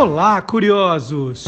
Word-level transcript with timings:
Olá, 0.00 0.40
curiosos! 0.40 1.44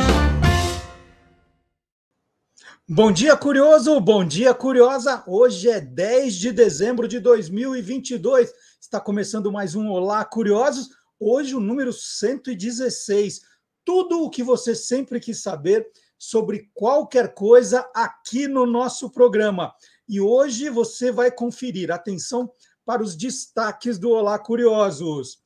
Bom 2.86 3.10
dia, 3.10 3.34
curioso! 3.34 3.98
Bom 3.98 4.22
dia, 4.22 4.52
curiosa! 4.52 5.24
Hoje 5.26 5.70
é 5.70 5.80
10 5.80 6.34
de 6.34 6.52
dezembro 6.52 7.08
de 7.08 7.18
2022. 7.18 8.52
Está 8.78 9.00
começando 9.00 9.50
mais 9.50 9.74
um 9.74 9.88
Olá, 9.88 10.22
curiosos. 10.22 10.90
Hoje 11.18 11.54
o 11.54 11.60
número 11.60 11.94
116. 11.94 13.40
Tudo 13.86 14.22
o 14.22 14.28
que 14.28 14.42
você 14.42 14.74
sempre 14.74 15.18
quis 15.18 15.40
saber 15.40 15.90
sobre 16.18 16.70
qualquer 16.74 17.32
coisa 17.32 17.88
aqui 17.94 18.46
no 18.46 18.66
nosso 18.66 19.08
programa. 19.08 19.72
E 20.06 20.20
hoje 20.20 20.68
você 20.68 21.10
vai 21.10 21.30
conferir. 21.30 21.90
Atenção 21.90 22.52
para 22.84 23.02
os 23.02 23.16
destaques 23.16 23.98
do 23.98 24.10
Olá 24.10 24.38
Curiosos. 24.38 25.38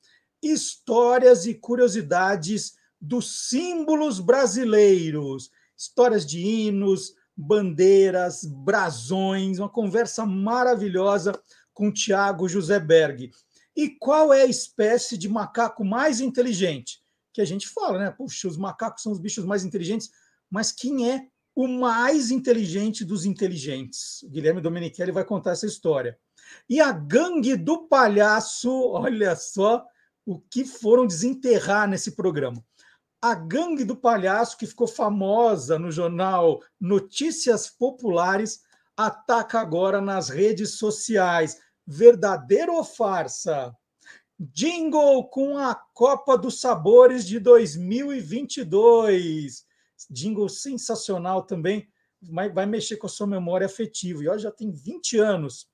Histórias 0.43 1.47
e 1.47 1.55
curiosidades 1.55 2.76
dos 3.01 3.49
símbolos 3.49 4.21
brasileiros. 4.21 5.51
Histórias 5.77 6.25
de 6.25 6.41
hinos, 6.41 7.15
bandeiras, 7.37 8.45
brasões, 8.45 9.59
uma 9.59 9.69
conversa 9.69 10.25
maravilhosa 10.25 11.39
com 11.75 11.93
Tiago 11.93 12.49
José 12.49 12.81
Berg. 12.81 13.31
E 13.77 13.91
qual 13.91 14.33
é 14.33 14.43
a 14.43 14.47
espécie 14.47 15.19
de 15.19 15.29
macaco 15.29 15.85
mais 15.85 16.21
inteligente? 16.21 17.03
Que 17.35 17.43
a 17.43 17.45
gente 17.45 17.69
fala, 17.69 17.99
né? 17.99 18.11
Puxa, 18.11 18.49
os 18.49 18.57
macacos 18.57 19.03
são 19.03 19.13
os 19.13 19.19
bichos 19.19 19.45
mais 19.45 19.65
inteligentes, 19.65 20.11
mas 20.51 20.73
quem 20.73 21.11
é 21.11 21.27
o 21.55 21.69
mais 21.69 22.31
inteligente 22.31 23.05
dos 23.05 23.27
inteligentes? 23.27 24.23
O 24.23 24.31
Guilherme 24.31 24.63
Domenichelli 24.63 25.13
vai 25.13 25.25
contar 25.25 25.51
essa 25.51 25.67
história. 25.67 26.19
E 26.69 26.81
a 26.81 26.93
gangue 26.93 27.57
do 27.57 27.87
palhaço, 27.87 28.71
olha 28.71 29.37
só 29.37 29.85
o 30.25 30.41
que 30.41 30.65
foram 30.65 31.07
desenterrar 31.07 31.87
nesse 31.87 32.13
programa. 32.13 32.65
A 33.27 33.35
gangue 33.35 33.83
do 33.83 33.97
palhaço, 33.97 34.57
que 34.57 34.69
ficou 34.69 34.87
famosa 34.87 35.81
no 35.81 35.91
jornal 35.91 36.63
Notícias 36.81 37.69
Populares, 37.69 38.61
ataca 38.97 39.59
agora 39.59 40.01
nas 40.01 40.29
redes 40.29 40.79
sociais. 40.79 41.61
Verdadeiro 41.85 42.75
ou 42.75 42.85
farsa? 42.85 43.75
Jingle 44.39 45.29
com 45.29 45.59
a 45.59 45.75
Copa 45.93 46.39
dos 46.39 46.61
Sabores 46.61 47.27
de 47.27 47.41
2022. 47.41 49.65
Jingle 50.09 50.49
sensacional 50.49 51.43
também, 51.43 51.89
vai, 52.23 52.65
mexer 52.65 52.97
com 52.97 53.09
a 53.09 53.11
sua 53.11 53.27
memória 53.27 53.67
afetiva. 53.67 54.23
E 54.23 54.29
olha, 54.29 54.39
já 54.39 54.53
tem 54.53 54.71
20 54.71 55.19
anos. 55.19 55.67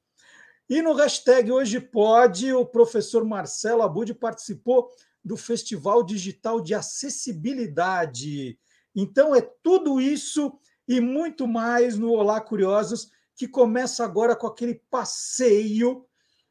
E 0.70 0.80
no 0.80 0.94
hashtag 0.94 1.52
Hoje 1.52 1.80
Pode, 1.80 2.50
o 2.54 2.64
professor 2.64 3.26
Marcelo 3.26 3.82
Abud 3.82 4.14
participou 4.14 4.88
do 5.24 5.36
Festival 5.36 6.02
Digital 6.02 6.60
de 6.60 6.74
Acessibilidade. 6.74 8.58
Então, 8.94 9.34
é 9.34 9.40
tudo 9.40 10.00
isso 10.00 10.52
e 10.86 11.00
muito 11.00 11.46
mais 11.46 11.96
no 11.96 12.12
Olá 12.12 12.40
Curiosos, 12.40 13.10
que 13.36 13.48
começa 13.48 14.04
agora 14.04 14.36
com 14.36 14.46
aquele 14.46 14.82
passeio. 14.90 16.04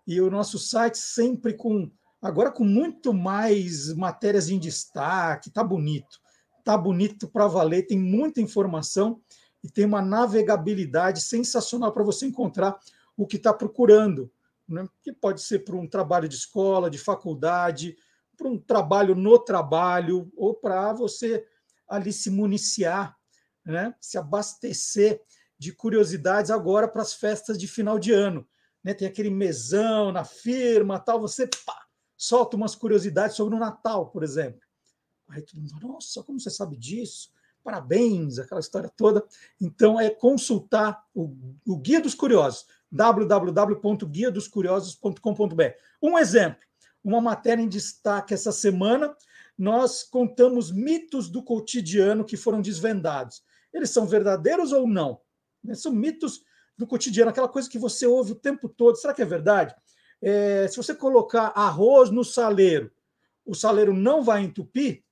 E 0.07 0.19
o 0.19 0.31
nosso 0.31 0.57
site 0.57 0.97
sempre 0.97 1.53
com, 1.53 1.91
agora 2.19 2.49
com 2.49 2.63
muito 2.63 3.13
mais 3.13 3.93
matérias 3.93 4.49
em 4.49 4.57
destaque, 4.57 5.49
está 5.49 5.63
bonito. 5.63 6.19
Está 6.57 6.75
bonito 6.75 7.27
para 7.27 7.45
valer, 7.45 7.85
tem 7.85 7.99
muita 7.99 8.41
informação 8.41 9.21
e 9.63 9.69
tem 9.69 9.85
uma 9.85 10.01
navegabilidade 10.01 11.21
sensacional 11.21 11.91
para 11.91 12.03
você 12.03 12.25
encontrar 12.25 12.79
o 13.15 13.27
que 13.27 13.37
está 13.37 13.53
procurando, 13.53 14.31
né? 14.67 14.83
que 15.03 15.13
pode 15.13 15.43
ser 15.43 15.59
para 15.59 15.75
um 15.75 15.87
trabalho 15.87 16.27
de 16.27 16.35
escola, 16.35 16.89
de 16.89 16.97
faculdade, 16.97 17.95
para 18.35 18.47
um 18.47 18.57
trabalho 18.57 19.13
no 19.13 19.37
trabalho 19.37 20.31
ou 20.35 20.55
para 20.55 20.91
você 20.91 21.45
ali 21.87 22.11
se 22.11 22.31
municiar, 22.31 23.15
né? 23.65 23.93
se 23.99 24.17
abastecer 24.17 25.21
de 25.57 25.71
curiosidades 25.71 26.49
agora 26.49 26.87
para 26.87 27.01
as 27.01 27.13
festas 27.13 27.57
de 27.57 27.67
final 27.67 27.99
de 27.99 28.11
ano. 28.11 28.47
Né? 28.83 28.93
Tem 28.93 29.07
aquele 29.07 29.29
mesão 29.29 30.11
na 30.11 30.23
firma, 30.23 30.99
tal, 30.99 31.19
você 31.19 31.47
pá, 31.47 31.85
solta 32.17 32.57
umas 32.57 32.75
curiosidades 32.75 33.35
sobre 33.35 33.55
o 33.55 33.59
Natal, 33.59 34.09
por 34.09 34.23
exemplo. 34.23 34.61
Aí 35.29 35.41
todo 35.41 35.61
mundo, 35.61 35.75
nossa, 35.81 36.23
como 36.23 36.39
você 36.39 36.49
sabe 36.49 36.75
disso? 36.75 37.31
Parabéns, 37.63 38.39
aquela 38.39 38.59
história 38.59 38.89
toda. 38.89 39.23
Então, 39.59 39.99
é 39.99 40.09
consultar 40.09 41.05
o, 41.13 41.35
o 41.65 41.77
Guia 41.77 42.01
dos 42.01 42.15
Curiosos, 42.15 42.65
www.guiadoscuriosos.com.br. 42.91 45.63
Um 46.01 46.17
exemplo, 46.17 46.61
uma 47.03 47.21
matéria 47.21 47.61
em 47.61 47.69
destaque 47.69 48.33
essa 48.33 48.51
semana. 48.51 49.15
Nós 49.57 50.03
contamos 50.03 50.71
mitos 50.71 51.29
do 51.29 51.43
cotidiano 51.43 52.25
que 52.25 52.35
foram 52.35 52.61
desvendados. 52.61 53.43
Eles 53.73 53.89
são 53.89 54.05
verdadeiros 54.05 54.71
ou 54.71 54.87
não? 54.87 55.19
Né, 55.63 55.75
são 55.75 55.91
mitos 55.91 56.41
do 56.77 56.87
cotidiano, 56.87 57.29
aquela 57.29 57.47
coisa 57.47 57.69
que 57.69 57.79
você 57.79 58.05
ouve 58.05 58.31
o 58.31 58.39
tempo 58.39 58.67
todo. 58.67 58.95
Será 58.95 59.13
que 59.13 59.21
é 59.21 59.25
verdade? 59.25 59.75
É, 60.21 60.67
se 60.67 60.77
você 60.77 60.93
colocar 60.93 61.47
arroz 61.55 62.09
no 62.09 62.23
saleiro, 62.23 62.91
o 63.45 63.55
saleiro 63.55 63.93
não 63.93 64.23
vai 64.23 64.43
entupir? 64.43 65.03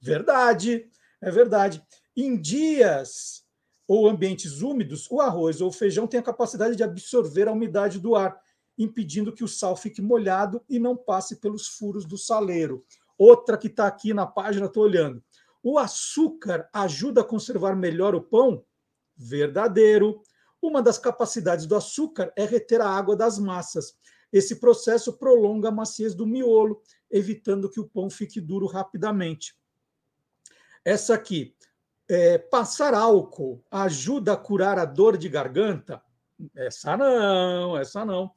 Verdade, 0.00 0.90
é 1.20 1.30
verdade. 1.30 1.82
Em 2.16 2.40
dias 2.40 3.44
ou 3.86 4.08
ambientes 4.08 4.62
úmidos, 4.62 5.10
o 5.10 5.20
arroz 5.20 5.60
ou 5.60 5.68
o 5.68 5.72
feijão 5.72 6.06
tem 6.06 6.20
a 6.20 6.22
capacidade 6.22 6.76
de 6.76 6.82
absorver 6.82 7.48
a 7.48 7.52
umidade 7.52 7.98
do 7.98 8.14
ar 8.14 8.38
impedindo 8.76 9.32
que 9.32 9.44
o 9.44 9.48
sal 9.48 9.76
fique 9.76 10.02
molhado 10.02 10.62
e 10.68 10.78
não 10.78 10.96
passe 10.96 11.36
pelos 11.36 11.68
furos 11.68 12.04
do 12.04 12.18
saleiro. 12.18 12.84
Outra 13.16 13.56
que 13.56 13.68
está 13.68 13.86
aqui 13.86 14.12
na 14.12 14.26
página, 14.26 14.66
estou 14.66 14.82
olhando. 14.82 15.22
O 15.64 15.78
açúcar 15.78 16.68
ajuda 16.72 17.22
a 17.22 17.24
conservar 17.24 17.74
melhor 17.74 18.14
o 18.14 18.20
pão? 18.20 18.62
Verdadeiro. 19.16 20.20
Uma 20.60 20.82
das 20.82 20.98
capacidades 20.98 21.64
do 21.64 21.74
açúcar 21.74 22.30
é 22.36 22.44
reter 22.44 22.80
a 22.82 22.88
água 22.88 23.16
das 23.16 23.38
massas. 23.38 23.96
Esse 24.30 24.56
processo 24.56 25.14
prolonga 25.14 25.68
a 25.68 25.72
maciez 25.72 26.14
do 26.14 26.26
miolo, 26.26 26.82
evitando 27.10 27.70
que 27.70 27.80
o 27.80 27.88
pão 27.88 28.10
fique 28.10 28.40
duro 28.40 28.66
rapidamente. 28.66 29.56
Essa 30.84 31.14
aqui, 31.14 31.56
é, 32.08 32.36
passar 32.36 32.92
álcool 32.92 33.64
ajuda 33.70 34.34
a 34.34 34.36
curar 34.36 34.78
a 34.78 34.84
dor 34.84 35.16
de 35.16 35.28
garganta? 35.30 36.02
Essa 36.54 36.96
não, 36.96 37.78
essa 37.78 38.04
não 38.04 38.30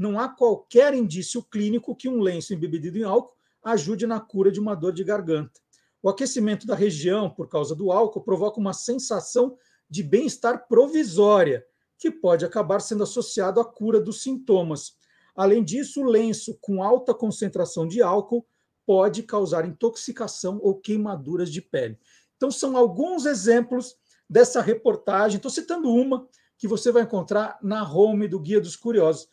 não 0.00 0.18
há 0.18 0.30
qualquer 0.30 0.94
indício 0.94 1.42
clínico 1.42 1.94
que 1.94 2.08
um 2.08 2.22
lenço 2.22 2.54
embebido 2.54 2.96
em 2.96 3.02
álcool 3.02 3.36
ajude 3.62 4.06
na 4.06 4.18
cura 4.18 4.50
de 4.50 4.58
uma 4.58 4.74
dor 4.74 4.94
de 4.94 5.04
garganta. 5.04 5.60
O 6.02 6.08
aquecimento 6.08 6.66
da 6.66 6.74
região 6.74 7.28
por 7.28 7.48
causa 7.48 7.74
do 7.74 7.92
álcool 7.92 8.22
provoca 8.22 8.58
uma 8.58 8.72
sensação 8.72 9.56
de 9.88 10.02
bem-estar 10.02 10.66
provisória, 10.68 11.64
que 11.98 12.10
pode 12.10 12.44
acabar 12.44 12.80
sendo 12.80 13.02
associado 13.02 13.60
à 13.60 13.64
cura 13.64 14.00
dos 14.00 14.22
sintomas. 14.22 14.96
Além 15.34 15.62
disso, 15.62 16.00
o 16.00 16.04
lenço 16.04 16.56
com 16.60 16.82
alta 16.82 17.12
concentração 17.12 17.86
de 17.86 18.00
álcool 18.00 18.46
pode 18.86 19.22
causar 19.22 19.66
intoxicação 19.66 20.58
ou 20.62 20.74
queimaduras 20.80 21.50
de 21.50 21.60
pele. 21.60 21.98
Então, 22.36 22.50
são 22.50 22.76
alguns 22.76 23.26
exemplos 23.26 23.96
dessa 24.28 24.62
reportagem. 24.62 25.36
Estou 25.36 25.50
citando 25.50 25.92
uma 25.92 26.26
que 26.56 26.66
você 26.66 26.90
vai 26.90 27.02
encontrar 27.02 27.58
na 27.62 27.82
home 27.88 28.26
do 28.26 28.40
Guia 28.40 28.60
dos 28.60 28.76
Curiosos 28.76 29.28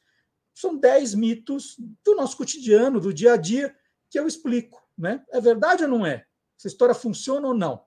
são 0.60 0.76
10 0.76 1.14
mitos 1.14 1.76
do 2.04 2.16
nosso 2.16 2.36
cotidiano, 2.36 3.00
do 3.00 3.14
dia 3.14 3.34
a 3.34 3.38
dia, 3.38 3.76
que 4.10 4.20
eu 4.20 4.28
explico. 4.28 4.82
Né? 4.98 5.24
É 5.30 5.40
verdade 5.40 5.84
ou 5.84 5.90
não 5.90 6.04
é? 6.04 6.26
Essa 6.58 6.68
história 6.68 6.96
funciona 6.96 7.48
ou 7.48 7.54
não? 7.54 7.84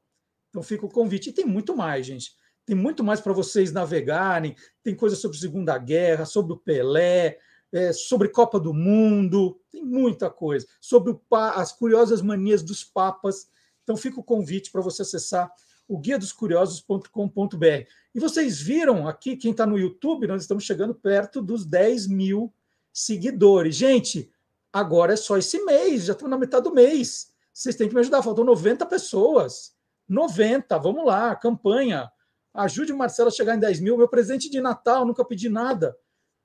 Então 0.48 0.62
fica 0.62 0.86
o 0.86 0.90
convite. 0.90 1.30
E 1.30 1.32
tem 1.32 1.44
muito 1.44 1.76
mais, 1.76 2.06
gente. 2.06 2.34
Tem 2.64 2.76
muito 2.76 3.02
mais 3.02 3.20
para 3.20 3.32
vocês 3.32 3.72
navegarem. 3.72 4.54
Tem 4.82 4.94
coisa 4.94 5.16
sobre 5.16 5.38
Segunda 5.38 5.76
Guerra, 5.78 6.24
sobre 6.24 6.52
o 6.52 6.56
Pelé, 6.56 7.38
é, 7.72 7.92
sobre 7.92 8.28
Copa 8.28 8.60
do 8.60 8.72
Mundo. 8.72 9.60
Tem 9.70 9.82
muita 9.82 10.30
coisa. 10.30 10.66
Sobre 10.80 11.18
as 11.30 11.72
curiosas 11.72 12.22
manias 12.22 12.62
dos 12.62 12.84
papas. 12.84 13.48
Então 13.82 13.96
fica 13.96 14.20
o 14.20 14.24
convite 14.24 14.70
para 14.70 14.80
você 14.80 15.02
acessar 15.02 15.52
o 15.88 15.98
guia 15.98 16.16
dos 16.16 16.32
curiosos.com.br. 16.32 17.88
E 18.14 18.20
vocês 18.20 18.60
viram 18.60 19.08
aqui, 19.08 19.36
quem 19.36 19.50
está 19.50 19.66
no 19.66 19.76
YouTube, 19.76 20.28
nós 20.28 20.42
estamos 20.42 20.62
chegando 20.62 20.94
perto 20.94 21.42
dos 21.42 21.66
10 21.66 22.06
mil 22.06 22.54
seguidores. 22.92 23.74
Gente, 23.74 24.30
agora 24.72 25.14
é 25.14 25.16
só 25.16 25.36
esse 25.36 25.58
mês, 25.64 26.04
já 26.04 26.12
estamos 26.12 26.30
na 26.30 26.38
metade 26.38 26.62
do 26.62 26.72
mês. 26.72 27.29
Vocês 27.60 27.76
têm 27.76 27.88
que 27.88 27.94
me 27.94 28.00
ajudar, 28.00 28.22
faltam 28.22 28.42
90 28.42 28.86
pessoas. 28.86 29.74
90, 30.08 30.78
vamos 30.78 31.04
lá, 31.04 31.36
campanha. 31.36 32.10
Ajude 32.54 32.90
o 32.90 32.96
Marcelo 32.96 33.28
a 33.28 33.30
chegar 33.30 33.54
em 33.54 33.60
10 33.60 33.80
mil. 33.80 33.98
Meu 33.98 34.08
presente 34.08 34.48
de 34.48 34.62
Natal, 34.62 35.04
nunca 35.04 35.22
pedi 35.22 35.50
nada. 35.50 35.94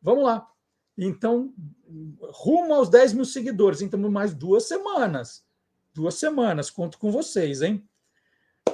Vamos 0.02 0.26
lá. 0.26 0.46
Então, 0.98 1.54
rumo 2.34 2.74
aos 2.74 2.90
10 2.90 3.14
mil 3.14 3.24
seguidores. 3.24 3.82
Então, 3.82 3.98
mais 4.12 4.34
duas 4.34 4.66
semanas. 4.66 5.42
Duas 5.94 6.16
semanas. 6.16 6.70
Conto 6.70 7.00
com 7.00 7.10
vocês, 7.10 7.62
hein? 7.62 7.88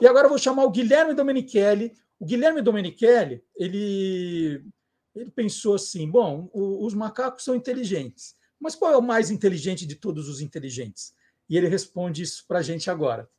E 0.01 0.07
agora 0.07 0.25
eu 0.25 0.29
vou 0.29 0.39
chamar 0.39 0.63
o 0.63 0.71
Guilherme 0.71 1.13
Domenichelli. 1.13 1.93
O 2.19 2.25
Guilherme 2.25 2.63
Domenichelli, 2.63 3.43
ele, 3.55 4.65
ele 5.13 5.29
pensou 5.29 5.75
assim: 5.75 6.09
bom, 6.09 6.49
o, 6.51 6.83
os 6.88 6.95
macacos 6.95 7.43
são 7.43 7.53
inteligentes, 7.53 8.35
mas 8.59 8.73
qual 8.73 8.91
é 8.91 8.97
o 8.97 9.01
mais 9.01 9.29
inteligente 9.29 9.85
de 9.85 9.95
todos 9.95 10.27
os 10.27 10.41
inteligentes? 10.41 11.13
E 11.51 11.57
ele 11.57 11.68
responde 11.68 12.24
isso 12.24 12.45
para 12.48 12.59
a 12.59 12.62
gente 12.62 12.89
agora. 12.89 13.30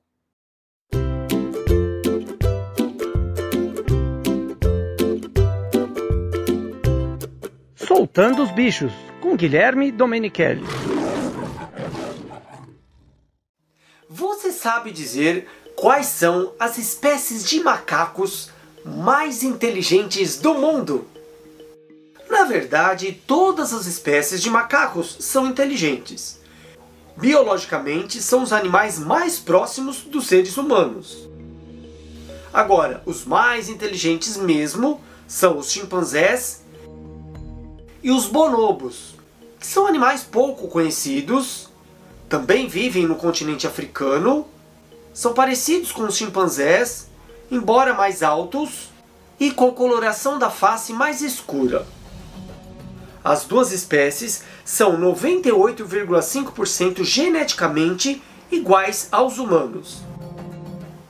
Soltando 7.75 8.43
os 8.43 8.51
Bichos, 8.51 8.93
com 9.23 9.35
Guilherme 9.35 9.91
Domenichelli. 9.91 10.63
Você 14.11 14.53
sabe 14.53 14.91
dizer 14.91 15.49
quais 15.75 16.05
são 16.05 16.53
as 16.61 16.77
espécies 16.77 17.49
de 17.49 17.61
macacos 17.61 18.51
mais 18.85 19.43
inteligentes 19.43 20.39
do 20.39 20.53
mundo? 20.53 21.09
Na 22.29 22.45
verdade, 22.45 23.23
todas 23.27 23.73
as 23.73 23.87
espécies 23.87 24.43
de 24.43 24.51
macacos 24.51 25.17
são 25.19 25.47
inteligentes. 25.47 26.42
Biologicamente, 27.17 28.23
são 28.23 28.43
os 28.43 28.53
animais 28.53 28.99
mais 28.99 29.39
próximos 29.39 29.99
dos 29.99 30.27
seres 30.27 30.57
humanos. 30.57 31.29
Agora, 32.53 33.03
os 33.07 33.25
mais 33.25 33.69
inteligentes 33.69 34.37
mesmo 34.37 35.01
são 35.27 35.59
os 35.59 35.71
chimpanzés 35.71 36.63
e 38.03 38.11
os 38.11 38.27
bonobos, 38.27 39.15
que 39.59 39.67
são 39.67 39.87
animais 39.87 40.23
pouco 40.23 40.69
conhecidos, 40.69 41.71
também 42.29 42.67
vivem 42.67 43.07
no 43.07 43.15
continente 43.15 43.67
africano, 43.67 44.47
são 45.15 45.33
parecidos 45.33 45.93
com 45.93 46.03
os 46.03 46.17
chimpanzés, 46.17 47.09
embora 47.51 47.95
mais 47.95 48.23
altos 48.23 48.91
e 49.39 49.51
com 49.51 49.73
coloração 49.73 50.39
da 50.39 50.51
face 50.51 50.93
mais 50.93 51.23
escura. 51.23 51.87
As 53.25 53.45
duas 53.45 53.71
espécies 53.73 54.43
são 54.65 55.01
98,5% 55.01 57.05
geneticamente 57.05 58.21
iguais 58.51 59.07
aos 59.13 59.39
humanos. 59.39 60.03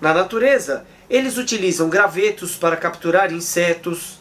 Na 0.00 0.12
natureza, 0.12 0.84
eles 1.08 1.38
utilizam 1.38 1.88
gravetos 1.88 2.56
para 2.56 2.76
capturar 2.76 3.32
insetos, 3.32 4.18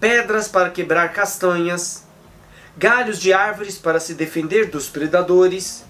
pedras 0.00 0.48
para 0.48 0.70
quebrar 0.70 1.12
castanhas, 1.12 2.04
galhos 2.76 3.20
de 3.20 3.32
árvores 3.32 3.78
para 3.78 4.00
se 4.00 4.14
defender 4.14 4.68
dos 4.70 4.88
predadores 4.88 5.84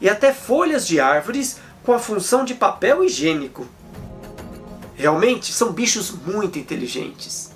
e 0.00 0.08
até 0.08 0.32
folhas 0.32 0.86
de 0.86 1.00
árvores 1.00 1.58
com 1.82 1.92
a 1.92 1.98
função 1.98 2.44
de 2.44 2.54
papel 2.54 3.04
higiênico. 3.04 3.66
Realmente 4.94 5.52
são 5.52 5.72
bichos 5.72 6.10
muito 6.10 6.58
inteligentes. 6.58 7.50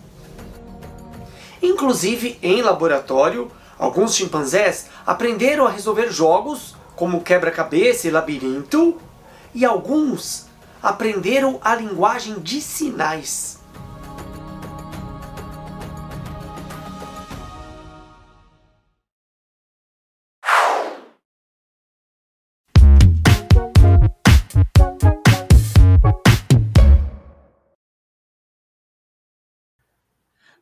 Inclusive, 1.64 2.38
em 2.42 2.60
laboratório, 2.60 3.50
alguns 3.78 4.14
chimpanzés 4.14 4.88
aprenderam 5.06 5.66
a 5.66 5.70
resolver 5.70 6.10
jogos 6.10 6.76
como 6.94 7.22
quebra-cabeça 7.22 8.06
e 8.06 8.10
labirinto, 8.10 9.00
e 9.54 9.64
alguns 9.64 10.44
aprenderam 10.82 11.58
a 11.62 11.74
linguagem 11.74 12.38
de 12.38 12.60
sinais. 12.60 13.53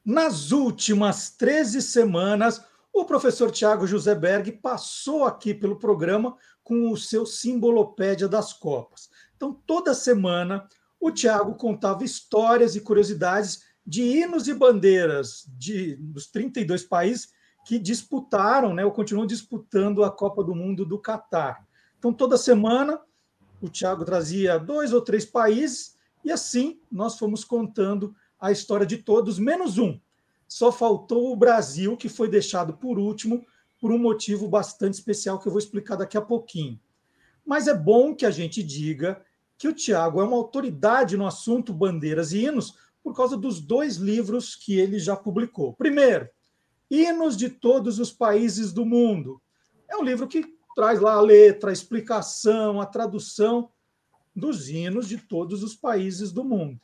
Nas 0.05 0.51
últimas 0.51 1.31
13 1.31 1.81
semanas, 1.81 2.61
o 2.93 3.05
professor 3.05 3.51
Tiago 3.51 3.87
José 3.87 4.15
Berg 4.15 4.51
passou 4.53 5.25
aqui 5.25 5.55
pelo 5.55 5.79
programa 5.79 6.37
com 6.65 6.91
o 6.91 6.97
seu 6.97 7.25
Simbolopédia 7.25 8.29
das 8.29 8.53
Copas. 8.53 9.09
Então, 9.37 9.53
toda 9.67 9.95
semana, 9.95 10.69
o 11.01 11.11
Tiago 11.11 11.55
contava 11.55 12.05
histórias 12.05 12.75
e 12.75 12.81
curiosidades 12.81 13.63
de 13.87 14.03
hinos 14.03 14.49
e 14.49 14.55
bandeiras 14.55 15.49
de, 15.57 15.97
dos 15.97 16.27
32 16.27 16.85
países 16.85 17.31
que 17.65 17.79
disputaram, 17.79 18.75
né, 18.75 18.85
ou 18.85 18.91
continuam 18.91 19.27
disputando 19.27 20.03
a 20.03 20.11
Copa 20.11 20.43
do 20.43 20.55
Mundo 20.55 20.85
do 20.85 20.99
Catar. 20.99 21.65
Então, 21.99 22.13
toda 22.13 22.37
semana, 22.37 23.01
o 23.61 23.69
Tiago 23.69 24.05
trazia 24.05 24.59
dois 24.59 24.93
ou 24.93 25.01
três 25.01 25.25
países, 25.25 25.97
e 26.25 26.31
assim 26.31 26.81
nós 26.91 27.17
fomos 27.19 27.45
contando 27.45 28.15
a 28.43 28.51
história 28.51 28.85
de 28.85 28.99
todos, 28.99 29.39
menos 29.39 29.79
um. 29.79 30.01
Só 30.49 30.73
faltou 30.73 31.33
o 31.33 31.37
Brasil, 31.37 31.97
que 31.97 32.09
foi 32.09 32.29
deixado 32.29 32.73
por 32.73 32.99
último, 32.99 33.47
por 33.81 33.93
um 33.93 33.99
motivo 33.99 34.49
bastante 34.49 34.95
especial 34.95 35.39
que 35.39 35.47
eu 35.47 35.53
vou 35.53 35.61
explicar 35.61 35.95
daqui 35.95 36.19
a 36.19 36.21
pouquinho. 36.21 36.79
Mas 37.47 37.69
é 37.69 37.75
bom 37.75 38.13
que 38.17 38.27
a 38.27 38.33
gente 38.33 38.61
diga 38.61 39.23
que 39.57 39.69
o 39.69 39.73
Tiago 39.73 40.21
é 40.21 40.25
uma 40.25 40.37
autoridade 40.37 41.17
no 41.17 41.25
assunto 41.25 41.73
bandeiras 41.73 42.33
e 42.33 42.45
hinos 42.45 42.77
por 43.01 43.15
causa 43.15 43.37
dos 43.37 43.61
dois 43.61 43.97
livros 43.97 44.57
que 44.57 44.77
ele 44.77 44.99
já 44.99 45.15
publicou. 45.15 45.73
Primeiro, 45.75 46.29
Hinos 46.91 47.37
de 47.37 47.49
Todos 47.49 48.01
os 48.01 48.13
Países 48.13 48.73
do 48.73 48.85
Mundo. 48.85 49.41
É 49.89 49.97
um 49.97 50.03
livro 50.03 50.27
que 50.27 50.45
traz 50.75 51.01
lá 51.01 51.15
a 51.15 51.21
letra, 51.21 51.71
a 51.71 51.73
explicação, 51.73 52.81
a 52.81 52.87
tradução 52.87 53.71
dos 54.35 54.69
hinos 54.69 55.09
de 55.09 55.19
todos 55.19 55.63
os 55.63 55.77
países 55.77 56.33
do 56.33 56.43
mundo. 56.43 56.81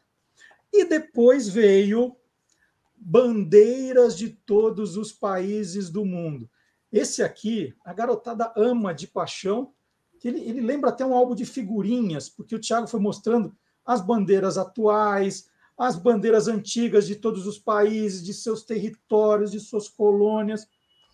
E 0.72 0.84
depois 0.84 1.48
veio 1.48 2.16
bandeiras 2.96 4.16
de 4.16 4.28
todos 4.30 4.96
os 4.96 5.12
países 5.12 5.88
do 5.90 6.04
mundo. 6.04 6.50
Esse 6.90 7.22
aqui, 7.22 7.74
a 7.84 7.92
garotada 7.92 8.52
ama 8.56 8.94
de 8.94 9.06
paixão, 9.06 9.72
que 10.18 10.28
ele, 10.28 10.40
ele 10.40 10.60
lembra 10.60 10.90
até 10.90 11.04
um 11.04 11.14
álbum 11.14 11.34
de 11.34 11.44
figurinhas, 11.44 12.28
porque 12.28 12.54
o 12.54 12.58
Tiago 12.58 12.86
foi 12.86 12.98
mostrando 12.98 13.54
as 13.84 14.00
bandeiras 14.00 14.58
atuais, 14.58 15.48
as 15.76 15.96
bandeiras 15.96 16.48
antigas 16.48 17.06
de 17.06 17.14
todos 17.14 17.46
os 17.46 17.58
países, 17.58 18.24
de 18.24 18.34
seus 18.34 18.64
territórios, 18.64 19.52
de 19.52 19.60
suas 19.60 19.88
colônias. 19.88 20.66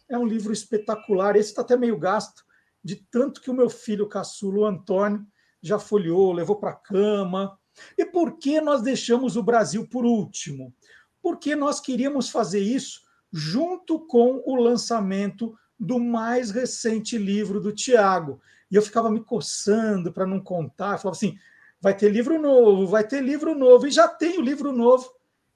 É 0.09 0.17
um 0.19 0.27
livro 0.27 0.53
espetacular. 0.53 1.37
Esse 1.37 1.51
está 1.51 1.63
até 1.63 1.77
meio 1.77 1.99
gasto, 1.99 2.45
de 2.83 2.97
tanto 2.97 3.41
que 3.41 3.51
o 3.51 3.55
meu 3.55 3.69
filho 3.69 4.09
caçulo, 4.09 4.63
o 4.63 4.67
Antônio, 4.67 5.27
já 5.61 5.79
folheou, 5.79 6.33
levou 6.33 6.57
para 6.57 6.71
a 6.71 6.77
cama, 6.77 7.59
e 7.97 8.05
por 8.05 8.39
que 8.39 8.61
nós 8.61 8.83
deixamos 8.83 9.37
o 9.37 9.43
Brasil 9.43 9.87
por 9.87 10.05
último? 10.05 10.75
Porque 11.23 11.57
nós 11.57 11.81
queríamos 11.81 12.29
fazer 12.29 12.61
isso 12.61 13.03
junto 13.33 13.99
com 14.07 14.43
o 14.47 14.55
lançamento 14.55 15.57
do 15.79 15.99
mais 15.99 16.51
recente 16.51 17.19
livro 17.19 17.61
do 17.61 17.73
Tiago. 17.73 18.41
E 18.71 18.77
eu 18.77 18.83
ficava 18.83 19.11
me 19.11 19.21
coçando 19.21 20.13
para 20.13 20.27
não 20.27 20.41
contar. 20.41 20.93
Eu 20.93 20.99
falava 20.99 21.17
assim: 21.17 21.37
vai 21.81 21.97
ter 21.97 22.11
livro 22.11 22.41
novo, 22.41 22.87
vai 22.87 23.07
ter 23.07 23.23
livro 23.23 23.55
novo. 23.55 23.87
E 23.87 23.91
já 23.91 24.09
tem 24.09 24.39
o 24.39 24.43
livro 24.43 24.73
novo, 24.73 25.11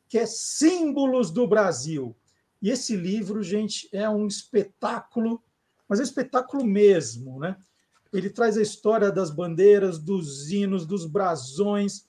que 0.08 0.18
é 0.18 0.26
Símbolos 0.26 1.30
do 1.30 1.46
Brasil. 1.46 2.16
E 2.60 2.70
esse 2.70 2.96
livro, 2.96 3.42
gente, 3.42 3.88
é 3.92 4.08
um 4.10 4.26
espetáculo, 4.26 5.42
mas 5.88 6.00
é 6.00 6.02
um 6.02 6.04
espetáculo 6.04 6.64
mesmo, 6.64 7.38
né? 7.38 7.56
Ele 8.12 8.30
traz 8.30 8.56
a 8.56 8.62
história 8.62 9.12
das 9.12 9.30
bandeiras, 9.30 9.98
dos 9.98 10.50
hinos, 10.50 10.86
dos 10.86 11.04
brasões, 11.04 12.08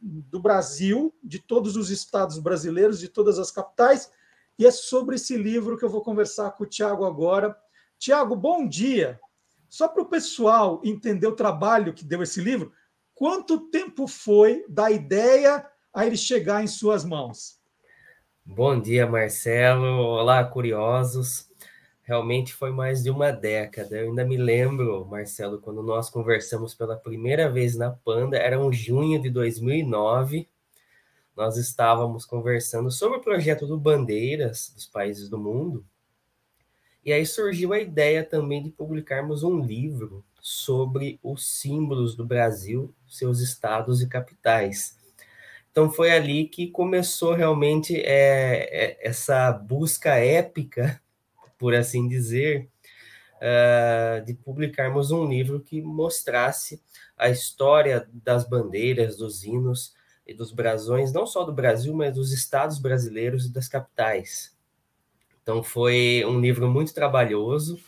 do 0.00 0.38
Brasil, 0.38 1.14
de 1.22 1.38
todos 1.38 1.76
os 1.76 1.90
estados 1.90 2.38
brasileiros, 2.38 3.00
de 3.00 3.08
todas 3.08 3.38
as 3.38 3.50
capitais, 3.50 4.10
e 4.58 4.66
é 4.66 4.70
sobre 4.70 5.16
esse 5.16 5.36
livro 5.36 5.76
que 5.76 5.84
eu 5.84 5.88
vou 5.88 6.02
conversar 6.02 6.52
com 6.52 6.64
o 6.64 6.66
Tiago 6.66 7.04
agora. 7.04 7.56
Tiago, 7.98 8.36
bom 8.36 8.68
dia. 8.68 9.18
Só 9.68 9.88
para 9.88 10.02
o 10.02 10.08
pessoal 10.08 10.80
entender 10.84 11.26
o 11.26 11.34
trabalho 11.34 11.94
que 11.94 12.04
deu 12.04 12.22
esse 12.22 12.40
livro, 12.40 12.72
quanto 13.14 13.70
tempo 13.70 14.06
foi 14.06 14.64
da 14.68 14.90
ideia 14.90 15.66
a 15.92 16.06
ele 16.06 16.16
chegar 16.16 16.62
em 16.62 16.66
suas 16.68 17.04
mãos? 17.04 17.58
Bom 18.44 18.78
dia, 18.78 19.06
Marcelo. 19.06 19.86
Olá, 19.86 20.44
curiosos 20.44 21.48
realmente 22.04 22.54
foi 22.54 22.70
mais 22.70 23.02
de 23.02 23.10
uma 23.10 23.32
década. 23.32 23.96
Eu 23.96 24.10
ainda 24.10 24.24
me 24.24 24.36
lembro, 24.36 25.04
Marcelo, 25.06 25.58
quando 25.58 25.82
nós 25.82 26.10
conversamos 26.10 26.74
pela 26.74 26.96
primeira 26.96 27.50
vez 27.50 27.74
na 27.74 27.90
Panda, 27.90 28.36
era 28.36 28.60
um 28.60 28.70
junho 28.70 29.20
de 29.20 29.30
2009. 29.30 30.46
Nós 31.34 31.56
estávamos 31.56 32.24
conversando 32.24 32.90
sobre 32.90 33.18
o 33.18 33.22
projeto 33.22 33.66
do 33.66 33.78
Bandeiras 33.80 34.70
dos 34.74 34.86
países 34.86 35.28
do 35.28 35.38
mundo. 35.38 35.84
E 37.04 37.12
aí 37.12 37.24
surgiu 37.26 37.72
a 37.72 37.80
ideia 37.80 38.22
também 38.22 38.62
de 38.62 38.70
publicarmos 38.70 39.42
um 39.42 39.58
livro 39.58 40.24
sobre 40.40 41.18
os 41.22 41.46
símbolos 41.46 42.14
do 42.14 42.24
Brasil, 42.24 42.94
seus 43.08 43.40
estados 43.40 44.02
e 44.02 44.08
capitais. 44.08 44.98
Então 45.70 45.90
foi 45.90 46.10
ali 46.12 46.46
que 46.46 46.68
começou 46.68 47.34
realmente 47.34 47.96
é, 47.96 48.98
essa 49.00 49.50
busca 49.50 50.14
épica, 50.14 51.02
por 51.58 51.74
assim 51.74 52.08
dizer, 52.08 52.68
uh, 53.36 54.24
de 54.24 54.34
publicarmos 54.34 55.10
um 55.10 55.26
livro 55.26 55.60
que 55.60 55.80
mostrasse 55.82 56.82
a 57.16 57.28
história 57.28 58.08
das 58.12 58.48
bandeiras, 58.48 59.16
dos 59.16 59.44
hinos 59.44 59.94
e 60.26 60.34
dos 60.34 60.52
brasões, 60.52 61.12
não 61.12 61.26
só 61.26 61.44
do 61.44 61.52
Brasil, 61.52 61.94
mas 61.94 62.14
dos 62.14 62.32
estados 62.32 62.78
brasileiros 62.78 63.46
e 63.46 63.52
das 63.52 63.68
capitais. 63.68 64.56
Então 65.42 65.62
foi 65.62 66.24
um 66.26 66.40
livro 66.40 66.68
muito 66.68 66.94
trabalhoso, 66.94 67.78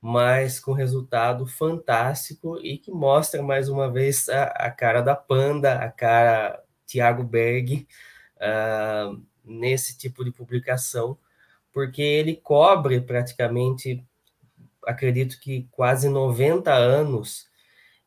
mas 0.00 0.60
com 0.60 0.72
resultado 0.72 1.46
fantástico 1.46 2.58
e 2.62 2.76
que 2.76 2.90
mostra 2.90 3.42
mais 3.42 3.68
uma 3.68 3.90
vez 3.90 4.28
a, 4.28 4.44
a 4.44 4.70
cara 4.70 5.00
da 5.00 5.16
Panda, 5.16 5.76
a 5.76 5.90
cara 5.90 6.62
Tiago 6.84 7.24
Berg 7.24 7.88
uh, 8.36 9.20
nesse 9.42 9.96
tipo 9.96 10.24
de 10.24 10.30
publicação, 10.30 11.18
porque 11.76 12.00
ele 12.00 12.34
cobre 12.34 13.02
praticamente, 13.02 14.02
acredito 14.86 15.38
que 15.38 15.68
quase 15.70 16.08
90 16.08 16.72
anos 16.72 17.50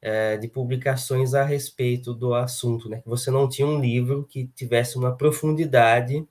uh, 0.01 0.39
de 0.39 0.47
publicações 0.47 1.35
a 1.35 1.43
respeito 1.43 2.11
do 2.11 2.33
assunto, 2.33 2.89
né? 2.89 3.03
Você 3.05 3.29
não 3.29 3.47
tinha 3.47 3.67
um 3.67 3.79
livro 3.79 4.25
que 4.27 4.47
tivesse 4.55 4.97
uma 4.97 5.15
profundidade 5.15 6.27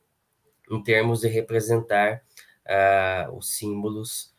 em 0.68 0.82
termos 0.82 1.20
de 1.20 1.28
representar 1.28 2.24
uh, 2.66 3.32
os 3.36 3.56
símbolos 3.56 4.34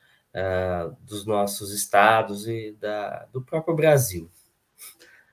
dos 0.99 1.25
nossos 1.25 1.71
estados 1.73 2.47
e 2.49 2.75
da, 2.81 3.27
do 3.31 3.41
próprio 3.41 3.75
Brasil. 3.75 4.29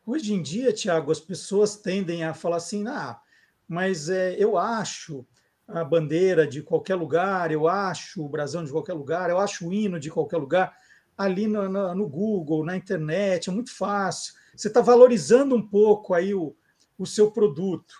Hoje 0.07 0.33
em 0.33 0.41
dia, 0.41 0.73
Tiago, 0.73 1.11
as 1.11 1.21
pessoas 1.21 1.75
tendem 1.77 2.23
a 2.23 2.33
falar 2.33 2.59
assim: 2.59 2.87
ah, 2.87 3.21
mas 3.69 4.09
é, 4.09 4.37
eu 4.39 4.57
acho 4.57 5.27
a 5.69 5.85
bandeira 5.85 6.47
de 6.47 6.63
qualquer 6.63 6.95
lugar, 6.95 7.51
eu 7.51 7.67
acho 7.67 8.25
o 8.25 8.29
brasão 8.29 8.65
de 8.65 8.71
qualquer 8.71 8.93
lugar, 8.93 9.31
eu 9.31 9.39
acho 9.39 9.69
o 9.69 9.73
hino 9.73 9.99
de 9.99 10.11
qualquer 10.11 10.37
lugar, 10.37 10.77
ali 11.17 11.47
no, 11.47 11.69
no, 11.69 11.95
no 11.95 12.09
Google, 12.09 12.65
na 12.65 12.77
internet, 12.77 13.49
é 13.49 13.53
muito 13.53 13.75
fácil. 13.75 14.35
Você 14.55 14.69
está 14.69 14.81
valorizando 14.81 15.55
um 15.55 15.67
pouco 15.67 16.15
aí 16.15 16.35
o, 16.35 16.55
o 16.99 17.07
seu 17.07 17.31
produto. 17.31 17.95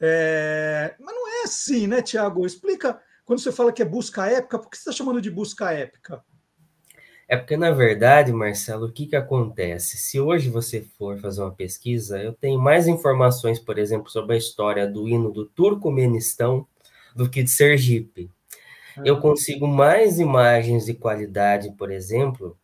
É, 0.00 0.94
mas 0.98 1.14
não 1.14 1.28
é 1.28 1.42
assim, 1.44 1.86
né, 1.86 2.00
Tiago? 2.02 2.46
Explica, 2.46 3.00
quando 3.24 3.40
você 3.40 3.52
fala 3.52 3.72
que 3.72 3.82
é 3.82 3.84
busca 3.84 4.26
épica, 4.26 4.58
por 4.58 4.70
que 4.70 4.76
você 4.76 4.90
está 4.90 4.92
chamando 4.92 5.20
de 5.20 5.30
busca 5.30 5.70
épica? 5.72 6.24
É 7.28 7.36
porque, 7.36 7.56
na 7.56 7.70
verdade, 7.70 8.32
Marcelo, 8.32 8.86
o 8.86 8.92
que, 8.92 9.06
que 9.06 9.16
acontece? 9.16 9.96
Se 9.96 10.20
hoje 10.20 10.50
você 10.50 10.82
for 10.82 11.18
fazer 11.18 11.40
uma 11.40 11.54
pesquisa, 11.54 12.20
eu 12.20 12.32
tenho 12.32 12.60
mais 12.60 12.86
informações, 12.86 13.58
por 13.58 13.78
exemplo, 13.78 14.10
sobre 14.10 14.34
a 14.34 14.38
história 14.38 14.86
do 14.86 15.08
hino 15.08 15.30
do 15.30 15.46
Turcomenistão 15.46 16.66
do 17.14 17.28
que 17.28 17.42
de 17.42 17.50
Sergipe. 17.50 18.30
Ah. 18.96 19.02
Eu 19.04 19.20
consigo 19.20 19.66
mais 19.66 20.18
imagens 20.18 20.86
de 20.86 20.94
qualidade, 20.94 21.72
por 21.72 21.90
exemplo, 21.90 22.56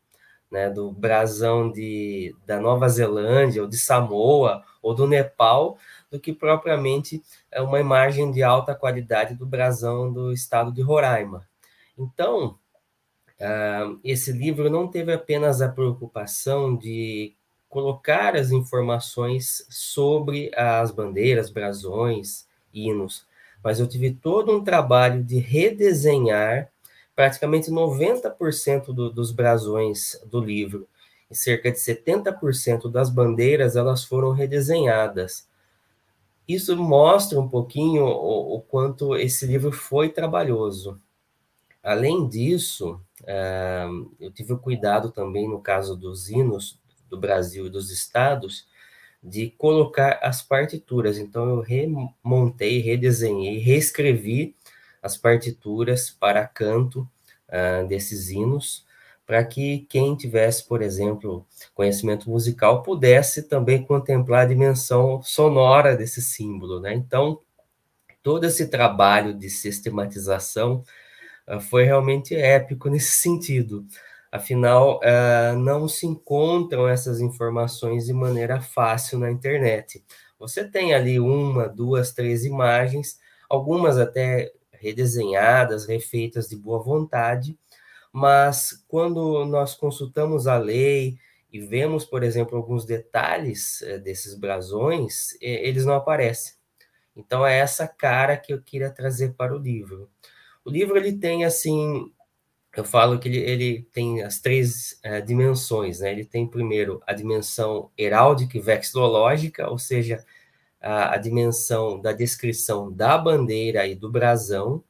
né, 0.50 0.71
do 0.71 0.90
brasão 0.90 1.71
de, 1.71 2.35
da 2.47 2.61
Nova 2.61 2.88
Zelândia, 2.88 3.62
ou 3.62 3.69
de 3.69 3.78
Samoa, 3.78 4.62
ou 4.83 4.95
do 4.95 5.07
Nepal, 5.07 5.78
do 6.11 6.19
que 6.19 6.33
propriamente 6.33 7.23
é 7.50 7.61
uma 7.61 7.81
imagem 7.81 8.31
de 8.31 8.43
alta 8.43 8.75
qualidade 8.75 9.35
do 9.35 9.45
brasão 9.45 10.12
do 10.12 10.33
estado 10.33 10.73
de 10.73 10.81
Roraima. 10.81 11.47
Então, 11.97 12.59
Uh, 13.38 14.00
esse 14.02 14.33
livro 14.33 14.69
não 14.69 14.88
teve 14.88 15.12
apenas 15.12 15.62
a 15.62 15.69
preocupação 15.69 16.76
de 16.76 17.37
colocar 17.69 18.35
as 18.35 18.50
informações 18.50 19.64
sobre 19.71 20.50
as 20.57 20.90
bandeiras, 20.90 21.49
brasões, 21.49 22.49
hinos, 22.75 23.25
mas 23.62 23.81
eu 23.81 23.87
tive 23.87 24.12
todo 24.12 24.57
um 24.57 24.62
trabalho 24.62 25.23
de 25.23 25.38
redesenhar 25.38 26.71
praticamente 27.15 27.71
90% 27.71 28.87
do, 28.87 29.11
dos 29.11 29.33
brasões 29.33 30.21
do 30.27 30.41
livro 30.41 30.88
e 31.31 31.35
cerca 31.35 31.71
de 31.71 31.79
70% 31.79 32.91
das 32.91 33.11
bandeiras 33.11 33.77
elas 33.77 34.05
foram 34.05 34.31
redesenhadas. 34.33 35.49
Isso 36.47 36.77
mostra 36.77 37.38
um 37.38 37.49
pouquinho 37.49 38.05
o, 38.05 38.57
o 38.57 38.61
quanto 38.62 39.17
esse 39.17 39.47
livro 39.47 39.73
foi 39.73 40.09
trabalhoso. 40.09 41.00
Além 41.83 42.29
disso, 42.29 43.00
Uh, 43.23 44.15
eu 44.21 44.31
tive 44.31 44.53
o 44.53 44.59
cuidado 44.59 45.11
também, 45.11 45.49
no 45.49 45.61
caso 45.61 45.97
dos 45.97 46.31
hinos 46.31 46.79
do 47.11 47.19
Brasil 47.19 47.67
e 47.67 47.71
dos 47.71 47.91
estados, 47.91 48.67
de 49.22 49.50
colocar 49.50 50.18
as 50.22 50.42
partituras. 50.42 51.18
Então, 51.18 51.48
eu 51.48 51.60
remontei, 51.60 52.80
redesenhei, 52.80 53.58
reescrevi 53.58 54.54
as 55.02 55.16
partituras 55.16 56.10
para 56.10 56.46
canto 56.46 57.08
uh, 57.48 57.87
desses 57.87 58.30
hinos, 58.30 58.87
para 59.26 59.44
que 59.44 59.80
quem 59.90 60.16
tivesse, 60.16 60.66
por 60.66 60.80
exemplo, 60.80 61.46
conhecimento 61.75 62.30
musical 62.30 62.82
pudesse 62.82 63.42
também 63.42 63.84
contemplar 63.84 64.44
a 64.44 64.48
dimensão 64.48 65.22
sonora 65.22 65.94
desse 65.94 66.22
símbolo. 66.22 66.80
Né? 66.80 66.94
Então, 66.94 67.40
todo 68.22 68.44
esse 68.44 68.68
trabalho 68.68 69.34
de 69.34 69.50
sistematização 69.50 70.82
ah, 71.46 71.60
foi 71.60 71.84
realmente 71.84 72.34
épico 72.34 72.88
nesse 72.90 73.18
sentido. 73.18 73.87
Afinal, 74.30 75.00
ah, 75.02 75.54
não 75.56 75.88
se 75.88 76.06
encontram 76.06 76.87
essas 76.88 77.20
informações 77.20 78.06
de 78.06 78.12
maneira 78.12 78.61
fácil 78.61 79.18
na 79.18 79.30
internet. 79.30 80.04
Você 80.38 80.64
tem 80.68 80.94
ali 80.94 81.18
uma, 81.18 81.68
duas, 81.68 82.12
três 82.12 82.44
imagens, 82.44 83.18
algumas 83.49 83.99
até 83.99 84.52
redesenhadas, 84.73 85.87
refeitas 85.87 86.49
de 86.49 86.56
boa 86.56 86.80
vontade, 86.82 87.58
mas 88.12 88.85
quando 88.88 89.44
nós 89.47 89.75
consultamos 89.75 90.47
a 90.47 90.58
lei 90.58 91.18
e 91.52 91.61
vemos, 91.61 92.04
por 92.04 92.23
exemplo, 92.23 92.56
alguns 92.56 92.85
detalhes 92.87 93.82
eh, 93.82 93.99
desses 93.99 94.35
brasões, 94.35 95.30
eles 95.40 95.85
não 95.87 95.94
aparecem. 95.94 96.54
Então 97.16 97.47
é 97.47 97.58
essa 97.58 97.87
cara 97.88 98.37
que 98.37 98.52
eu 98.52 98.62
queria 98.62 98.90
trazer 98.90 99.35
para 99.35 99.54
o 99.54 99.58
livro. 99.58 100.11
O 100.64 100.70
livro 100.70 100.97
ele 100.97 101.12
tem 101.14 101.44
assim, 101.44 102.12
eu 102.78 102.85
falo 102.85 103.18
que 103.18 103.28
ele, 103.28 103.38
ele 103.38 103.88
tem 103.92 104.23
as 104.23 104.38
três 104.38 105.00
uh, 105.04 105.20
dimensões, 105.26 105.99
né? 105.99 106.12
Ele 106.12 106.25
tem 106.25 106.47
primeiro 106.47 107.02
a 107.04 107.12
dimensão 107.12 107.90
heráldica 107.99 108.56
e 108.56 108.61
vexilológica, 108.61 109.68
ou 109.68 109.78
seja, 109.78 110.25
a, 110.80 111.14
a 111.14 111.16
dimensão 111.16 112.00
da 112.00 112.12
descrição 112.12 112.92
da 112.92 113.18
bandeira 113.18 113.85
e 113.85 113.97
do 113.97 114.08
brasão, 114.08 114.85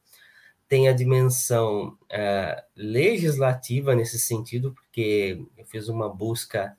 tem 0.67 0.87
a 0.87 0.93
dimensão 0.93 1.97
uh, 2.11 2.61
legislativa 2.75 3.95
nesse 3.95 4.19
sentido, 4.19 4.71
porque 4.71 5.43
eu 5.57 5.65
fiz 5.65 5.87
uma 5.89 6.07
busca 6.07 6.77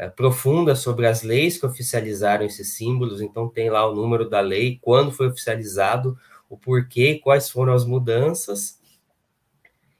uh, 0.00 0.12
profunda 0.12 0.76
sobre 0.76 1.08
as 1.08 1.22
leis 1.24 1.58
que 1.58 1.66
oficializaram 1.66 2.46
esses 2.46 2.74
símbolos, 2.74 3.20
então 3.20 3.48
tem 3.48 3.68
lá 3.68 3.84
o 3.84 3.96
número 3.96 4.30
da 4.30 4.40
lei, 4.40 4.78
quando 4.80 5.10
foi 5.10 5.26
oficializado, 5.26 6.16
o 6.48 6.56
porquê, 6.56 7.18
quais 7.18 7.50
foram 7.50 7.72
as 7.72 7.84
mudanças. 7.84 8.75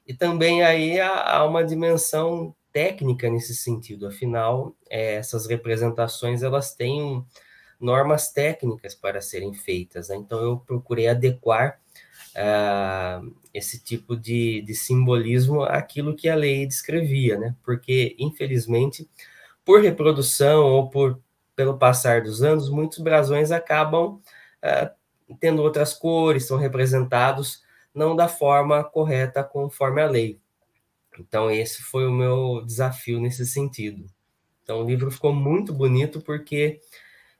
E 0.07 0.13
também 0.13 0.63
aí 0.63 0.99
há, 0.99 1.43
uma 1.43 1.63
dimensão 1.65 2.55
técnica 2.71 3.29
nesse 3.29 3.53
sentido. 3.53 4.07
Afinal, 4.07 4.75
é, 4.89 5.15
essas 5.15 5.45
representações 5.47 6.43
elas 6.43 6.73
têm 6.73 7.25
normas 7.79 8.31
técnicas 8.31 8.95
para 8.95 9.21
serem 9.21 9.53
feitas. 9.53 10.09
Né? 10.09 10.15
Então 10.15 10.39
eu 10.41 10.57
procurei 10.57 11.07
adequar 11.09 11.79
uh, 12.37 13.35
esse 13.53 13.83
tipo 13.83 14.15
de, 14.15 14.61
de 14.61 14.73
simbolismo 14.73 15.63
àquilo 15.63 16.15
que 16.15 16.29
a 16.29 16.35
lei 16.35 16.65
descrevia, 16.65 17.37
né? 17.37 17.55
Porque 17.63 18.15
infelizmente, 18.19 19.09
por 19.65 19.81
reprodução 19.81 20.63
ou 20.63 20.89
por 20.89 21.19
pelo 21.55 21.77
passar 21.77 22.21
dos 22.21 22.43
anos, 22.43 22.69
muitos 22.69 22.99
brasões 22.99 23.51
acabam 23.51 24.21
uh, 24.63 25.35
tendo 25.39 25.63
outras 25.63 25.93
cores, 25.93 26.45
são 26.45 26.57
representados 26.57 27.63
não 27.97 28.15
da 28.15 28.27
forma 28.27 28.83
correta 28.83 29.43
conforme 29.43 30.01
a 30.01 30.07
lei. 30.07 30.39
Então, 31.19 31.49
esse 31.49 31.81
foi 31.81 32.07
o 32.07 32.11
meu 32.11 32.63
desafio 32.65 33.19
nesse 33.19 33.45
sentido. 33.45 34.05
Então, 34.63 34.81
o 34.81 34.85
livro 34.85 35.09
ficou 35.09 35.33
muito 35.33 35.73
bonito 35.73 36.21
porque 36.21 36.79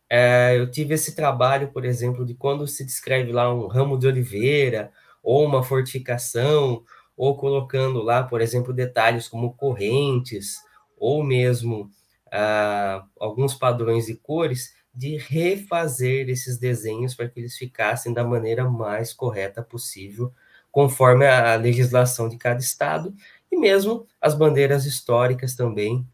é, 0.09 0.57
eu 0.57 0.69
tive 0.69 0.95
esse 0.95 1.15
trabalho, 1.15 1.71
por 1.71 1.85
exemplo, 1.85 2.25
de 2.25 2.33
quando 2.33 2.67
se 2.67 2.83
descreve 2.83 3.31
lá 3.31 3.53
um 3.53 3.67
ramo 3.67 3.97
de 3.99 4.07
oliveira 4.07 4.91
ou 5.21 5.45
uma 5.45 5.61
fortificação, 5.63 6.83
ou 7.15 7.35
colocando 7.35 8.01
lá, 8.01 8.23
por 8.23 8.41
exemplo, 8.41 8.73
detalhes 8.73 9.27
como 9.27 9.53
correntes, 9.55 10.57
ou 10.97 11.23
mesmo 11.23 11.89
ah, 12.31 13.05
alguns 13.19 13.53
padrões 13.53 14.05
de 14.05 14.15
cores, 14.15 14.75
de 14.93 15.17
refazer 15.17 16.29
esses 16.29 16.57
desenhos 16.57 17.13
para 17.13 17.27
que 17.27 17.39
eles 17.39 17.57
ficassem 17.57 18.13
da 18.13 18.23
maneira 18.23 18.69
mais 18.69 19.13
correta 19.13 19.61
possível, 19.61 20.33
conforme 20.71 21.25
a 21.25 21.55
legislação 21.55 22.29
de 22.29 22.37
cada 22.37 22.59
estado, 22.59 23.13
e 23.51 23.57
mesmo 23.57 24.05
as 24.21 24.35
bandeiras 24.35 24.85
históricas 24.85 25.55
também. 25.55 26.07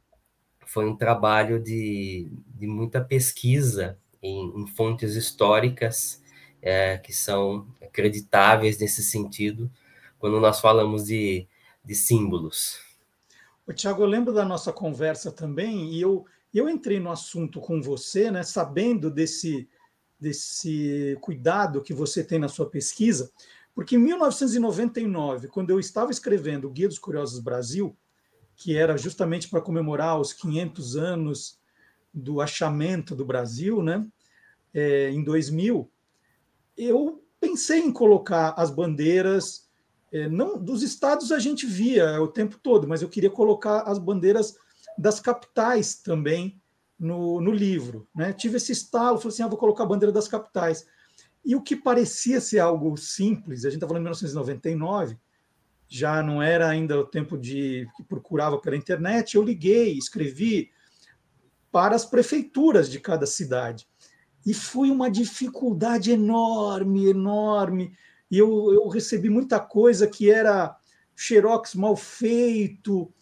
Foi 0.65 0.85
um 0.85 0.95
trabalho 0.95 1.61
de, 1.61 2.31
de 2.55 2.65
muita 2.65 3.01
pesquisa 3.01 3.97
em, 4.21 4.61
em 4.61 4.67
fontes 4.67 5.15
históricas 5.15 6.23
é, 6.61 6.97
que 6.97 7.13
são 7.13 7.67
acreditáveis 7.81 8.79
nesse 8.79 9.03
sentido, 9.03 9.69
quando 10.17 10.39
nós 10.39 10.61
falamos 10.61 11.05
de, 11.05 11.45
de 11.83 11.93
símbolos. 11.93 12.79
Tiago, 13.75 14.01
eu 14.01 14.07
lembro 14.07 14.33
da 14.33 14.45
nossa 14.45 14.71
conversa 14.71 15.31
também, 15.31 15.93
e 15.93 16.01
eu, 16.01 16.25
eu 16.53 16.69
entrei 16.69 16.99
no 16.99 17.11
assunto 17.11 17.59
com 17.59 17.81
você, 17.81 18.31
né, 18.31 18.43
sabendo 18.43 19.11
desse, 19.11 19.67
desse 20.19 21.17
cuidado 21.21 21.81
que 21.81 21.93
você 21.93 22.23
tem 22.23 22.39
na 22.39 22.47
sua 22.47 22.69
pesquisa, 22.69 23.31
porque 23.73 23.95
em 23.95 23.99
1999, 23.99 25.47
quando 25.47 25.69
eu 25.69 25.79
estava 25.79 26.11
escrevendo 26.11 26.67
o 26.67 26.71
Guia 26.71 26.87
dos 26.87 26.99
Curiosos 26.99 27.39
Brasil, 27.39 27.97
que 28.55 28.77
era 28.77 28.97
justamente 28.97 29.49
para 29.49 29.61
comemorar 29.61 30.19
os 30.19 30.31
500 30.31 30.95
anos 30.95 31.59
do 32.13 32.39
achamento 32.39 33.15
do 33.15 33.25
Brasil, 33.25 33.81
né, 33.81 34.05
é, 34.73 35.09
em 35.09 35.23
2000, 35.23 35.89
eu 36.77 37.23
pensei 37.39 37.79
em 37.79 37.91
colocar 37.91 38.53
as 38.57 38.69
bandeiras, 38.69 39.67
é, 40.11 40.29
não 40.29 40.57
dos 40.57 40.83
estados 40.83 41.31
a 41.31 41.39
gente 41.39 41.65
via 41.65 42.21
o 42.21 42.27
tempo 42.27 42.59
todo, 42.61 42.87
mas 42.87 43.01
eu 43.01 43.09
queria 43.09 43.29
colocar 43.29 43.81
as 43.81 43.97
bandeiras 43.97 44.55
das 44.97 45.19
capitais 45.19 45.95
também 45.95 46.61
no, 46.99 47.41
no 47.41 47.51
livro. 47.51 48.07
Né? 48.15 48.31
Tive 48.33 48.57
esse 48.57 48.71
estalo, 48.71 49.17
falei 49.17 49.33
assim, 49.33 49.43
ah, 49.43 49.47
vou 49.47 49.57
colocar 49.57 49.83
a 49.83 49.87
bandeira 49.87 50.11
das 50.11 50.27
capitais. 50.27 50.85
E 51.45 51.55
o 51.55 51.61
que 51.61 51.75
parecia 51.75 52.39
ser 52.39 52.59
algo 52.59 52.95
simples, 52.97 53.65
a 53.65 53.69
gente 53.69 53.77
está 53.77 53.87
falando 53.87 54.01
de 54.01 54.05
1999, 54.05 55.17
já 55.87 56.23
não 56.23 56.41
era 56.41 56.69
ainda 56.69 56.99
o 56.99 57.05
tempo 57.05 57.37
de 57.37 57.87
que 57.95 58.03
procurava 58.03 58.57
pela 58.57 58.75
internet, 58.75 59.35
eu 59.35 59.43
liguei, 59.43 59.97
escrevi 59.97 60.71
para 61.71 61.95
as 61.95 62.05
prefeituras 62.05 62.89
de 62.89 62.99
cada 62.99 63.25
cidade. 63.25 63.87
E 64.45 64.53
foi 64.53 64.89
uma 64.89 65.09
dificuldade 65.09 66.11
enorme, 66.11 67.09
enorme. 67.09 67.93
E 68.29 68.37
eu, 68.37 68.73
eu 68.73 68.87
recebi 68.87 69.29
muita 69.29 69.59
coisa 69.59 70.07
que 70.07 70.29
era 70.29 70.75
xerox 71.15 71.75
mal 71.75 71.95
feito, 71.95 73.13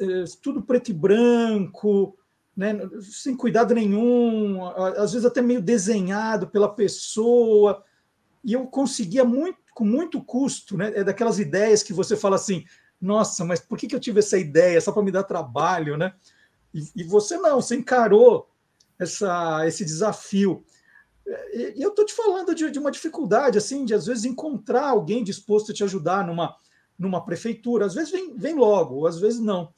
eh, 0.00 0.24
tudo 0.42 0.62
preto 0.62 0.90
e 0.90 0.94
branco, 0.94 2.18
né, 2.58 2.76
sem 3.00 3.36
cuidado 3.36 3.72
nenhum, 3.72 4.66
às 4.96 5.12
vezes 5.12 5.24
até 5.24 5.40
meio 5.40 5.62
desenhado 5.62 6.48
pela 6.48 6.68
pessoa. 6.68 7.84
E 8.42 8.52
eu 8.52 8.66
conseguia 8.66 9.24
muito, 9.24 9.60
com 9.72 9.84
muito 9.84 10.20
custo, 10.20 10.76
né, 10.76 10.90
é 10.92 11.04
daquelas 11.04 11.38
ideias 11.38 11.84
que 11.84 11.92
você 11.92 12.16
fala 12.16 12.34
assim: 12.34 12.64
nossa, 13.00 13.44
mas 13.44 13.60
por 13.60 13.78
que, 13.78 13.86
que 13.86 13.94
eu 13.94 14.00
tive 14.00 14.18
essa 14.18 14.36
ideia? 14.36 14.80
Só 14.80 14.90
para 14.90 15.04
me 15.04 15.12
dar 15.12 15.22
trabalho, 15.22 15.96
né? 15.96 16.12
E, 16.74 16.82
e, 16.96 17.04
você 17.04 17.36
não, 17.38 17.60
você 17.62 17.76
encarou 17.76 18.50
essa, 18.98 19.64
esse 19.64 19.84
desafio. 19.84 20.64
E, 21.52 21.74
e 21.76 21.82
eu 21.82 21.90
estou 21.90 22.04
te 22.04 22.12
falando 22.12 22.56
de, 22.56 22.72
de, 22.72 22.78
uma 22.80 22.90
dificuldade, 22.90 23.56
assim, 23.56 23.84
de 23.84 23.94
às 23.94 24.06
vezes 24.06 24.24
encontrar 24.24 24.88
alguém 24.88 25.22
disposto 25.22 25.70
a 25.70 25.74
te 25.74 25.84
ajudar 25.84 26.26
numa, 26.26 26.56
numa 26.98 27.24
prefeitura. 27.24 27.86
Às 27.86 27.94
vezes 27.94 28.10
vem, 28.10 28.36
vem 28.36 28.56
logo, 28.56 29.06
às 29.06 29.20
vezes 29.20 29.38
não. 29.38 29.72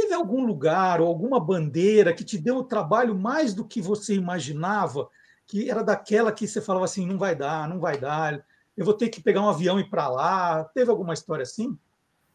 Teve 0.00 0.14
algum 0.14 0.46
lugar 0.46 0.98
ou 0.98 1.06
alguma 1.06 1.38
bandeira 1.38 2.14
que 2.14 2.24
te 2.24 2.38
deu 2.38 2.56
o 2.56 2.64
trabalho 2.64 3.14
mais 3.14 3.52
do 3.52 3.66
que 3.66 3.82
você 3.82 4.14
imaginava? 4.14 5.10
Que 5.46 5.70
era 5.70 5.84
daquela 5.84 6.32
que 6.32 6.48
você 6.48 6.58
falava 6.58 6.86
assim: 6.86 7.06
não 7.06 7.18
vai 7.18 7.36
dar, 7.36 7.68
não 7.68 7.78
vai 7.78 7.98
dar, 7.98 8.42
eu 8.74 8.82
vou 8.82 8.94
ter 8.94 9.10
que 9.10 9.20
pegar 9.20 9.42
um 9.42 9.48
avião 9.50 9.78
e 9.78 9.82
ir 9.82 9.90
para 9.90 10.08
lá. 10.08 10.64
Teve 10.64 10.90
alguma 10.90 11.12
história 11.12 11.42
assim? 11.42 11.76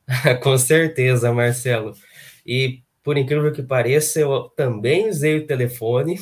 Com 0.44 0.56
certeza, 0.60 1.34
Marcelo. 1.34 1.96
E 2.46 2.84
por 3.04 3.18
incrível 3.18 3.52
que 3.52 3.64
pareça, 3.64 4.20
eu 4.20 4.44
também 4.50 5.10
usei 5.10 5.38
o 5.38 5.48
telefone, 5.48 6.20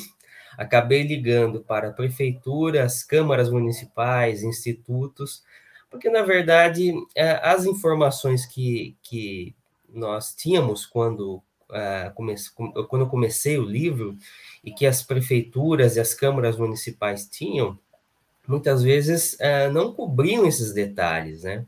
acabei 0.56 1.02
ligando 1.02 1.60
para 1.60 1.92
prefeituras, 1.92 3.04
câmaras 3.04 3.50
municipais, 3.50 4.42
institutos, 4.42 5.42
porque 5.90 6.08
na 6.08 6.22
verdade 6.22 6.94
é, 7.14 7.32
as 7.46 7.66
informações 7.66 8.46
que, 8.46 8.96
que 9.02 9.54
nós 9.94 10.34
tínhamos 10.34 10.86
quando, 10.86 11.36
uh, 11.70 12.14
comece, 12.14 12.50
quando 12.54 13.02
eu 13.02 13.08
comecei 13.08 13.58
o 13.58 13.64
livro 13.64 14.16
e 14.62 14.72
que 14.72 14.86
as 14.86 15.02
prefeituras 15.02 15.96
e 15.96 16.00
as 16.00 16.14
câmaras 16.14 16.56
municipais 16.56 17.26
tinham, 17.26 17.78
muitas 18.46 18.82
vezes 18.82 19.34
uh, 19.34 19.72
não 19.72 19.92
cobriam 19.92 20.46
esses 20.46 20.72
detalhes, 20.72 21.42
né? 21.42 21.64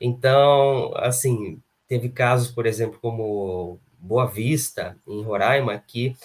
Então, 0.00 0.92
assim, 0.96 1.60
teve 1.88 2.08
casos, 2.08 2.50
por 2.50 2.66
exemplo, 2.66 2.98
como 3.00 3.78
Boa 3.98 4.26
Vista, 4.26 4.96
em 5.06 5.22
Roraima, 5.22 5.76
que 5.78 6.16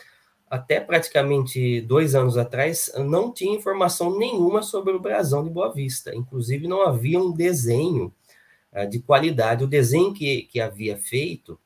até 0.49 0.79
praticamente 0.79 1.81
dois 1.81 2.13
anos 2.13 2.37
atrás 2.37 2.91
não 2.99 3.33
tinha 3.33 3.55
informação 3.55 4.15
nenhuma 4.15 4.61
sobre 4.61 4.93
o 4.93 4.99
brasão 4.99 5.43
de 5.43 5.49
Boa 5.49 5.73
Vista. 5.73 6.13
Inclusive, 6.15 6.67
não 6.67 6.83
havia 6.83 7.19
um 7.19 7.31
desenho 7.31 8.13
de 8.89 8.99
qualidade. 8.99 9.63
O 9.63 9.67
desenho 9.67 10.13
que, 10.13 10.43
que 10.43 10.59
havia 10.59 10.97
feito, 10.97 11.59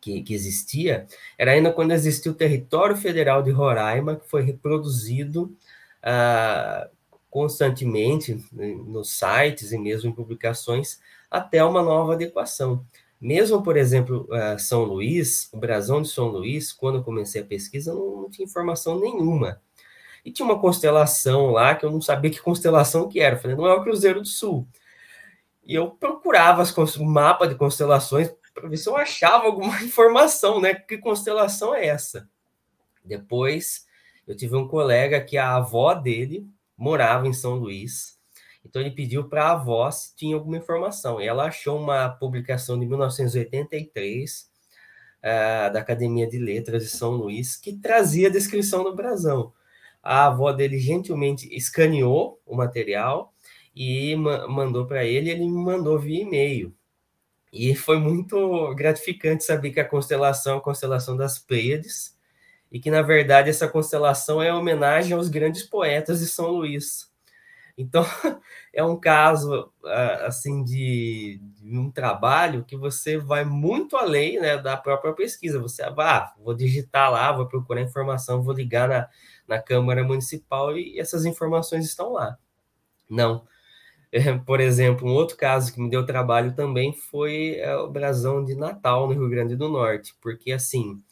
que, 0.00 0.22
que 0.22 0.34
existia, 0.34 1.06
era 1.36 1.52
ainda 1.52 1.72
quando 1.72 1.92
existia 1.92 2.30
o 2.30 2.34
território 2.34 2.96
federal 2.96 3.42
de 3.42 3.50
Roraima, 3.50 4.16
que 4.16 4.28
foi 4.28 4.42
reproduzido 4.42 5.56
uh, 6.02 6.88
constantemente 7.30 8.44
né, 8.52 8.74
nos 8.86 9.10
sites 9.10 9.72
e 9.72 9.78
mesmo 9.78 10.10
em 10.10 10.14
publicações 10.14 11.00
até 11.30 11.62
uma 11.62 11.82
nova 11.82 12.14
adequação. 12.14 12.84
Mesmo, 13.20 13.62
por 13.62 13.76
exemplo, 13.76 14.28
uh, 14.30 14.58
São 14.58 14.84
Luís, 14.84 15.48
o 15.52 15.58
brasão 15.58 16.00
de 16.00 16.08
São 16.08 16.28
Luís, 16.28 16.72
quando 16.72 16.98
eu 16.98 17.04
comecei 17.04 17.42
a 17.42 17.44
pesquisa, 17.44 17.92
não, 17.92 18.22
não, 18.22 18.30
tinha 18.30 18.46
informação 18.46 18.98
nenhuma. 18.98 19.60
E 20.24 20.30
tinha 20.30 20.46
uma 20.46 20.58
constelação 20.58 21.50
lá 21.50 21.74
que 21.74 21.84
eu 21.84 21.90
não 21.90 22.00
sabia 22.00 22.30
que 22.30 22.40
constelação 22.40 23.08
que 23.08 23.20
era. 23.20 23.34
Eu 23.34 23.40
falei, 23.40 23.56
não 23.56 23.66
é 23.66 23.74
o 23.74 23.82
Cruzeiro 23.82 24.20
do 24.20 24.26
Sul. 24.26 24.66
E 25.68 25.74
eu 25.74 25.90
procurava 25.90 26.62
o 26.62 27.04
mapa 27.04 27.46
de 27.46 27.54
constelações 27.54 28.34
para 28.54 28.66
ver 28.70 28.78
se 28.78 28.88
eu 28.88 28.96
achava 28.96 29.44
alguma 29.44 29.78
informação, 29.84 30.62
né? 30.62 30.72
Que 30.72 30.96
constelação 30.96 31.74
é 31.74 31.86
essa? 31.86 32.26
Depois, 33.04 33.86
eu 34.26 34.34
tive 34.34 34.56
um 34.56 34.66
colega 34.66 35.20
que 35.20 35.36
a 35.36 35.56
avó 35.56 35.92
dele 35.92 36.48
morava 36.74 37.28
em 37.28 37.34
São 37.34 37.56
Luís. 37.56 38.18
Então 38.64 38.80
ele 38.80 38.92
pediu 38.92 39.28
para 39.28 39.44
a 39.44 39.52
avó 39.52 39.90
se 39.90 40.16
tinha 40.16 40.36
alguma 40.36 40.56
informação. 40.56 41.20
E 41.20 41.26
ela 41.26 41.44
achou 41.44 41.78
uma 41.78 42.08
publicação 42.08 42.80
de 42.80 42.86
1983 42.86 44.40
uh, 44.40 44.46
eh, 45.22 45.70
da 45.70 45.80
Academia 45.80 46.26
de 46.26 46.38
Letras 46.38 46.82
de 46.82 46.88
São 46.88 47.12
Luís 47.12 47.56
que 47.56 47.76
trazia 47.76 48.28
a 48.28 48.32
descrição 48.32 48.84
do 48.84 48.96
brasão. 48.96 49.52
A 50.02 50.26
avó 50.26 50.50
dele 50.52 50.78
gentilmente 50.78 51.54
escaneou 51.54 52.40
o 52.46 52.56
material 52.56 53.34
e 53.78 54.16
ma 54.16 54.48
mandou 54.48 54.86
para 54.86 55.04
ele, 55.04 55.30
ele 55.30 55.44
me 55.44 55.64
mandou 55.64 55.96
via 56.00 56.22
e-mail. 56.22 56.74
E 57.52 57.76
foi 57.76 57.98
muito 57.98 58.74
gratificante 58.74 59.44
saber 59.44 59.70
que 59.70 59.78
a 59.78 59.88
constelação 59.88 60.56
é 60.56 60.58
a 60.58 60.60
constelação 60.60 61.16
das 61.16 61.38
Pleiades, 61.38 62.18
e 62.72 62.80
que, 62.80 62.90
na 62.90 63.02
verdade, 63.02 63.48
essa 63.48 63.68
constelação 63.68 64.42
é 64.42 64.52
homenagem 64.52 65.12
aos 65.12 65.28
grandes 65.28 65.62
poetas 65.62 66.18
de 66.18 66.26
São 66.26 66.48
Luís. 66.50 67.08
Então, 67.78 68.04
é 68.74 68.82
um 68.82 68.98
caso, 68.98 69.72
assim, 70.26 70.64
de, 70.64 71.40
de, 71.62 71.78
um 71.78 71.88
trabalho 71.88 72.64
que 72.64 72.76
você 72.76 73.16
vai 73.16 73.44
muito 73.44 73.96
além 73.96 74.40
né, 74.40 74.58
da 74.58 74.76
própria 74.76 75.12
pesquisa. 75.12 75.60
Você, 75.60 75.84
ah, 75.84 76.34
vou 76.44 76.52
digitar 76.52 77.12
lá, 77.12 77.30
vou 77.30 77.46
procurar 77.46 77.80
informação, 77.80 78.42
vou 78.42 78.52
ligar 78.52 78.88
na, 78.88 79.08
na 79.46 79.62
Câmara 79.62 80.02
Municipal 80.02 80.76
e 80.76 80.98
essas 80.98 81.24
informações 81.24 81.84
estão 81.86 82.12
lá. 82.14 82.36
Não. 83.08 83.46
Por 84.46 84.60
exemplo, 84.60 85.08
um 85.08 85.14
outro 85.14 85.36
caso 85.36 85.72
que 85.72 85.80
me 85.80 85.90
deu 85.90 86.04
trabalho 86.06 86.54
também 86.54 86.92
foi 86.92 87.56
é, 87.56 87.76
o 87.76 87.90
brasão 87.90 88.44
de 88.44 88.54
Natal, 88.54 89.06
no 89.06 89.14
Rio 89.14 89.28
Grande 89.28 89.56
do 89.56 89.68
Norte, 89.68 90.14
porque, 90.20 90.52
assim, 90.52 91.02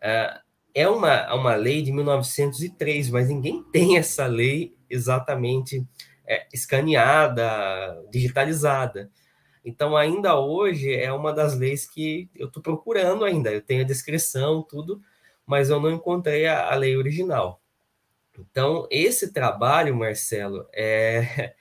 ah, 0.00 0.40
é 0.74 0.86
uma, 0.88 1.34
uma 1.34 1.54
lei 1.54 1.82
de 1.82 1.90
1903, 1.90 3.10
mas 3.10 3.28
ninguém 3.28 3.62
tem 3.72 3.96
essa 3.96 4.26
lei 4.26 4.76
exatamente 4.90 5.86
é, 6.26 6.46
escaneada, 6.52 7.44
digitalizada. 8.10 9.10
Então, 9.64 9.96
ainda 9.96 10.38
hoje, 10.38 10.94
é 10.94 11.12
uma 11.12 11.32
das 11.32 11.56
leis 11.58 11.88
que 11.88 12.30
eu 12.34 12.46
estou 12.46 12.62
procurando 12.62 13.24
ainda. 13.24 13.50
Eu 13.50 13.62
tenho 13.62 13.82
a 13.82 13.86
descrição, 13.86 14.62
tudo, 14.62 15.00
mas 15.46 15.70
eu 15.70 15.80
não 15.80 15.90
encontrei 15.90 16.46
a, 16.46 16.72
a 16.72 16.74
lei 16.76 16.96
original. 16.96 17.60
Então, 18.38 18.86
esse 18.90 19.32
trabalho, 19.32 19.96
Marcelo, 19.96 20.68
é, 20.74 21.54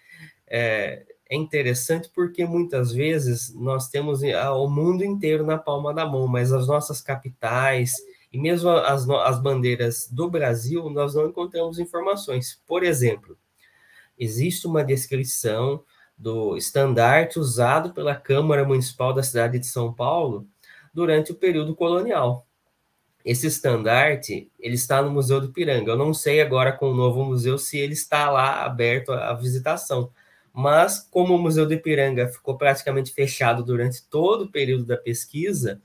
é, 0.47 1.05
é 1.29 1.35
interessante 1.35 2.09
porque 2.13 2.45
muitas 2.45 2.91
vezes 2.91 3.53
nós 3.53 3.89
temos 3.89 4.21
o 4.21 4.67
mundo 4.67 5.03
inteiro 5.03 5.45
na 5.45 5.57
palma 5.57 5.93
da 5.93 6.05
mão, 6.05 6.27
mas 6.27 6.51
as 6.51 6.67
nossas 6.67 7.01
capitais 7.01 7.93
e 8.35 8.37
mesmo 8.37 8.69
as, 8.69 9.09
as 9.09 9.41
bandeiras 9.41 10.09
do 10.11 10.29
Brasil, 10.29 10.89
nós 10.89 11.15
não 11.15 11.27
encontramos 11.27 11.79
informações. 11.79 12.61
Por 12.67 12.83
exemplo, 12.83 13.37
existe 14.19 14.67
uma 14.67 14.83
descrição 14.83 15.81
do 16.17 16.57
estandarte 16.57 17.39
usado 17.39 17.93
pela 17.93 18.13
Câmara 18.13 18.65
Municipal 18.65 19.13
da 19.13 19.23
cidade 19.23 19.57
de 19.57 19.65
São 19.67 19.93
Paulo 19.93 20.45
durante 20.93 21.31
o 21.31 21.35
período 21.35 21.73
colonial. 21.75 22.45
esse 23.23 23.47
estandarte 23.47 24.51
ele 24.59 24.75
está 24.75 25.01
no 25.01 25.09
Museu 25.09 25.39
do 25.41 25.53
Piranga. 25.53 25.91
Eu 25.91 25.97
não 25.97 26.13
sei 26.13 26.41
agora 26.41 26.73
com 26.73 26.91
o 26.91 26.95
novo 26.95 27.23
museu 27.23 27.57
se 27.57 27.77
ele 27.77 27.93
está 27.93 28.29
lá 28.29 28.65
aberto 28.65 29.13
à 29.13 29.33
visitação, 29.33 30.11
mas 30.55 31.01
como 31.11 31.35
o 31.35 31.37
Museu 31.37 31.67
do 31.67 31.73
Ipiranga 31.73 32.29
ficou 32.29 32.57
praticamente 32.57 33.13
fechado 33.13 33.61
durante 33.61 34.07
todo 34.07 34.45
o 34.45 34.51
período 34.51 34.85
da 34.85 34.95
pesquisa, 34.95 35.81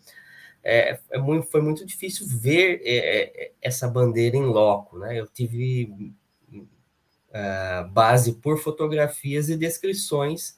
é, 0.63 1.01
é 1.11 1.19
muito, 1.19 1.49
foi 1.49 1.61
muito 1.61 1.85
difícil 1.85 2.25
ver 2.29 2.81
é, 2.85 3.47
é 3.47 3.53
essa 3.61 3.89
bandeira 3.89 4.37
em 4.37 4.45
loco. 4.45 4.97
Né? 4.97 5.19
Eu 5.19 5.27
tive 5.27 6.15
uh, 6.53 7.89
base 7.91 8.35
por 8.35 8.59
fotografias 8.59 9.49
e 9.49 9.57
descrições 9.57 10.57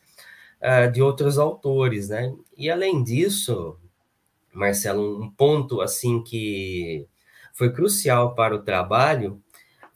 uh, 0.61 0.93
de 0.93 1.01
outros 1.01 1.39
autores. 1.39 2.11
Né? 2.11 2.35
E 2.55 2.71
além 2.71 3.03
disso, 3.03 3.79
Marcelo, 4.53 5.23
um 5.23 5.31
ponto 5.31 5.81
assim 5.81 6.23
que 6.23 7.09
foi 7.55 7.73
crucial 7.73 8.35
para 8.35 8.55
o 8.55 8.63
trabalho 8.63 9.43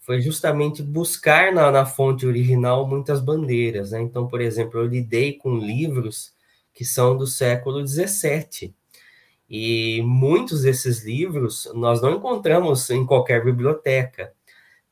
foi 0.06 0.20
justamente 0.20 0.84
buscar 0.84 1.52
na, 1.52 1.68
na 1.68 1.84
fonte 1.84 2.24
original 2.24 2.86
muitas 2.86 3.20
bandeiras. 3.20 3.90
Né? 3.90 4.00
Então, 4.02 4.28
por 4.28 4.40
exemplo, 4.40 4.78
eu 4.78 4.86
lidei 4.86 5.32
com 5.32 5.58
livros 5.58 6.32
que 6.72 6.84
são 6.84 7.16
do 7.16 7.26
século 7.26 7.84
XVII. 7.84 8.72
E 9.50 10.00
muitos 10.02 10.62
desses 10.62 11.04
livros 11.04 11.68
nós 11.74 12.00
não 12.00 12.14
encontramos 12.14 12.88
em 12.88 13.04
qualquer 13.04 13.44
biblioteca. 13.44 14.32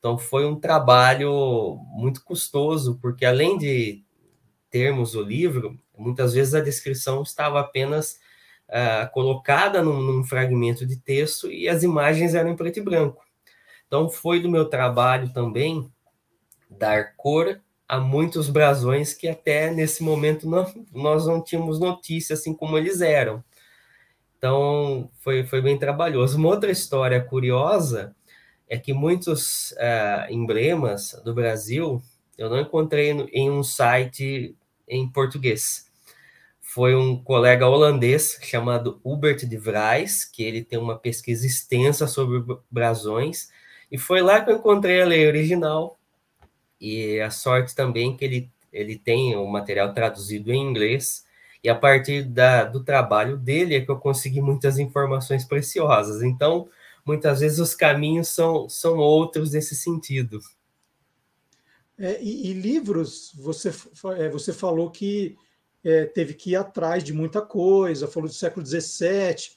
Então, 0.01 0.19
foi 0.19 0.45
um 0.47 0.59
trabalho 0.59 1.79
muito 1.93 2.25
custoso, 2.25 2.99
porque 3.01 3.25
além 3.25 3.57
de 3.57 4.03
termos 4.69 5.15
o 5.15 5.23
livro, 5.23 5.79
muitas 5.97 6.35
vezes 6.35 6.55
a 6.55 6.61
descrição 6.61 7.23
estava 7.23 7.61
apenas 7.61 8.19
uh, 8.69 9.09
colocada 9.13 9.81
num, 9.81 10.01
num, 10.01 10.25
fragmento 10.25 10.85
de 10.85 10.97
texto 10.97 11.51
e 11.51 11.69
as 11.69 11.85
imagens 11.85 12.35
eram 12.35 12.51
em 12.51 12.57
preto 12.57 12.81
e 12.81 12.83
branco. 12.83 13.24
Então, 13.87 14.09
foi 14.09 14.41
do 14.41 14.51
meu 14.51 14.65
trabalho 14.67 15.33
também 15.33 15.91
dar 16.69 17.15
cor 17.17 17.61
a 17.89 18.01
muitos 18.01 18.49
brasões 18.49 19.13
que 19.13 19.29
até 19.29 19.71
nesse 19.71 20.03
momento 20.03 20.49
não, 20.49 20.67
nós 20.93 21.27
não 21.27 21.43
tínhamos 21.43 21.79
notícia 21.79 22.35
assim 22.35 22.55
como 22.55 22.77
eles 22.79 23.01
eram. 23.01 23.45
Então, 24.39 25.11
foi, 25.21 25.45
foi 25.45 25.61
bem 25.61 25.79
trabalhoso. 25.79 26.37
Uma 26.37 26.49
outra 26.49 26.71
história 26.71 27.23
curiosa 27.23 28.15
é 28.69 28.79
que 28.79 28.93
muitos 28.93 29.73
uh, 29.73 30.31
emblemas 30.31 31.21
do 31.25 31.35
Brasil 31.35 32.03
eu 32.37 32.51
não 32.51 32.59
encontrei 32.59 33.11
em 33.11 33.51
um 33.51 33.63
site 33.63 34.57
em 34.89 35.09
português 35.09 35.85
foi 36.75 36.97
um 36.97 37.23
colega 37.23 37.69
holandês 37.69 38.37
chamado 38.43 39.01
Hubert 39.05 39.47
de 39.47 39.57
Vries, 39.57 40.25
que 40.25 40.43
ele 40.43 40.65
tem 40.65 40.77
uma 40.77 40.99
pesquisa 40.99 41.47
extensa 41.47 42.09
sobre 42.09 42.43
brasões, 42.69 43.49
e 43.95 43.97
foi 43.97 44.23
lá 44.23 44.41
que 44.41 44.51
eu 44.51 44.57
encontrei 44.57 45.01
a 45.01 45.07
lei 45.07 45.25
original, 45.25 45.97
e 46.81 47.21
a 47.21 47.31
sorte 47.31 47.77
também 47.77 48.17
que 48.17 48.25
ele, 48.25 48.51
ele 48.73 48.99
tem 48.99 49.37
o 49.37 49.47
material 49.47 49.95
traduzido 49.95 50.53
em 50.53 50.61
inglês, 50.61 51.25
e 51.63 51.69
a 51.69 51.77
partir 51.77 52.25
da, 52.25 52.65
do 52.65 52.83
trabalho 52.83 53.37
dele 53.37 53.77
é 53.77 53.81
que 53.81 53.89
eu 53.89 53.97
consegui 53.97 54.41
muitas 54.41 54.81
informações 54.81 55.45
preciosas. 55.45 56.25
Então, 56.25 56.69
muitas 57.07 57.39
vezes 57.39 57.61
os 57.61 57.73
caminhos 57.73 58.27
são, 58.27 58.69
são 58.69 58.97
outros 58.97 59.53
nesse 59.53 59.77
sentido. 59.77 60.41
É, 61.97 62.21
e, 62.21 62.51
e, 62.51 62.53
livros, 62.53 63.31
você, 63.37 63.73
é, 64.19 64.29
você 64.29 64.53
falou 64.53 64.91
que 64.91 65.39
é, 65.85 66.07
teve 66.07 66.35
que 66.35 66.51
ir 66.51 66.57
atrás 66.57 67.05
de 67.05 67.13
muita 67.13 67.41
coisa, 67.41 68.09
falou 68.09 68.29
do 68.29 68.35
século 68.35 68.67
XVII, 68.67 69.53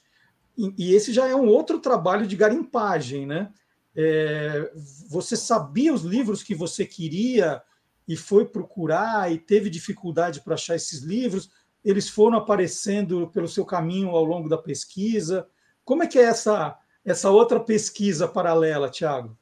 e, 0.56 0.72
e 0.78 0.94
esse 0.94 1.12
já 1.12 1.26
é 1.26 1.34
um 1.34 1.48
outro 1.48 1.80
trabalho 1.80 2.24
de 2.24 2.36
garimpagem, 2.36 3.26
né? 3.26 3.52
É, 4.00 4.70
você 5.08 5.36
sabia 5.36 5.92
os 5.92 6.02
livros 6.02 6.40
que 6.40 6.54
você 6.54 6.86
queria 6.86 7.60
e 8.06 8.16
foi 8.16 8.44
procurar 8.44 9.32
e 9.32 9.38
teve 9.38 9.68
dificuldade 9.68 10.40
para 10.40 10.54
achar 10.54 10.76
esses 10.76 11.00
livros? 11.00 11.50
Eles 11.84 12.08
foram 12.08 12.38
aparecendo 12.38 13.28
pelo 13.32 13.48
seu 13.48 13.64
caminho 13.64 14.10
ao 14.10 14.24
longo 14.24 14.48
da 14.48 14.56
pesquisa? 14.56 15.48
Como 15.84 16.04
é 16.04 16.06
que 16.06 16.16
é 16.16 16.22
essa, 16.22 16.78
essa 17.04 17.28
outra 17.28 17.58
pesquisa 17.58 18.28
paralela, 18.28 18.88
Tiago? 18.88 19.36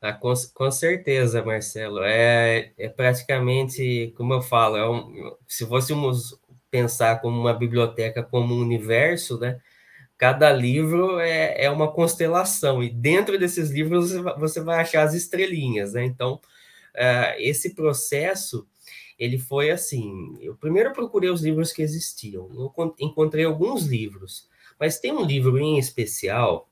Ah, 0.00 0.14
com, 0.14 0.32
com 0.54 0.70
certeza, 0.70 1.44
Marcelo. 1.44 2.02
É, 2.02 2.72
é 2.78 2.88
praticamente, 2.88 4.14
como 4.16 4.32
eu 4.32 4.40
falo, 4.40 4.78
é 4.78 4.88
um, 4.88 5.36
se 5.46 5.66
fôssemos 5.66 6.38
pensar 6.70 7.20
como 7.20 7.38
uma 7.38 7.52
biblioteca, 7.52 8.22
como 8.22 8.54
um 8.54 8.60
universo, 8.60 9.38
né? 9.38 9.60
Cada 10.18 10.52
livro 10.52 11.18
é, 11.20 11.64
é 11.64 11.70
uma 11.70 11.92
constelação, 11.92 12.82
e 12.82 12.90
dentro 12.90 13.38
desses 13.38 13.70
livros 13.70 14.12
você 14.38 14.60
vai 14.60 14.80
achar 14.80 15.02
as 15.02 15.14
estrelinhas, 15.14 15.92
né? 15.92 16.04
Então, 16.04 16.34
uh, 16.94 17.34
esse 17.38 17.74
processo, 17.74 18.66
ele 19.18 19.38
foi 19.38 19.70
assim, 19.70 20.38
eu 20.40 20.54
primeiro 20.56 20.92
procurei 20.92 21.30
os 21.30 21.42
livros 21.42 21.72
que 21.72 21.82
existiam, 21.82 22.48
eu 22.54 22.94
encontrei 22.98 23.44
alguns 23.44 23.84
livros, 23.84 24.48
mas 24.80 24.98
tem 24.98 25.12
um 25.12 25.24
livro 25.24 25.58
em 25.58 25.78
especial 25.78 26.68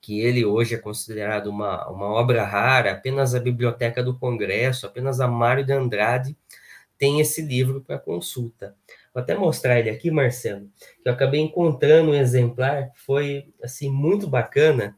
que 0.00 0.20
ele 0.20 0.44
hoje 0.44 0.74
é 0.74 0.78
considerado 0.78 1.48
uma, 1.48 1.88
uma 1.88 2.06
obra 2.06 2.44
rara, 2.44 2.92
apenas 2.92 3.34
a 3.34 3.40
Biblioteca 3.40 4.02
do 4.04 4.16
Congresso, 4.16 4.86
apenas 4.86 5.20
a 5.20 5.26
Mário 5.26 5.64
de 5.64 5.72
Andrade 5.72 6.36
tem 6.98 7.20
esse 7.20 7.42
livro 7.42 7.80
para 7.80 7.98
consulta. 7.98 8.74
Vou 9.16 9.22
até 9.22 9.34
mostrar 9.34 9.80
ele 9.80 9.88
aqui, 9.88 10.10
Marcelo, 10.10 10.70
que 11.02 11.08
eu 11.08 11.12
acabei 11.14 11.40
encontrando 11.40 12.10
um 12.10 12.14
exemplar, 12.14 12.92
foi 12.94 13.46
assim 13.62 13.90
muito 13.90 14.28
bacana, 14.28 14.94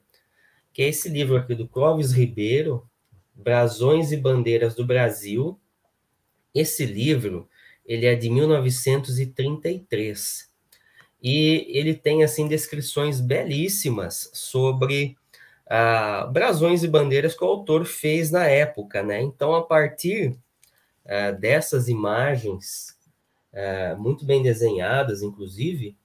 que 0.72 0.82
é 0.82 0.88
esse 0.88 1.08
livro 1.08 1.36
aqui 1.36 1.54
do 1.54 1.68
Clóvis 1.68 2.10
Ribeiro, 2.10 2.84
Brasões 3.32 4.10
e 4.10 4.16
Bandeiras 4.16 4.74
do 4.74 4.84
Brasil. 4.84 5.56
Esse 6.52 6.84
livro, 6.84 7.48
ele 7.86 8.06
é 8.06 8.16
de 8.16 8.28
1933 8.28 10.50
e 11.22 11.64
ele 11.68 11.94
tem 11.94 12.24
assim 12.24 12.48
descrições 12.48 13.20
belíssimas 13.20 14.32
sobre 14.34 15.16
ah, 15.64 16.28
brasões 16.32 16.82
e 16.82 16.88
bandeiras 16.88 17.36
que 17.36 17.44
o 17.44 17.46
autor 17.46 17.84
fez 17.84 18.32
na 18.32 18.48
época, 18.48 19.00
né? 19.00 19.22
Então, 19.22 19.54
a 19.54 19.62
partir 19.62 20.36
ah, 21.06 21.30
dessas 21.30 21.86
imagens 21.86 22.97
ah, 23.58 23.96
muito 23.98 24.24
bem 24.24 24.42
desenhadas, 24.42 25.22
inclusive, 25.22 25.96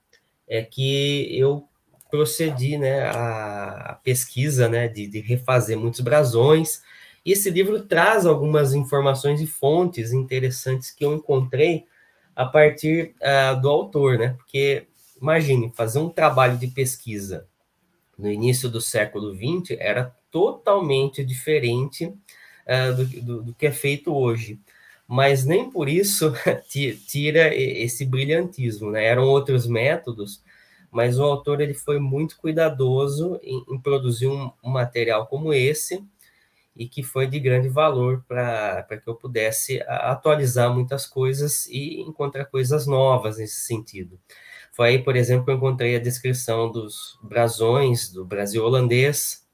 é 0.47 0.61
que 0.63 1.27
eu 1.37 1.67
procedi, 2.09 2.77
né, 2.77 3.09
a, 3.09 3.99
pesquisa, 4.03 4.69
né, 4.69 4.87
de, 4.87 5.07
de 5.07 5.19
refazer 5.19 5.77
muitos 5.77 5.99
brasões. 6.01 6.81
E 7.25 7.31
esse 7.31 7.49
livro 7.49 7.83
traz 7.83 8.25
algumas 8.25 8.73
informações 8.73 9.41
e 9.41 9.47
fontes 9.47 10.11
interessantes 10.11 10.91
que 10.91 11.05
eu 11.05 11.13
encontrei 11.13 11.85
a 12.35 12.45
partir 12.45 13.15
uh, 13.21 13.59
do 13.61 13.69
autor, 13.69 14.17
né? 14.17 14.35
Porque 14.37 14.87
Imagine, 15.23 15.71
fazer 15.73 15.99
um 15.99 16.09
trabalho 16.09 16.57
de 16.57 16.67
pesquisa 16.67 17.47
no 18.19 18.29
início 18.29 18.69
do 18.69 18.81
século 18.81 19.33
XX 19.33 19.77
era 19.79 20.13
totalmente 20.29 21.23
diferente 21.23 22.07
uh, 22.07 22.93
do, 22.93 23.05
do, 23.05 23.43
do, 23.43 23.53
que 23.53 23.67
é 23.67 23.71
feito 23.71 24.13
hoje. 24.13 24.59
Mas 25.07 25.45
nem 25.45 25.69
por 25.69 25.89
isso 25.89 26.33
tira 27.07 27.53
esse 27.55 28.05
brilhantismo, 28.05 28.91
né? 28.91 29.05
Eram 29.05 29.23
outros 29.23 29.67
métodos, 29.67 30.41
mas 30.91 31.19
o 31.19 31.23
autor 31.23 31.59
ele 31.61 31.73
foi 31.73 31.99
muito 31.99 32.37
cuidadoso 32.37 33.39
em, 33.43 33.63
em 33.69 33.79
produzir 33.79 34.27
um, 34.27 34.51
um, 34.63 34.69
material 34.69 35.27
como 35.27 35.53
esse 35.53 36.03
e 36.75 36.87
que 36.87 37.03
foi 37.03 37.27
de 37.27 37.39
grande 37.39 37.69
valor 37.69 38.23
para 38.27 38.83
que 39.03 39.07
eu 39.07 39.15
pudesse 39.15 39.81
atualizar 39.87 40.73
muitas 40.73 41.05
coisas 41.05 41.67
e 41.67 42.01
encontrar 42.01 42.45
coisas 42.45 42.87
novas 42.87 43.37
nesse 43.37 43.61
sentido. 43.61 44.19
Foi 44.71 44.89
aí, 44.89 45.03
por 45.03 45.15
exemplo, 45.15 45.45
que 45.45 45.51
eu 45.51 45.55
encontrei 45.55 45.95
a 45.95 45.99
descrição 45.99 46.71
dos 46.71 47.19
brasões 47.21 48.11
do 48.11 48.25
Brasil 48.25 48.63
holandês. 48.63 49.45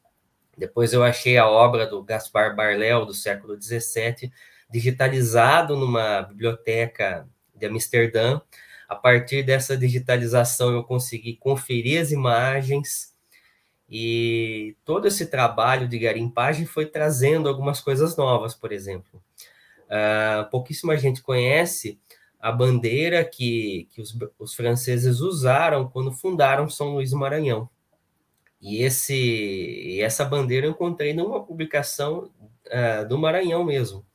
Depois 0.57 0.93
eu 0.93 1.03
achei 1.03 1.37
a 1.37 1.47
obra 1.47 1.85
do 1.85 2.01
Gaspar 2.01 2.55
Barléu, 2.55 3.05
do 3.05 3.13
século 3.13 3.61
XVII, 3.61 4.31
digitalizado 4.69 5.75
numa 5.75 6.21
biblioteca 6.21 7.27
de 7.55 7.65
Amsterdã. 7.65 8.41
A 8.87 8.95
partir 8.95 9.43
dessa 9.43 9.77
digitalização, 9.77 10.73
eu 10.73 10.83
consegui 10.83 11.35
conferir 11.35 12.01
as 12.01 12.11
imagens 12.11 13.13
e 13.89 14.75
todo 14.85 15.07
esse 15.07 15.25
trabalho 15.25 15.87
de 15.87 15.97
garimpagem 15.97 16.65
foi 16.65 16.85
trazendo 16.85 17.49
algumas 17.49 17.81
coisas 17.81 18.15
novas, 18.15 18.53
por 18.53 18.71
exemplo. 18.71 19.21
Uh, 19.85 20.47
pouquíssima 20.51 20.95
gente 20.95 21.23
conhece 21.23 21.99
a 22.39 22.51
bandeira 22.51 23.25
que, 23.25 23.87
que 23.91 23.99
os, 23.99 24.15
os 24.37 24.53
franceses 24.53 25.19
usaram 25.19 25.89
quando 25.89 26.11
fundaram 26.11 26.69
São 26.69 26.93
Luís 26.93 27.09
do 27.09 27.17
Maranhão. 27.17 27.67
E 28.61 28.83
esse, 28.83 29.99
essa 30.01 30.23
bandeira 30.23 30.67
eu 30.67 30.71
encontrei 30.71 31.13
numa 31.13 31.43
publicação 31.43 32.29
uh, 32.67 33.07
do 33.07 33.17
Maranhão 33.17 33.63
mesmo. 33.63 34.05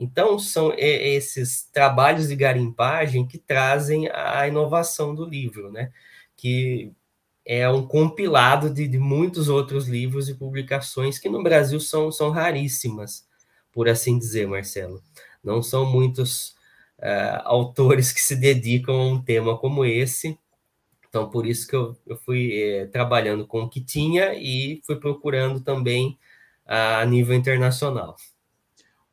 Então, 0.00 0.38
são 0.38 0.72
esses 0.78 1.64
trabalhos 1.70 2.28
de 2.28 2.34
garimpagem 2.34 3.26
que 3.26 3.36
trazem 3.36 4.08
a 4.08 4.48
inovação 4.48 5.14
do 5.14 5.26
livro, 5.26 5.70
né? 5.70 5.92
Que 6.34 6.90
é 7.44 7.68
um 7.68 7.86
compilado 7.86 8.70
de, 8.72 8.88
de, 8.88 8.98
muitos 8.98 9.50
outros 9.50 9.86
livros 9.86 10.30
e 10.30 10.34
publicações 10.34 11.18
que 11.18 11.28
no 11.28 11.42
Brasil 11.42 11.78
são, 11.80 12.10
são 12.10 12.30
raríssimas, 12.30 13.26
por 13.70 13.90
assim 13.90 14.18
dizer, 14.18 14.48
Marcelo. 14.48 15.02
Não 15.44 15.62
são 15.62 15.84
muitos 15.84 16.50
uh, 16.98 17.42
autores 17.44 18.10
que 18.10 18.20
se 18.22 18.36
dedicam 18.36 18.94
a 18.94 19.06
um 19.06 19.22
tema 19.22 19.58
como 19.58 19.84
esse. 19.84 20.38
Então, 21.10 21.28
por 21.28 21.46
isso 21.46 21.68
que 21.68 21.76
eu, 21.76 21.94
eu 22.06 22.16
fui 22.16 22.52
eh, 22.54 22.86
trabalhando 22.86 23.46
com 23.46 23.62
o 23.62 23.68
que 23.68 23.80
tinha 23.82 24.32
e 24.34 24.80
fui 24.86 24.96
procurando 24.96 25.60
também 25.60 26.18
a 26.64 27.04
nível 27.04 27.34
internacional. 27.34 28.16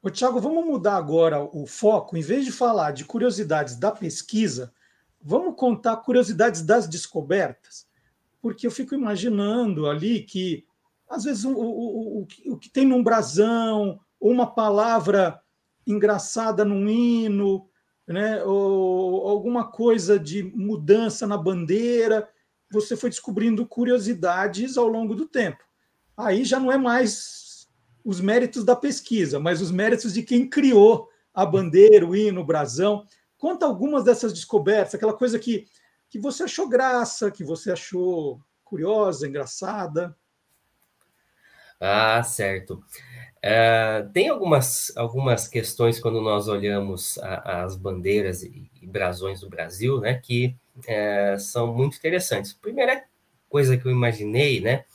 Ô, 0.08 0.10
Tiago, 0.10 0.40
vamos 0.40 0.66
mudar 0.66 0.96
agora 0.96 1.42
o 1.42 1.68
foco. 1.68 2.16
Em 2.16 2.22
vez 2.22 2.46
de 2.46 2.52
falar 2.54 2.92
de 2.92 3.04
curiosidades 3.04 3.76
da 3.76 3.92
pesquisa, 3.92 4.74
vamos 5.22 5.54
contar 5.58 5.98
curiosidades 5.98 6.62
das 6.62 6.88
descobertas? 6.88 7.86
Porque 8.42 8.66
eu 8.66 8.72
fico 8.72 8.96
imaginando 8.96 9.86
ali 9.86 10.24
que, 10.24 10.66
às 11.10 11.26
vezes, 11.26 11.44
o, 11.44 11.52
o, 11.52 12.22
o, 12.22 12.28
o 12.54 12.58
que 12.58 12.70
tem 12.70 12.86
num 12.86 13.04
brasão, 13.04 14.00
ou 14.18 14.32
uma 14.32 14.48
palavra 14.48 15.42
engraçada 15.86 16.64
num 16.64 16.88
hino, 16.88 17.68
né, 18.08 18.42
ou 18.46 19.28
alguma 19.28 19.70
coisa 19.70 20.18
de 20.18 20.42
mudança 20.42 21.28
na 21.28 21.38
bandeira, 21.38 22.30
você 22.72 22.96
foi 22.96 23.10
descobrindo 23.10 23.68
curiosidades 23.68 24.78
ao 24.78 24.88
longo 24.88 25.14
do 25.14 25.28
tempo. 25.28 25.66
Aí 26.16 26.46
já 26.46 26.62
não 26.62 26.72
é 26.72 26.78
mais 26.78 27.47
os 28.08 28.22
méritos 28.22 28.64
da 28.64 28.74
pesquisa, 28.74 29.38
mas 29.38 29.62
os 29.62 29.70
méritos 29.70 30.14
de 30.14 30.24
quem 30.24 30.50
criou 30.50 31.10
a 31.34 31.46
bandeira, 31.46 32.08
o 32.08 32.16
hino, 32.16 32.40
o 32.40 32.46
brasão. 32.46 33.06
Conta 33.38 33.66
algumas 33.66 34.06
dessas 34.06 34.32
descobertas, 34.32 34.96
aquela 34.96 35.14
coisa 35.14 35.38
que, 35.38 35.68
que 36.10 36.18
você 36.18 36.44
achou 36.44 36.70
graça, 36.70 37.30
que 37.30 37.44
você 37.44 37.70
achou 37.70 38.40
curiosa, 38.64 39.28
engraçada. 39.28 40.16
Ah, 41.82 42.24
certo. 42.24 42.82
É, 43.42 44.08
tem 44.14 44.30
algumas, 44.30 44.96
algumas 44.96 45.46
questões 45.46 46.00
quando 46.00 46.22
nós 46.22 46.48
olhamos 46.48 47.18
a, 47.18 47.64
as 47.64 47.76
bandeiras 47.76 48.42
e, 48.42 48.72
e, 48.82 48.88
brasões 48.88 49.42
do 49.42 49.50
Brasil, 49.50 50.00
né, 50.00 50.14
que 50.16 50.56
é, 50.88 51.38
são 51.38 51.76
muito 51.76 51.98
interessantes. 51.98 52.54
Primeira 52.54 53.04
coisa 53.50 53.76
que 53.76 53.86
eu 53.86 53.92
imaginei, 53.92 54.62
né, 54.62 54.86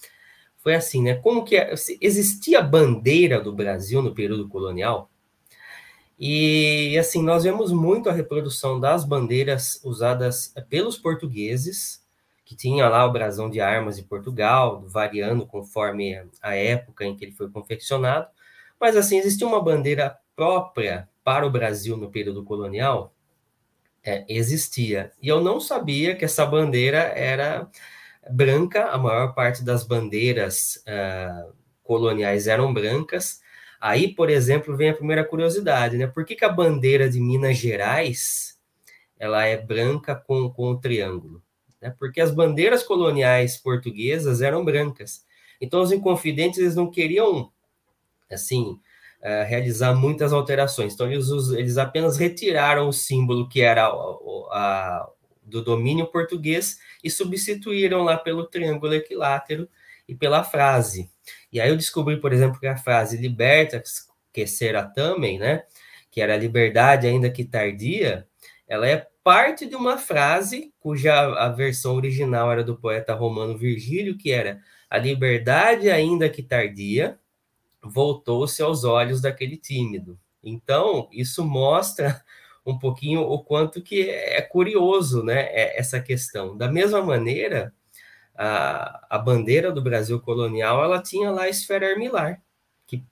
foi 0.63 0.75
assim, 0.75 1.03
né? 1.03 1.17
Como 1.17 1.45
que 1.45 1.57
é, 1.57 1.75
existia 2.01 2.63
bandeira 2.63 3.41
do 3.41 3.53
Brasil 3.53 4.01
no 4.01 4.15
período 4.15 4.49
colonial? 4.49 5.11
E 6.19 6.97
assim, 6.97 7.21
nós 7.21 7.43
vemos 7.43 7.73
muito 7.73 8.09
a 8.09 8.13
reprodução 8.13 8.79
das 8.79 9.05
bandeiras 9.05 9.81
usadas 9.83 10.55
pelos 10.69 10.97
portugueses, 10.97 12.01
que 12.45 12.55
tinha 12.55 12.89
lá 12.89 13.05
o 13.05 13.13
brasão 13.13 13.51
de 13.51 13.61
armas 13.61 13.97
de 13.97 14.05
Portugal, 14.05 14.85
variando 14.87 15.45
conforme 15.45 16.23
a 16.41 16.55
época 16.55 17.05
em 17.05 17.17
que 17.17 17.25
ele 17.25 17.33
foi 17.33 17.51
confeccionado. 17.51 18.29
Mas 18.81 18.97
assim, 18.97 19.19
existia 19.19 19.47
uma 19.47 19.61
bandeira 19.61 20.17
própria 20.37 21.09
para 21.25 21.45
o 21.45 21.51
Brasil 21.51 21.97
no 21.97 22.11
período 22.11 22.45
colonial? 22.45 23.13
É, 24.05 24.25
existia. 24.29 25.11
E 25.21 25.27
eu 25.29 25.41
não 25.41 25.61
sabia 25.61 26.15
que 26.15 26.25
essa 26.25 26.47
bandeira 26.47 26.99
era 26.99 27.69
branca, 28.31 28.87
a 28.87 28.99
maior 28.99 29.35
parte 29.35 29.65
das 29.65 29.85
bandeiras 29.85 30.83
uh, 30.87 31.53
coloniais 31.83 32.47
eram 32.47 32.73
brancas. 32.73 33.41
Aí, 33.81 34.15
por 34.15 34.31
exemplo, 34.31 34.77
vem 34.77 34.91
a 34.91 34.95
primeira 34.95 35.25
curiosidade, 35.25 35.97
né? 35.97 36.07
Por 36.07 36.25
que, 36.25 36.37
que 36.37 36.45
a 36.45 36.49
bandeira 36.49 37.11
de 37.11 37.21
Minas 37.21 37.57
Gerais 37.57 38.59
ela 39.19 39.45
é 39.45 39.57
branca 39.57 40.15
com, 40.15 40.51
com 40.51 40.71
um 40.71 40.81
triângulo? 40.81 41.43
Né? 41.81 41.93
Porque 41.99 42.21
as 42.21 42.31
bandeiras 42.31 42.85
coloniais 42.85 43.57
portuguesas 43.57 44.41
eram 44.41 44.65
brancas. 44.65 45.25
Então, 45.61 45.83
os 45.83 45.91
inconfidentes 45.91 46.61
eles 46.61 46.77
não 46.77 46.91
queriam, 46.91 47.51
assim, 48.31 48.79
uh, 49.21 49.47
realizar 49.47 49.95
muitas 49.95 50.33
alterações. 50.33 50.95
Então, 50.95 51.11
eles, 51.11 51.29
eles 51.51 51.77
apenas 51.77 52.17
retiraram 52.17 52.89
o 52.89 52.93
símbolo 52.93 53.49
que 53.49 53.61
era 53.61 53.87
a, 53.87 53.91
a, 54.53 55.09
do 55.43 55.63
domínio 55.63 56.07
português 56.07 56.79
e 57.03 57.11
substituíram 57.11 58.03
lá 58.03 58.17
pelo 58.17 58.47
triângulo 58.47 58.95
equilátero 58.95 59.69
e 60.09 60.15
pela 60.15 60.45
frase. 60.45 61.11
E 61.53 61.61
aí 61.61 61.69
eu 61.69 61.77
descobri, 61.77 62.21
por 62.21 62.33
exemplo, 62.33 62.59
que 62.59 62.67
a 62.67 62.77
frase 62.77 63.17
liberta 63.17 63.83
que 64.33 64.47
será 64.47 64.85
também, 64.85 65.39
né, 65.39 65.65
que 66.11 66.21
era 66.21 66.37
liberdade 66.37 67.07
ainda 67.07 67.31
que 67.31 67.45
tardia, 67.45 68.27
ela 68.67 68.87
é 68.89 69.07
parte 69.23 69.67
de 69.67 69.77
uma 69.77 69.99
frase 69.99 70.73
cuja 70.81 71.15
a 71.15 71.49
versão 71.49 71.95
original 71.95 72.51
era 72.51 72.65
do 72.65 72.77
poeta 72.77 73.15
romano 73.15 73.57
Virgílio, 73.57 74.17
que 74.17 74.33
era 74.33 74.61
a 74.89 74.99
liberdade 74.99 75.91
ainda 75.91 76.29
que 76.29 76.43
tardia 76.43 77.19
voltou-se 77.83 78.63
aos 78.63 78.85
olhos 78.85 79.21
daquele 79.21 79.57
tímido. 79.57 80.19
Então, 80.43 81.09
isso 81.13 81.45
mostra 81.45 82.23
um 82.65 82.79
pouquinho 82.79 83.23
o 83.23 83.43
quanto 83.43 83.83
que 83.83 84.09
é 84.09 84.41
curioso, 84.41 85.23
né, 85.23 85.43
é, 85.51 85.79
essa 85.79 86.01
questão. 86.01 86.57
Da 86.57 86.71
mesma 86.71 87.03
maneira, 87.03 87.75
a, 88.35 89.07
a 89.11 89.19
bandeira 89.19 89.73
do 89.73 89.83
Brasil 89.83 90.21
colonial, 90.21 90.83
ela 90.85 91.03
tinha 91.03 91.31
lá 91.31 91.43
a 91.43 91.49
esfera 91.49 91.91
armilar, 91.91 92.41
que 92.87 93.05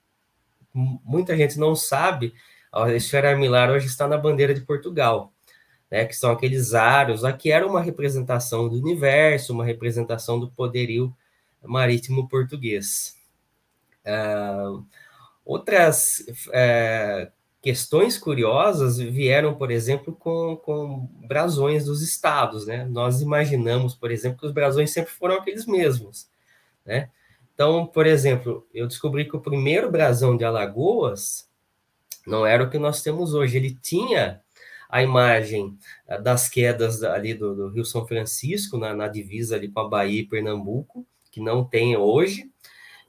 muita 0.73 1.37
gente 1.37 1.59
não 1.59 1.75
sabe, 1.75 2.33
a 2.73 2.93
esfera 2.93 3.31
armilar 3.31 3.71
hoje 3.71 3.87
está 3.87 4.07
na 4.07 4.17
bandeira 4.17 4.55
de 4.55 4.61
Portugal, 4.61 5.33
né, 5.91 6.05
que 6.05 6.15
são 6.15 6.31
aqueles 6.31 6.73
aros, 6.73 7.25
aqui 7.25 7.51
era 7.51 7.67
uma 7.67 7.81
representação 7.81 8.69
do 8.69 8.77
universo, 8.77 9.53
uma 9.53 9.65
representação 9.65 10.39
do 10.39 10.51
poderio 10.51 11.15
marítimo 11.63 12.29
português. 12.29 13.17
Uh, 14.07 14.87
outras 15.45 16.25
uh, 16.49 17.31
questões 17.63 18.17
curiosas 18.17 18.99
vieram, 18.99 19.55
por 19.55 19.71
exemplo, 19.71 20.15
com, 20.15 20.57
com 20.57 21.09
brasões 21.27 21.85
dos 21.85 22.03
estados, 22.03 22.67
né? 22.67 22.87
Nós 22.87 23.21
imaginamos, 23.21 23.95
por 23.95 24.11
exemplo, 24.11 24.39
que 24.39 24.47
os 24.47 24.53
brasões 24.53 24.91
sempre 24.91 25.13
foram 25.13 25.37
aqueles 25.37 25.67
mesmos, 25.67 26.29
né? 26.85 27.11
Então, 27.55 27.87
por 27.87 28.07
exemplo, 28.07 28.67
eu 28.73 28.89
descobri 28.89 29.27
que 29.27 29.37
o 29.37 29.41
primeiro 29.41 29.91
brasão 29.91 30.35
de 30.35 30.45
Alagoas 30.45 31.47
não 32.27 32.47
era 32.47 32.65
o 32.65 32.71
que 32.71 32.79
nós 32.79 33.03
temos 33.03 33.35
hoje. 33.35 33.59
Ele 33.59 33.77
tinha 33.83 34.41
a 34.89 35.03
imagem 35.03 35.77
ah, 36.09 36.17
das 36.17 36.49
quedas 36.49 37.03
ali 37.03 37.35
do, 37.35 37.55
do 37.55 37.69
Rio 37.69 37.85
São 37.85 38.07
Francisco, 38.07 38.79
na, 38.79 38.95
na, 38.95 39.09
divisa 39.09 39.57
ali 39.57 39.69
com 39.69 39.81
a 39.81 39.89
Bahia 39.89 40.21
e 40.21 40.27
Pernambuco, 40.27 41.07
que 41.31 41.41
não 41.41 41.63
tem 41.63 41.97
hoje, 41.97 42.51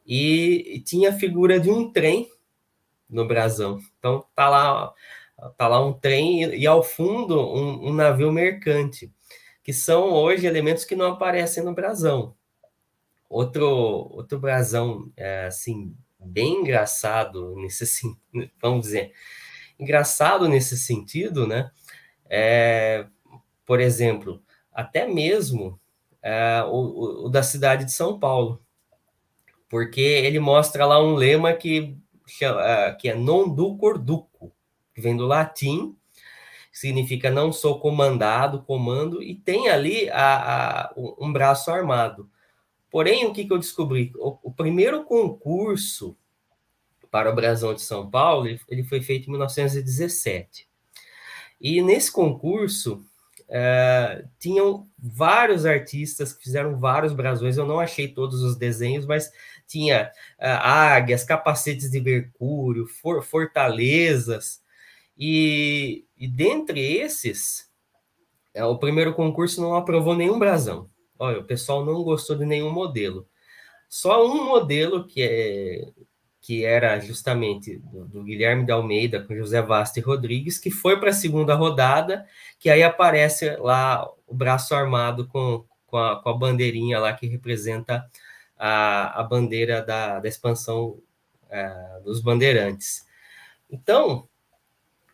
e, 0.05 0.75
e 0.75 0.81
tinha 0.81 1.09
a 1.09 1.13
figura 1.13 1.59
de 1.59 1.69
um 1.69 1.89
trem 1.91 2.29
no 3.11 3.27
brasão. 3.27 3.79
Então 3.99 4.25
tá 4.33 4.49
lá, 4.49 4.93
tá 5.57 5.67
lá 5.67 5.85
um 5.85 5.93
trem 5.93 6.43
e, 6.43 6.59
e 6.61 6.67
ao 6.67 6.81
fundo 6.81 7.39
um, 7.39 7.89
um, 7.89 7.93
navio 7.93 8.31
mercante, 8.31 9.11
que 9.63 9.73
são 9.73 10.11
hoje 10.11 10.47
elementos 10.47 10.85
que 10.85 10.95
não 10.95 11.13
aparecem 11.13 11.63
no 11.63 11.73
brasão. 11.73 12.33
Outro 13.29 13.67
outro 14.11 14.39
brasão 14.39 15.11
é, 15.17 15.45
assim 15.45 15.95
bem 16.19 16.61
engraçado 16.61 17.55
nesse 17.57 17.85
vamos 18.61 18.81
dizer 18.83 19.13
engraçado 19.79 20.47
nesse 20.47 20.77
sentido, 20.77 21.47
né? 21.47 21.71
É, 22.29 23.07
por 23.65 23.79
exemplo, 23.79 24.41
até 24.71 25.07
mesmo 25.07 25.79
é, 26.21 26.63
o, 26.67 27.25
o, 27.25 27.29
da 27.29 27.41
cidade 27.41 27.85
de 27.85 27.91
São 27.91 28.19
Paulo, 28.19 28.61
porque 29.67 30.01
ele 30.01 30.39
mostra 30.39 30.85
lá 30.85 31.01
um 31.03 31.15
lema 31.15 31.53
que 31.53 31.97
que 32.99 33.09
é 33.09 33.15
non 33.15 33.49
ducor 33.49 33.97
duco, 33.97 34.51
que 34.93 35.01
vem 35.01 35.15
do 35.15 35.25
latim, 35.25 35.95
significa 36.71 37.29
não 37.29 37.51
sou 37.51 37.79
comandado, 37.79 38.63
comando, 38.63 39.21
e 39.21 39.35
tem 39.35 39.69
ali 39.69 40.09
a, 40.09 40.85
a, 40.85 40.93
um 40.95 41.31
braço 41.31 41.69
armado. 41.69 42.29
Porém, 42.89 43.25
o 43.25 43.33
que, 43.33 43.45
que 43.45 43.53
eu 43.53 43.57
descobri? 43.57 44.11
O, 44.15 44.37
o, 44.43 44.53
primeiro 44.53 45.03
concurso 45.03 46.17
para 47.09 47.29
o 47.29 47.35
Brasão 47.35 47.73
de 47.73 47.81
São 47.81 48.09
Paulo, 48.09 48.47
ele 48.67 48.83
foi 48.83 49.01
feito 49.01 49.27
em 49.27 49.31
1917. 49.31 50.67
E 51.59 51.81
nesse 51.81 52.11
concurso, 52.11 53.05
Uh, 53.51 54.25
tinham 54.39 54.87
vários 54.97 55.65
artistas 55.65 56.31
que 56.31 56.41
fizeram 56.41 56.79
vários 56.79 57.11
brasões. 57.11 57.57
Eu 57.57 57.67
não 57.67 57.81
achei 57.81 58.07
todos 58.07 58.41
os 58.43 58.55
desenhos, 58.55 59.05
mas 59.05 59.29
tinha 59.71 60.11
uh, 60.39 60.59
águias, 60.61 61.23
capacetes 61.23 61.89
de 61.89 62.01
mercúrio, 62.01 62.85
for, 62.85 63.23
fortalezas. 63.23 64.61
E, 65.17 66.05
e 66.17 66.27
dentre 66.27 66.79
esses, 66.79 67.69
uh, 68.55 68.65
o 68.65 68.77
primeiro 68.77 69.13
concurso 69.13 69.61
não 69.61 69.75
aprovou 69.75 70.15
nenhum 70.15 70.37
brasão. 70.37 70.87
Olha, 71.17 71.39
o 71.39 71.43
pessoal 71.43 71.85
não 71.85 72.03
gostou 72.03 72.35
de 72.35 72.45
nenhum 72.45 72.71
modelo. 72.71 73.27
Só 73.87 74.25
um 74.25 74.45
modelo 74.45 75.05
que 75.05 75.21
é 75.21 75.91
que 76.41 76.65
era 76.65 76.99
justamente 76.99 77.77
do, 77.77 78.05
do, 78.05 78.23
Guilherme 78.23 78.65
de 78.65 78.71
Almeida 78.71 79.21
com 79.21 79.35
José 79.35 79.61
Vasta 79.61 79.99
e 79.99 80.01
Rodrigues, 80.01 80.57
que 80.57 80.71
foi 80.71 80.99
para 80.99 81.11
a 81.11 81.13
segunda 81.13 81.53
rodada, 81.53 82.25
que 82.59 82.67
aí 82.67 82.81
aparece 82.81 83.55
lá 83.57 84.09
o 84.25 84.33
braço 84.33 84.73
armado 84.73 85.27
com, 85.27 85.63
com 85.85 85.97
a, 85.97 86.19
com 86.19 86.29
a 86.29 86.33
bandeirinha 86.33 86.99
lá 86.99 87.13
que 87.13 87.27
representa 87.27 88.03
a, 88.63 89.19
a 89.19 89.23
bandeira 89.23 89.81
da, 89.81 90.19
da 90.19 90.29
expansão 90.29 90.99
é, 91.49 91.99
dos 92.03 92.21
bandeirantes. 92.21 93.03
Então, 93.67 94.27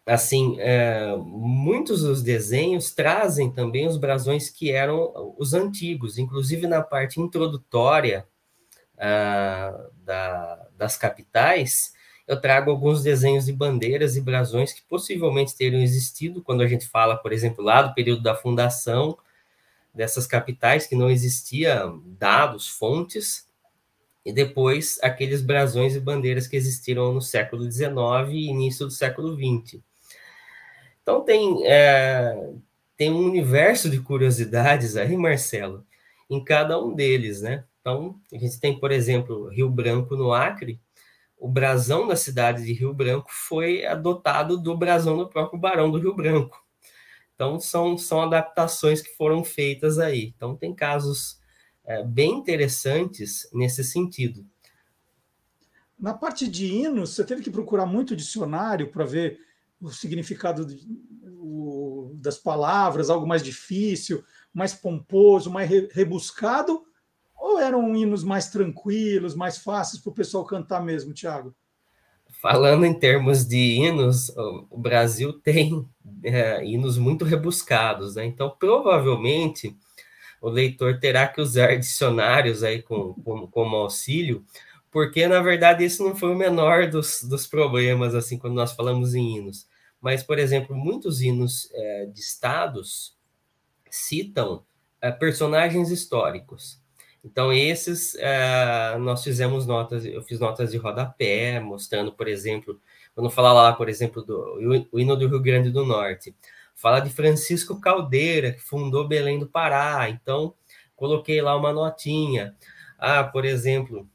assim, 0.05 0.57
é, 0.59 1.15
muitos 1.15 2.01
dos 2.01 2.21
desenhos 2.21 2.91
trazem 2.91 3.49
também 3.49 3.87
os 3.87 3.95
brasões 3.95 4.49
que 4.49 4.69
eram 4.69 5.33
os 5.37 5.53
antigos, 5.53 6.17
inclusive 6.17 6.67
na 6.67 6.81
parte 6.81 7.21
introdutória 7.21 8.27
uh, 8.95 9.91
da, 10.03 10.67
das 10.75 10.97
capitais, 10.97 11.93
eu 12.27 12.41
trago 12.41 12.69
alguns 12.69 13.01
desenhos 13.01 13.45
de 13.45 13.53
bandeiras 13.53 14.17
e 14.17 14.21
brasões 14.21 14.73
que 14.73 14.81
possivelmente 14.81 15.55
teriam 15.55 15.81
existido 15.81 16.43
quando 16.43 16.63
a 16.63 16.67
gente 16.67 16.85
fala, 16.85 17.15
por 17.15 17.31
exemplo, 17.31 17.63
lá 17.63 17.81
do 17.81 17.93
período 17.93 18.21
da 18.21 18.35
fundação 18.35 19.17
dessas 19.97 20.25
capitais, 20.25 20.87
que 20.87 20.95
não 20.95 21.09
existia 21.09 21.91
dados, 22.05 22.69
fontes, 22.69 23.47
e 24.23 24.31
depois 24.31 24.99
aqueles 25.01 25.41
brasões 25.41 25.95
e 25.95 25.99
bandeiras 25.99 26.47
que 26.47 26.55
existiram 26.55 27.13
no 27.13 27.21
século 27.21 27.69
XIX 27.69 27.97
e 28.29 28.47
início 28.49 28.85
do 28.85 28.91
século 28.91 29.35
XX. 29.35 29.81
Então 31.01 31.23
tem, 31.23 31.65
é, 31.65 32.51
tem 32.95 33.11
um 33.11 33.25
universo 33.25 33.89
de 33.89 33.99
curiosidades 33.99 34.95
aí, 34.95 35.17
Marcelo, 35.17 35.85
em 36.29 36.43
cada 36.43 36.79
um 36.81 36.93
deles, 36.93 37.41
né? 37.41 37.63
Então, 37.79 38.19
a 38.33 38.37
gente 38.37 38.59
tem, 38.59 38.77
por 38.77 38.91
exemplo, 38.91 39.47
Rio 39.47 39.69
Branco 39.69 40.17
no 40.17 40.33
Acre, 40.33 40.79
o 41.37 41.47
brasão 41.47 42.05
da 42.05 42.17
cidade 42.17 42.65
de 42.65 42.73
Rio 42.73 42.93
Branco 42.93 43.29
foi 43.31 43.85
adotado 43.85 44.57
do 44.57 44.75
brasão 44.75 45.17
do 45.17 45.29
próprio 45.29 45.57
Barão 45.57 45.89
do 45.89 45.99
Rio 45.99 46.13
Branco. 46.13 46.66
Então, 47.37 47.59
são, 47.59 47.95
são 47.95 48.19
adaptações 48.19 48.99
que 48.99 49.15
foram 49.15 49.43
feitas 49.43 49.99
aí. 49.99 50.33
Então, 50.35 50.55
tem 50.55 50.73
casos 50.73 51.39
é, 51.85 52.03
bem 52.03 52.31
interessantes 52.31 53.47
nesse 53.53 53.83
sentido. 53.83 54.43
Na 55.99 56.15
parte 56.15 56.47
de 56.47 56.65
hinos, 56.65 57.11
você 57.11 57.23
teve 57.23 57.43
que 57.43 57.51
procurar 57.51 57.85
muito 57.85 58.15
dicionário 58.15 58.91
para 58.91 59.05
ver 59.05 59.39
o 59.79 59.91
significado 59.91 60.65
de, 60.65 60.83
o, 61.39 62.11
das 62.15 62.39
palavras, 62.39 63.11
algo 63.11 63.27
mais 63.27 63.43
difícil, 63.43 64.23
mais 64.51 64.73
pomposo, 64.73 65.51
mais 65.51 65.69
re, 65.69 65.87
rebuscado, 65.91 66.83
ou 67.35 67.59
eram 67.59 67.95
hinos 67.95 68.23
mais 68.23 68.49
tranquilos, 68.49 69.35
mais 69.35 69.59
fáceis 69.59 70.01
para 70.01 70.09
o 70.09 70.15
pessoal 70.15 70.43
cantar 70.43 70.83
mesmo, 70.83 71.13
Tiago? 71.13 71.55
Falando 72.41 72.85
em 72.85 72.93
termos 72.93 73.45
de 73.45 73.57
hinos, 73.57 74.29
o 74.69 74.77
Brasil 74.77 75.33
tem 75.33 75.87
é, 76.23 76.63
hinos 76.63 76.97
muito 76.97 77.25
rebuscados, 77.25 78.15
né? 78.15 78.25
Então, 78.25 78.49
provavelmente, 78.59 79.75
o 80.41 80.49
leitor 80.49 80.99
terá 80.99 81.27
que 81.27 81.41
usar 81.41 81.75
dicionários 81.77 82.63
aí 82.63 82.81
com, 82.81 83.13
com, 83.15 83.47
como 83.47 83.75
auxílio, 83.75 84.45
porque 84.91 85.27
na 85.27 85.41
verdade 85.41 85.83
isso 85.83 86.03
não 86.03 86.15
foi 86.15 86.29
o 86.29 86.35
menor 86.35 86.89
dos, 86.89 87.23
dos 87.23 87.47
problemas, 87.47 88.13
assim, 88.13 88.37
quando 88.37 88.53
nós 88.53 88.71
falamos 88.71 89.15
em 89.15 89.37
hinos. 89.37 89.67
Mas, 89.99 90.21
por 90.23 90.37
exemplo, 90.37 90.75
muitos 90.75 91.21
hinos 91.21 91.69
é, 91.73 92.05
de 92.05 92.19
estados 92.19 93.17
citam 93.89 94.63
é, 95.01 95.11
personagens 95.11 95.89
históricos. 95.89 96.79
Então, 97.23 97.51
esses 97.51 98.15
é, 98.15 98.97
nós 98.99 99.23
fizemos 99.23 99.65
notas, 99.65 100.05
eu 100.05 100.21
fiz 100.23 100.39
notas 100.39 100.71
de 100.71 100.77
rodapé, 100.77 101.59
mostrando, 101.59 102.11
por 102.13 102.27
exemplo, 102.27 102.79
quando 103.13 103.29
falar 103.29 103.53
lá, 103.53 103.73
por 103.73 103.89
exemplo, 103.89 104.23
do 104.23 104.87
o 104.91 104.99
hino 104.99 105.15
do 105.15 105.27
Rio 105.27 105.41
Grande 105.41 105.69
do 105.69 105.85
Norte, 105.85 106.35
fala 106.75 106.99
de 106.99 107.09
Francisco 107.09 107.79
Caldeira, 107.81 108.53
que 108.53 108.61
fundou 108.61 109.07
Belém 109.07 109.39
do 109.39 109.47
Pará. 109.47 110.09
Então, 110.09 110.53
coloquei 110.95 111.41
lá 111.41 111.55
uma 111.55 111.73
notinha. 111.73 112.55
Ah, 112.97 113.23
por 113.23 113.45
exemplo, 113.45 114.07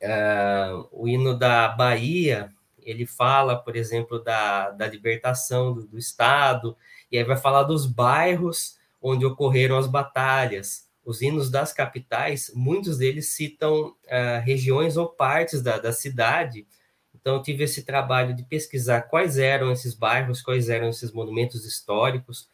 Uh, 0.00 0.88
o 0.92 1.08
hino 1.08 1.36
da 1.36 1.68
Bahia, 1.68 2.52
ele 2.80 3.04
fala, 3.04 3.56
por 3.56 3.74
exemplo, 3.74 4.22
da, 4.22 4.70
da 4.70 4.86
libertação 4.86 5.74
do, 5.74 5.86
do 5.88 5.98
Estado, 5.98 6.76
e 7.10 7.18
aí 7.18 7.24
vai 7.24 7.36
falar 7.36 7.64
dos 7.64 7.84
bairros 7.84 8.78
onde 9.02 9.26
ocorreram 9.26 9.76
as 9.76 9.88
batalhas. 9.88 10.87
Os 11.08 11.22
hinos 11.22 11.50
das 11.50 11.72
capitais, 11.72 12.52
muitos 12.54 12.98
deles 12.98 13.28
citam 13.28 13.94
uh, 14.04 14.44
regiões 14.44 14.98
ou 14.98 15.08
partes 15.08 15.62
da, 15.62 15.78
da 15.78 15.90
cidade. 15.90 16.66
Então, 17.14 17.36
eu 17.36 17.42
tive 17.42 17.64
esse 17.64 17.82
trabalho 17.82 18.36
de 18.36 18.44
pesquisar 18.44 19.00
quais 19.00 19.38
eram 19.38 19.72
esses 19.72 19.94
bairros, 19.94 20.42
quais 20.42 20.68
eram 20.68 20.90
esses 20.90 21.10
monumentos 21.10 21.64
históricos, 21.64 22.50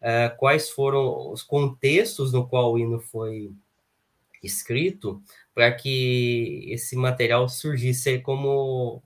uh, 0.00 0.34
quais 0.38 0.70
foram 0.70 1.30
os 1.30 1.42
contextos 1.42 2.32
no 2.32 2.48
qual 2.48 2.72
o 2.72 2.78
hino 2.78 2.98
foi 2.98 3.52
escrito, 4.42 5.20
para 5.54 5.70
que 5.70 6.64
esse 6.70 6.96
material 6.96 7.46
surgisse 7.46 8.20
como 8.20 9.02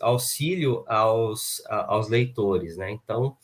auxílio 0.00 0.84
aos, 0.88 1.62
aos 1.68 2.08
leitores, 2.08 2.78
né? 2.78 2.92
Então, 2.92 3.36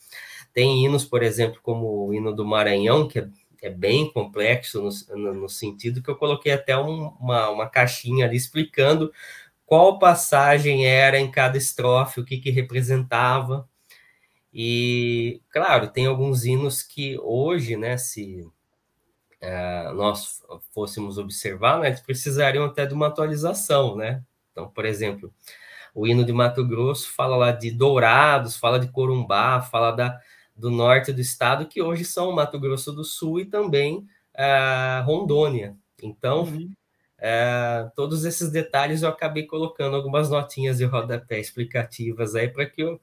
tem 0.51 0.83
hinos, 0.83 1.05
por 1.05 1.21
exemplo, 1.21 1.59
como 1.61 2.07
o 2.07 2.13
hino 2.13 2.33
do 2.33 2.43
Maranhão, 2.43 3.07
que 3.07 3.19
é, 3.19 3.29
é 3.65 3.69
bem 3.69 4.11
complexo 4.11 4.81
no, 4.83 5.17
no, 5.17 5.33
no, 5.33 5.49
sentido 5.49 6.01
que 6.01 6.09
eu 6.09 6.15
coloquei 6.15 6.51
até 6.51 6.77
um, 6.77 7.07
uma, 7.19 7.49
uma 7.49 7.67
caixinha 7.67 8.27
ali 8.27 8.37
explicando 8.37 9.11
qual 9.65 9.97
passagem 9.97 10.85
era 10.85 11.19
em 11.19 11.31
cada 11.31 11.57
estrofe, 11.57 12.19
o 12.19 12.25
que, 12.25 12.37
que 12.37 12.51
representava. 12.51 13.67
E, 14.53 15.41
claro, 15.49 15.87
tem 15.87 16.05
alguns 16.05 16.45
hinos 16.45 16.83
que 16.83 17.17
hoje, 17.19 17.75
né, 17.75 17.97
se 17.97 18.47
é, 19.41 19.91
nós 19.93 20.43
fôssemos 20.71 21.17
observar, 21.17 21.79
né, 21.79 21.87
eles 21.87 22.01
precisariam 22.01 22.65
até 22.65 22.85
de 22.85 22.93
uma 22.93 23.07
atualização, 23.07 23.95
né? 23.95 24.23
Então, 24.51 24.69
por 24.69 24.85
exemplo, 24.85 25.33
o 25.93 26.05
hino 26.05 26.23
de 26.23 26.31
Mato 26.31 26.63
Grosso 26.65 27.11
fala 27.13 27.35
lá 27.35 27.51
de 27.51 27.71
Dourados, 27.71 28.55
fala 28.55 28.79
de 28.79 28.89
Corumbá, 28.89 29.59
fala 29.61 29.91
da, 29.91 30.21
do 30.55 30.71
norte 30.71 31.11
do 31.11 31.21
estado, 31.21 31.67
que 31.67 31.81
hoje 31.81 32.05
são 32.05 32.31
Mato 32.31 32.59
Grosso 32.59 32.93
do 32.93 33.03
Sul 33.03 33.41
e 33.41 33.45
também 33.45 34.07
é, 34.33 35.01
Rondônia. 35.05 35.75
Então, 36.01 36.43
uhum. 36.43 36.71
é, 37.17 37.89
todos 37.95 38.23
esses 38.23 38.49
detalhes 38.49 39.01
eu 39.01 39.09
acabei 39.09 39.43
colocando 39.43 39.95
algumas 39.95 40.29
notinhas 40.29 40.77
de 40.77 40.85
rodapé 40.85 41.39
explicativas 41.39 42.35
aí 42.35 42.47
para 42.47 42.65
que 42.65 42.81
eu 42.81 42.99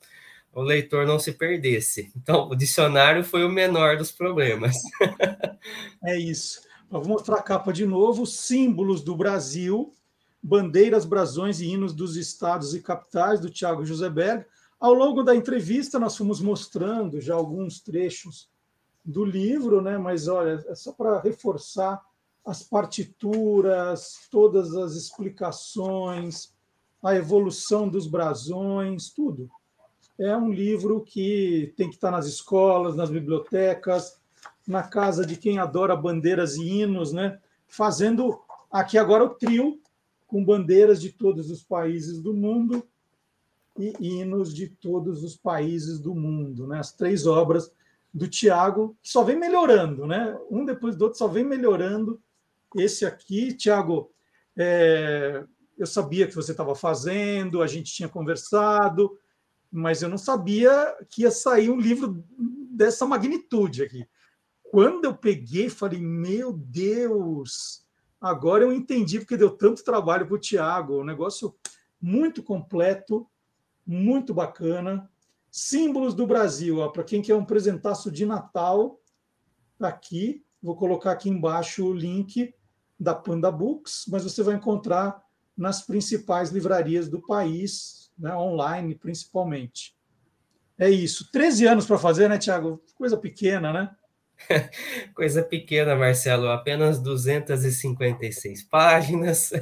o 0.54 0.62
leitor 0.62 1.06
não 1.06 1.18
se 1.18 1.32
perdesse. 1.32 2.12
Então, 2.16 2.48
o 2.48 2.54
dicionário 2.54 3.24
foi 3.24 3.44
o 3.44 3.48
menor 3.48 3.96
dos 3.96 4.12
problemas. 4.12 4.76
é 6.04 6.18
isso. 6.18 6.60
vou 6.90 7.04
mostrar 7.06 7.36
a 7.36 7.42
capa 7.42 7.72
de 7.72 7.86
novo: 7.86 8.26
símbolos 8.26 9.02
do 9.02 9.16
Brasil, 9.16 9.94
bandeiras, 10.42 11.04
brasões 11.04 11.60
e 11.60 11.68
hinos 11.68 11.94
dos 11.94 12.16
estados 12.16 12.74
e 12.74 12.82
capitais, 12.82 13.40
do 13.40 13.50
Tiago 13.50 13.84
José 13.84 14.10
Berg. 14.10 14.44
Ao 14.82 14.92
longo 14.92 15.22
da 15.22 15.34
entrevista, 15.34 15.98
nós 15.98 16.16
fomos 16.16 16.40
mostrando 16.40 17.20
já 17.20 17.34
alguns 17.34 17.80
trechos 17.80 18.50
do 19.04 19.24
livro, 19.24 19.80
né? 19.80 19.96
mas 19.96 20.26
olha, 20.26 20.64
é 20.66 20.74
só 20.74 20.92
para 20.92 21.20
reforçar 21.20 22.04
as 22.44 22.62
partituras, 22.62 24.26
todas 24.30 24.74
as 24.74 24.94
explicações, 24.94 26.52
a 27.00 27.14
evolução 27.14 27.88
dos 27.88 28.06
brasões, 28.06 29.10
tudo 29.10 29.48
é 30.18 30.36
um 30.36 30.52
livro 30.52 31.02
que 31.02 31.72
tem 31.76 31.88
que 31.88 31.94
estar 31.94 32.10
nas 32.10 32.26
escolas, 32.26 32.96
nas 32.96 33.10
bibliotecas, 33.10 34.20
na 34.66 34.82
casa 34.82 35.26
de 35.26 35.36
quem 35.36 35.58
adora 35.58 35.96
bandeiras 35.96 36.56
e 36.56 36.80
hinos, 36.80 37.12
né? 37.12 37.40
Fazendo 37.66 38.40
aqui 38.70 38.98
agora 38.98 39.24
o 39.24 39.30
trio 39.30 39.80
com 40.26 40.44
bandeiras 40.44 41.00
de 41.00 41.10
todos 41.10 41.50
os 41.50 41.62
países 41.62 42.20
do 42.20 42.32
mundo 42.32 42.86
e 43.78 43.94
hinos 44.00 44.54
de 44.54 44.68
todos 44.68 45.22
os 45.22 45.36
países 45.36 45.98
do 45.98 46.14
mundo, 46.14 46.66
né? 46.66 46.78
As 46.78 46.92
três 46.92 47.26
obras 47.26 47.72
do 48.12 48.28
Tiago 48.28 48.96
que 49.02 49.08
só 49.08 49.22
vem 49.22 49.38
melhorando, 49.38 50.06
né? 50.06 50.38
Um 50.50 50.64
depois 50.64 50.96
do 50.96 51.02
outro 51.04 51.18
só 51.18 51.26
vem 51.26 51.44
melhorando. 51.44 52.20
Esse 52.76 53.06
aqui, 53.06 53.54
Tiago, 53.54 54.10
é... 54.56 55.44
eu 55.78 55.86
sabia 55.86 56.26
que 56.26 56.34
você 56.34 56.52
estava 56.52 56.74
fazendo, 56.74 57.62
a 57.62 57.66
gente 57.66 57.92
tinha 57.92 58.08
conversado, 58.08 59.18
mas 59.70 60.02
eu 60.02 60.08
não 60.08 60.18
sabia 60.18 60.94
que 61.08 61.22
ia 61.22 61.30
sair 61.30 61.70
um 61.70 61.80
livro 61.80 62.22
dessa 62.70 63.06
magnitude 63.06 63.82
aqui. 63.82 64.06
Quando 64.62 65.04
eu 65.06 65.14
peguei, 65.14 65.68
falei, 65.68 66.00
meu 66.00 66.52
Deus, 66.52 67.86
agora 68.20 68.64
eu 68.64 68.72
entendi 68.72 69.18
porque 69.18 69.36
deu 69.36 69.50
tanto 69.50 69.84
trabalho 69.84 70.26
para 70.26 70.34
o 70.34 70.38
Tiago. 70.38 71.00
Um 71.00 71.04
negócio 71.04 71.54
muito 72.00 72.42
completo, 72.42 73.26
muito 73.86 74.32
bacana. 74.32 75.10
Símbolos 75.50 76.14
do 76.14 76.26
Brasil, 76.26 76.90
para 76.90 77.04
quem 77.04 77.20
quer 77.20 77.34
um 77.34 77.44
presentaço 77.44 78.10
de 78.10 78.24
Natal, 78.24 79.00
tá 79.78 79.88
aqui. 79.88 80.44
Vou 80.62 80.76
colocar 80.76 81.12
aqui 81.12 81.28
embaixo 81.28 81.86
o 81.86 81.92
link 81.92 82.54
da 82.98 83.14
Panda 83.14 83.50
Books, 83.50 84.04
mas 84.08 84.24
você 84.24 84.42
vai 84.42 84.54
encontrar 84.54 85.22
nas 85.56 85.82
principais 85.82 86.50
livrarias 86.50 87.08
do 87.08 87.20
país, 87.20 88.10
né, 88.18 88.34
online 88.34 88.94
principalmente. 88.94 89.94
É 90.78 90.88
isso. 90.88 91.30
13 91.30 91.66
anos 91.66 91.86
para 91.86 91.98
fazer, 91.98 92.28
né, 92.28 92.38
Tiago? 92.38 92.82
Coisa 92.94 93.16
pequena, 93.16 93.72
né? 93.72 93.94
Coisa 95.14 95.42
pequena, 95.42 95.94
Marcelo, 95.94 96.48
apenas 96.48 96.98
256 96.98 98.62
páginas 98.64 99.52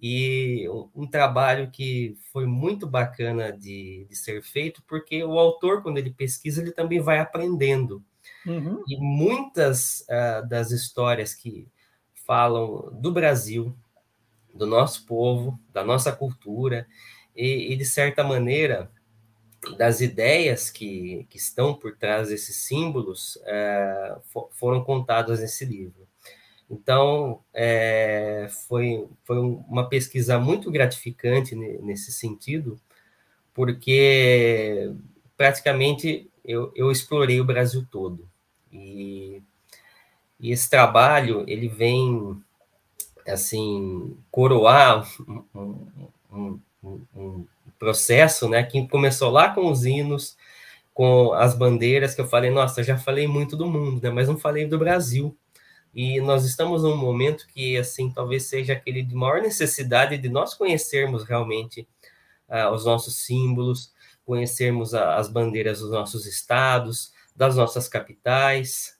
e 0.00 0.68
um, 0.94 1.06
trabalho 1.06 1.70
que 1.70 2.16
foi 2.32 2.46
muito 2.46 2.86
bacana 2.86 3.52
de, 3.52 4.06
de, 4.08 4.16
ser 4.16 4.42
feito, 4.42 4.82
porque 4.86 5.24
o 5.24 5.38
autor, 5.38 5.82
quando 5.82 5.98
ele 5.98 6.10
pesquisa, 6.10 6.62
ele 6.62 6.70
também 6.70 7.00
vai 7.00 7.18
aprendendo. 7.18 8.02
Uhum. 8.46 8.82
E 8.86 8.96
muitas 8.96 10.02
uh, 10.02 10.46
das 10.48 10.70
histórias 10.70 11.34
que 11.34 11.66
falam 12.26 12.90
do 12.92 13.10
Brasil, 13.10 13.76
do 14.54 14.66
nosso 14.66 15.04
povo, 15.04 15.58
da 15.72 15.84
nossa 15.84 16.12
cultura, 16.12 16.86
e, 17.34 17.72
e 17.72 17.76
de 17.76 17.84
certa 17.84 18.22
maneira, 18.22 18.90
das 19.76 20.00
ideias 20.00 20.70
que, 20.70 21.26
que 21.28 21.36
estão 21.36 21.74
por 21.74 21.96
trás 21.96 22.28
desses 22.28 22.56
símbolos 22.56 23.38
é, 23.44 24.16
foram 24.52 24.84
contadas 24.84 25.40
nesse 25.40 25.64
livro. 25.64 26.07
Então, 26.70 27.40
é, 27.54 28.46
foi, 28.68 29.06
foi 29.24 29.38
uma 29.38 29.88
pesquisa 29.88 30.38
muito 30.38 30.70
gratificante 30.70 31.54
nesse 31.54 32.12
sentido, 32.12 32.78
porque 33.54 34.92
praticamente 35.36 36.30
eu, 36.44 36.70
eu 36.74 36.90
explorei 36.90 37.40
o 37.40 37.44
Brasil 37.44 37.86
todo. 37.90 38.28
E, 38.70 39.42
e 40.38 40.52
esse 40.52 40.68
trabalho, 40.68 41.44
ele 41.48 41.68
vem, 41.68 42.38
assim, 43.26 44.16
coroar 44.30 45.08
um, 45.54 45.86
um, 46.30 46.60
um, 46.82 47.00
um 47.16 47.46
processo, 47.78 48.48
né, 48.48 48.62
que 48.62 48.86
começou 48.88 49.30
lá 49.30 49.48
com 49.50 49.70
os 49.70 49.84
hinos, 49.86 50.36
com 50.92 51.32
as 51.32 51.54
bandeiras, 51.54 52.14
que 52.14 52.20
eu 52.20 52.26
falei, 52.26 52.50
nossa, 52.50 52.82
já 52.82 52.98
falei 52.98 53.26
muito 53.26 53.56
do 53.56 53.66
mundo, 53.66 54.02
né, 54.02 54.10
mas 54.10 54.28
não 54.28 54.36
falei 54.36 54.66
do 54.66 54.78
Brasil. 54.78 55.36
E 55.94 56.20
nós 56.20 56.44
estamos 56.44 56.82
num 56.82 56.96
momento 56.96 57.46
que, 57.48 57.76
assim, 57.76 58.10
talvez 58.10 58.44
seja 58.44 58.72
aquele 58.72 59.02
de 59.02 59.14
maior 59.14 59.40
necessidade 59.40 60.18
de 60.18 60.28
nós 60.28 60.54
conhecermos 60.54 61.24
realmente 61.24 61.88
uh, 62.48 62.72
os 62.72 62.84
nossos 62.84 63.16
símbolos, 63.24 63.92
conhecermos 64.24 64.94
a, 64.94 65.16
as 65.16 65.28
bandeiras 65.28 65.80
dos 65.80 65.90
nossos 65.90 66.26
estados, 66.26 67.12
das 67.34 67.56
nossas 67.56 67.88
capitais, 67.88 68.98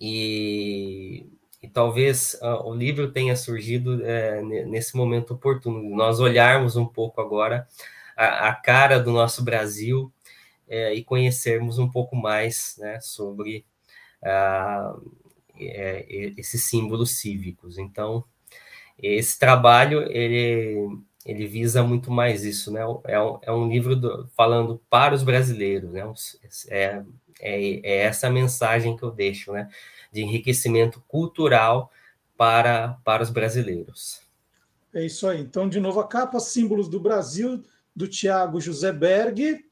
e 0.00 1.26
e 1.64 1.68
talvez 1.68 2.34
uh, 2.42 2.68
o 2.68 2.74
livro 2.74 3.10
tenha 3.10 3.34
surgido 3.34 4.04
é, 4.04 4.42
nesse 4.42 4.94
momento 4.94 5.32
oportuno, 5.32 5.96
nós 5.96 6.20
olharmos 6.20 6.76
um 6.76 6.84
pouco 6.84 7.22
agora 7.22 7.66
a, 8.14 8.50
a 8.50 8.54
cara 8.54 9.00
do 9.00 9.10
nosso 9.10 9.42
Brasil 9.42 10.12
é, 10.68 10.92
e 10.92 11.02
conhecermos 11.02 11.78
um 11.78 11.90
pouco 11.90 12.14
mais 12.14 12.76
né, 12.78 13.00
sobre 13.00 13.64
uh, 14.22 15.10
é, 15.58 16.06
esses 16.36 16.64
símbolos 16.64 17.18
cívicos. 17.18 17.78
Então, 17.78 18.24
esse 18.98 19.38
trabalho 19.38 20.02
ele, 20.10 20.98
ele 21.24 21.46
visa 21.46 21.82
muito 21.82 22.10
mais 22.10 22.44
isso, 22.44 22.70
né? 22.70 22.80
É 23.04 23.20
um, 23.20 23.38
é 23.42 23.52
um 23.52 23.68
livro 23.68 23.96
do, 23.96 24.28
falando 24.36 24.80
para 24.88 25.14
os 25.14 25.22
brasileiros, 25.22 25.92
né? 25.92 26.02
É, 26.68 27.02
é, 27.40 27.80
é 27.82 27.96
essa 28.04 28.30
mensagem 28.30 28.96
que 28.96 29.02
eu 29.02 29.10
deixo, 29.10 29.52
né? 29.52 29.68
de 30.14 30.22
enriquecimento 30.22 31.02
cultural 31.08 31.90
para, 32.36 32.96
para 33.04 33.22
os 33.24 33.30
brasileiros. 33.30 34.20
É 34.94 35.04
isso 35.04 35.26
aí. 35.26 35.40
Então, 35.40 35.68
de 35.68 35.80
novo, 35.80 35.98
a 35.98 36.06
capa 36.06 36.38
Símbolos 36.38 36.88
do 36.88 37.00
Brasil, 37.00 37.64
do 37.94 38.06
Tiago 38.06 38.60
José 38.60 38.92
Berg. 38.92 39.64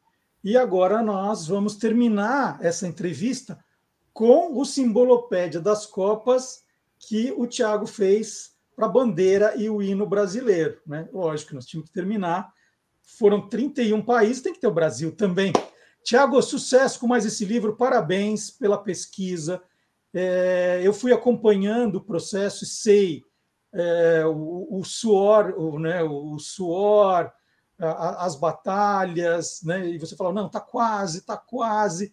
E 0.43 0.57
agora 0.57 1.01
nós 1.01 1.47
vamos 1.47 1.77
terminar 1.77 2.59
essa 2.61 2.89
entrevista 2.89 3.65
com 4.13 4.59
o 4.59 4.65
Simbolopédia 4.65 5.61
das 5.61 5.87
Copas 5.87 6.63
que 6.99 7.33
o 7.37 7.47
Tiago 7.47 7.87
fez 7.87 8.53
para 8.77 8.87
a 8.87 8.89
bandeira 8.89 9.55
e 9.57 9.69
o 9.69 9.83
hino 9.83 10.07
brasileiro. 10.07 10.81
Né? 10.87 11.09
Lógico, 11.13 11.55
nós 11.55 11.67
tínhamos 11.67 11.89
que 11.89 11.95
terminar. 11.95 12.53
Foram 13.03 13.49
31 13.49 14.03
países, 14.03 14.43
tem 14.43 14.53
que 14.53 14.61
ter 14.61 14.67
o 14.67 14.75
Brasil 14.75 15.15
também. 15.15 15.53
Tiago, 16.05 16.41
sucesso 16.43 16.99
com 16.99 17.07
mais 17.07 17.25
esse 17.25 17.45
livro, 17.45 17.77
parabéns 17.77 18.51
pela 18.51 18.79
pesquisa, 18.79 19.63
é, 20.15 20.81
eu 20.83 20.93
fui 20.93 21.13
acompanhando 21.13 21.97
o 21.97 22.05
processo 22.05 22.65
e 22.65 22.67
sei 22.67 23.23
é, 23.73 24.25
o, 24.27 24.79
o, 24.79 24.85
suor, 24.85 25.55
o, 25.57 25.79
né, 25.79 26.03
o 26.03 26.39
suor, 26.39 27.33
a, 27.79 28.27
as 28.27 28.37
batalhas, 28.37 29.63
né, 29.63 29.89
e 29.89 29.99
você 29.99 30.15
fala, 30.15 30.33
não, 30.33 30.47
está 30.47 30.61
quase, 30.61 31.19
está 31.19 31.37
quase, 31.37 32.13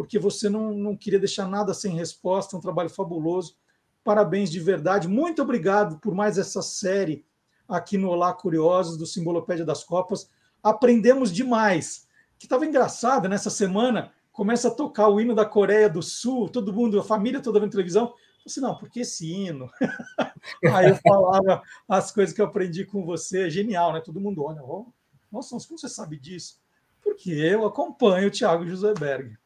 porque 0.00 0.18
você 0.18 0.48
não, 0.48 0.72
não 0.72 0.96
queria 0.96 1.18
deixar 1.18 1.46
nada 1.46 1.74
sem 1.74 1.94
resposta, 1.94 2.56
um 2.56 2.60
trabalho 2.60 2.88
fabuloso. 2.88 3.54
Parabéns 4.02 4.50
de 4.50 4.58
verdade. 4.58 5.06
Muito 5.06 5.42
obrigado 5.42 5.98
por 5.98 6.14
mais 6.14 6.38
essa 6.38 6.62
série 6.62 7.22
aqui 7.68 7.98
no 7.98 8.08
Olá 8.08 8.32
Curiosos, 8.32 8.96
do 8.96 9.04
Simbolopédia 9.04 9.62
das 9.62 9.84
Copas. 9.84 10.30
Aprendemos 10.62 11.30
demais. 11.30 12.08
Que 12.38 12.46
estava 12.46 12.64
engraçado 12.64 13.28
nessa 13.28 13.50
semana 13.50 14.10
começa 14.32 14.68
a 14.68 14.74
tocar 14.74 15.06
o 15.10 15.20
hino 15.20 15.34
da 15.34 15.44
Coreia 15.44 15.90
do 15.90 16.02
Sul, 16.02 16.48
todo 16.48 16.72
mundo, 16.72 16.98
a 16.98 17.04
família 17.04 17.42
toda 17.42 17.60
vendo 17.60 17.72
televisão. 17.72 18.04
Eu 18.06 18.14
assim, 18.46 18.62
não, 18.62 18.78
por 18.78 18.88
que 18.88 19.00
esse 19.00 19.30
hino? 19.30 19.70
Aí 20.74 20.88
eu 20.88 20.96
falava 20.96 21.62
as 21.86 22.10
coisas 22.10 22.34
que 22.34 22.40
eu 22.40 22.46
aprendi 22.46 22.86
com 22.86 23.04
você, 23.04 23.48
é 23.48 23.50
genial, 23.50 23.92
né? 23.92 24.00
Todo 24.00 24.18
mundo 24.18 24.42
olha, 24.42 24.62
oh, 24.62 24.86
nossa, 25.30 25.50
como 25.50 25.78
você 25.78 25.90
sabe 25.90 26.18
disso? 26.18 26.58
Porque 27.02 27.32
eu 27.32 27.66
acompanho 27.66 28.28
o 28.28 28.30
Thiago 28.30 28.66
Joseberg. 28.66 29.38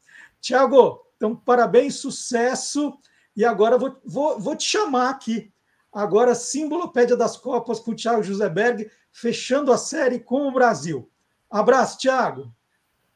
Tiago, 0.45 1.01
então 1.17 1.35
parabéns, 1.35 1.97
sucesso. 1.97 2.97
E 3.35 3.45
agora 3.45 3.79
vou, 3.79 3.99
vou, 4.05 4.39
vou 4.39 4.55
te 4.55 4.65
chamar 4.69 5.09
aqui. 5.09 5.51
Agora, 5.91 6.35
Simbolopédia 6.35 7.17
das 7.17 7.37
Copas 7.37 7.81
com 7.81 7.93
o 7.93 7.97
Thiago 7.97 8.23
Joseberg, 8.23 8.91
fechando 9.11 9.73
a 9.73 9.79
série 9.79 10.19
com 10.19 10.47
o 10.47 10.53
Brasil. 10.53 11.11
Abraço, 11.51 11.99
Thiago. 11.99 12.53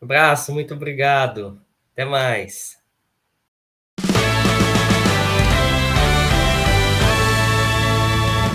Abraço, 0.01 0.53
muito 0.53 0.72
obrigado. 0.72 1.61
Até 1.93 2.05
mais. 2.05 2.79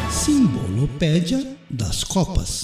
Simbolopédia 0.10 1.58
das 1.70 2.04
Copas. 2.04 2.64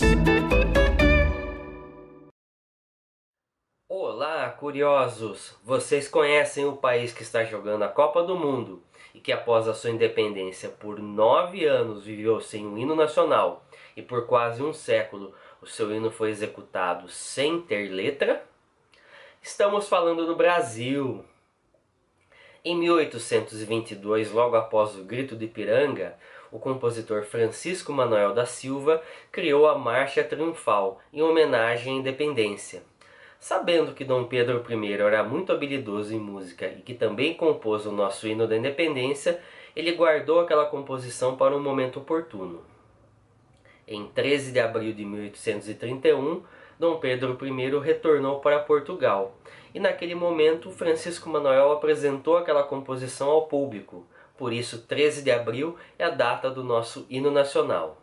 Olá, 3.92 4.48
curiosos! 4.52 5.58
Vocês 5.64 6.08
conhecem 6.08 6.64
o 6.64 6.78
país 6.78 7.12
que 7.12 7.24
está 7.24 7.44
jogando 7.44 7.82
a 7.82 7.88
Copa 7.88 8.22
do 8.22 8.38
Mundo 8.38 8.84
e 9.16 9.20
que, 9.20 9.32
após 9.32 9.68
a 9.68 9.74
sua 9.74 9.90
independência, 9.90 10.70
por 10.70 11.00
nove 11.00 11.66
anos 11.66 12.04
viveu 12.04 12.40
sem 12.40 12.68
um 12.68 12.78
hino 12.78 12.96
nacional 12.96 13.66
e 13.98 14.04
por 14.04 14.28
quase 14.28 14.62
um 14.62 14.72
século 14.72 15.34
o 15.60 15.66
seu 15.66 15.92
hino 15.92 16.12
foi 16.12 16.30
executado 16.30 17.10
sem 17.10 17.62
ter 17.62 17.90
letra? 17.90 18.46
Estamos 19.42 19.90
falando 19.90 20.24
do 20.28 20.36
Brasil. 20.36 21.26
Em 22.64 22.78
1822, 22.78 24.32
logo 24.32 24.56
após 24.56 24.96
o 24.96 25.04
Grito 25.04 25.36
de 25.36 25.46
Ipiranga, 25.46 26.16
o 26.52 26.60
compositor 26.60 27.24
Francisco 27.24 27.92
Manuel 27.92 28.36
da 28.36 28.46
Silva 28.46 29.02
criou 29.32 29.68
a 29.68 29.76
Marcha 29.76 30.24
Triunfal 30.24 31.00
em 31.12 31.24
homenagem 31.24 31.96
à 31.96 31.98
independência. 31.98 32.84
Sabendo 33.40 33.94
que 33.94 34.04
Dom 34.04 34.26
Pedro 34.26 34.62
I 34.70 34.94
era 34.94 35.24
muito 35.24 35.54
habilidoso 35.54 36.14
em 36.14 36.20
música 36.20 36.68
e 36.68 36.82
que 36.82 36.94
também 36.94 37.34
compôs 37.34 37.86
o 37.86 37.92
nosso 37.92 38.28
hino 38.28 38.46
da 38.46 38.58
independência, 38.58 39.40
ele 39.74 39.94
guardou 39.94 40.42
aquela 40.42 40.66
composição 40.66 41.38
para 41.38 41.56
um 41.56 41.62
momento 41.62 42.00
oportuno. 42.00 42.62
Em 43.88 44.06
13 44.08 44.52
de 44.52 44.60
abril 44.60 44.94
de 44.94 45.06
1831, 45.06 46.44
Dom 46.78 46.98
Pedro 46.98 47.38
I 47.42 47.80
retornou 47.80 48.42
para 48.42 48.60
Portugal, 48.60 49.34
e 49.74 49.80
naquele 49.80 50.16
momento 50.16 50.70
Francisco 50.70 51.30
Manuel 51.30 51.72
apresentou 51.72 52.36
aquela 52.36 52.64
composição 52.64 53.30
ao 53.30 53.48
público. 53.48 54.06
Por 54.38 54.52
isso, 54.52 54.82
13 54.86 55.24
de 55.24 55.32
abril 55.32 55.78
é 55.98 56.04
a 56.04 56.10
data 56.10 56.50
do 56.50 56.64
nosso 56.64 57.06
hino 57.10 57.32
nacional. 57.32 57.98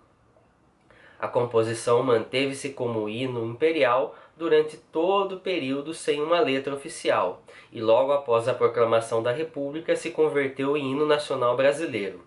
A 1.19 1.27
composição 1.27 2.03
manteve-se 2.03 2.71
como 2.71 3.09
hino 3.09 3.47
imperial 3.47 4.15
durante 4.37 4.77
todo 4.77 5.37
o 5.37 5.41
período 5.41 5.95
sem 5.95 6.23
uma 6.23 6.41
letra 6.41 6.75
oficial, 6.75 7.43
e 7.73 7.81
logo 7.81 8.13
após 8.13 8.47
a 8.49 8.55
proclamação 8.55 9.23
da 9.23 9.33
República 9.33 9.97
se 9.97 10.11
converteu 10.11 10.77
em 10.77 10.93
hino 10.93 11.07
nacional 11.07 11.57
brasileiro. 11.57 12.25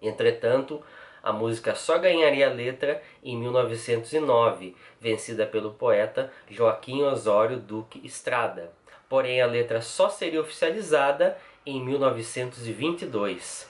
Entretanto, 0.00 0.82
a 1.22 1.32
música 1.32 1.74
só 1.74 1.98
ganharia 1.98 2.48
letra 2.48 3.02
em 3.22 3.36
1909, 3.36 4.74
vencida 5.00 5.46
pelo 5.46 5.72
poeta 5.74 6.32
Joaquim 6.48 7.02
Osório 7.02 7.58
Duque 7.58 8.00
Estrada. 8.04 8.72
Porém, 9.08 9.42
a 9.42 9.46
letra 9.46 9.80
só 9.80 10.08
seria 10.08 10.40
oficializada 10.40 11.36
em 11.66 11.84
1922. 11.84 13.68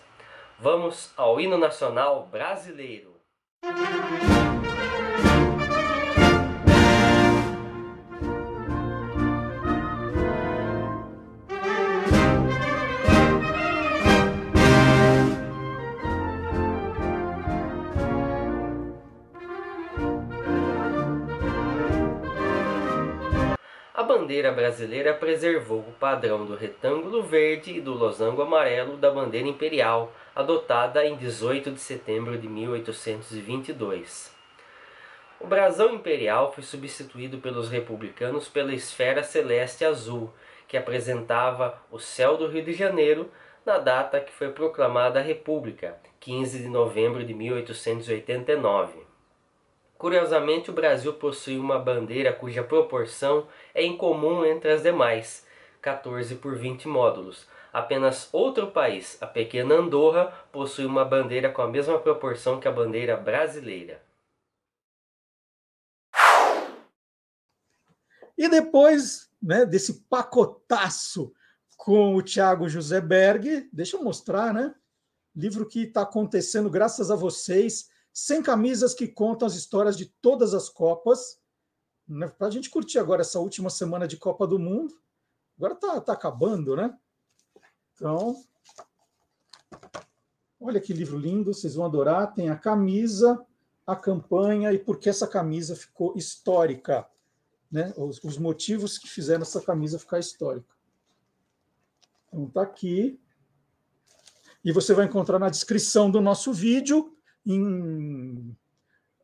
Vamos 0.58 1.12
ao 1.16 1.40
hino 1.40 1.56
nacional 1.56 2.28
brasileiro. 2.30 3.14
Bandeira 24.28 24.52
brasileira 24.52 25.14
preservou 25.14 25.78
o 25.78 25.92
padrão 25.98 26.44
do 26.44 26.54
retângulo 26.54 27.22
verde 27.22 27.72
e 27.72 27.80
do 27.80 27.94
losango 27.94 28.42
amarelo 28.42 28.98
da 28.98 29.10
bandeira 29.10 29.48
imperial, 29.48 30.12
adotada 30.36 31.02
em 31.06 31.16
18 31.16 31.70
de 31.70 31.80
setembro 31.80 32.36
de 32.36 32.46
1822. 32.46 34.30
O 35.40 35.46
brasão 35.46 35.94
imperial 35.94 36.52
foi 36.52 36.62
substituído 36.62 37.38
pelos 37.38 37.70
republicanos 37.70 38.48
pela 38.48 38.74
esfera 38.74 39.22
celeste 39.22 39.82
azul, 39.82 40.30
que 40.66 40.76
apresentava 40.76 41.80
o 41.90 41.98
céu 41.98 42.36
do 42.36 42.48
Rio 42.48 42.62
de 42.62 42.74
Janeiro 42.74 43.30
na 43.64 43.78
data 43.78 44.20
que 44.20 44.30
foi 44.30 44.50
proclamada 44.50 45.20
a 45.20 45.22
República, 45.22 45.96
15 46.20 46.58
de 46.58 46.68
novembro 46.68 47.24
de 47.24 47.32
1889. 47.32 49.07
Curiosamente, 49.98 50.70
o 50.70 50.72
Brasil 50.72 51.12
possui 51.14 51.58
uma 51.58 51.76
bandeira 51.76 52.32
cuja 52.32 52.62
proporção 52.62 53.48
é 53.74 53.84
incomum 53.84 54.44
entre 54.44 54.70
as 54.70 54.84
demais, 54.84 55.44
14 55.82 56.36
por 56.36 56.56
20 56.56 56.86
módulos. 56.86 57.48
Apenas 57.72 58.28
outro 58.32 58.70
país, 58.70 59.20
a 59.20 59.26
pequena 59.26 59.74
Andorra, 59.74 60.26
possui 60.52 60.86
uma 60.86 61.04
bandeira 61.04 61.50
com 61.50 61.62
a 61.62 61.68
mesma 61.68 61.98
proporção 61.98 62.60
que 62.60 62.68
a 62.68 62.72
bandeira 62.72 63.16
brasileira. 63.16 64.00
E 68.36 68.48
depois 68.48 69.28
né, 69.42 69.66
desse 69.66 70.04
pacotaço 70.08 71.32
com 71.76 72.14
o 72.14 72.22
Thiago 72.22 72.68
José 72.68 73.00
Berg, 73.00 73.68
deixa 73.72 73.96
eu 73.96 74.04
mostrar, 74.04 74.54
né? 74.54 74.72
Livro 75.34 75.66
que 75.66 75.82
está 75.82 76.02
acontecendo 76.02 76.70
graças 76.70 77.10
a 77.10 77.16
vocês, 77.16 77.90
sem 78.18 78.42
camisas 78.42 78.94
que 78.94 79.06
contam 79.06 79.46
as 79.46 79.54
histórias 79.54 79.96
de 79.96 80.06
todas 80.06 80.52
as 80.52 80.68
Copas. 80.68 81.40
Né, 82.06 82.26
Para 82.26 82.48
a 82.48 82.50
gente 82.50 82.68
curtir 82.68 82.98
agora 82.98 83.20
essa 83.20 83.38
última 83.38 83.70
semana 83.70 84.08
de 84.08 84.16
Copa 84.16 84.44
do 84.44 84.58
Mundo. 84.58 85.00
Agora 85.56 85.74
está 85.74 86.00
tá 86.00 86.12
acabando, 86.14 86.74
né? 86.74 86.98
Então, 87.94 88.44
olha 90.60 90.80
que 90.80 90.92
livro 90.92 91.16
lindo, 91.16 91.54
vocês 91.54 91.76
vão 91.76 91.86
adorar. 91.86 92.34
Tem 92.34 92.48
a 92.48 92.56
camisa, 92.56 93.40
a 93.86 93.94
campanha 93.94 94.72
e 94.72 94.80
por 94.80 94.98
que 94.98 95.08
essa 95.08 95.28
camisa 95.28 95.76
ficou 95.76 96.12
histórica 96.16 97.08
né, 97.70 97.94
os, 97.96 98.22
os, 98.24 98.36
motivos 98.36 98.98
que 98.98 99.08
fizeram 99.08 99.42
essa 99.42 99.60
camisa 99.60 99.98
ficar 99.98 100.18
histórica. 100.18 100.74
Então 102.26 102.46
está 102.46 102.62
aqui. 102.62 103.20
E 104.64 104.72
você 104.72 104.92
vai 104.92 105.06
encontrar 105.06 105.38
na 105.38 105.48
descrição 105.48 106.10
do 106.10 106.20
nosso 106.20 106.52
vídeo, 106.52 107.16
em, 107.54 108.56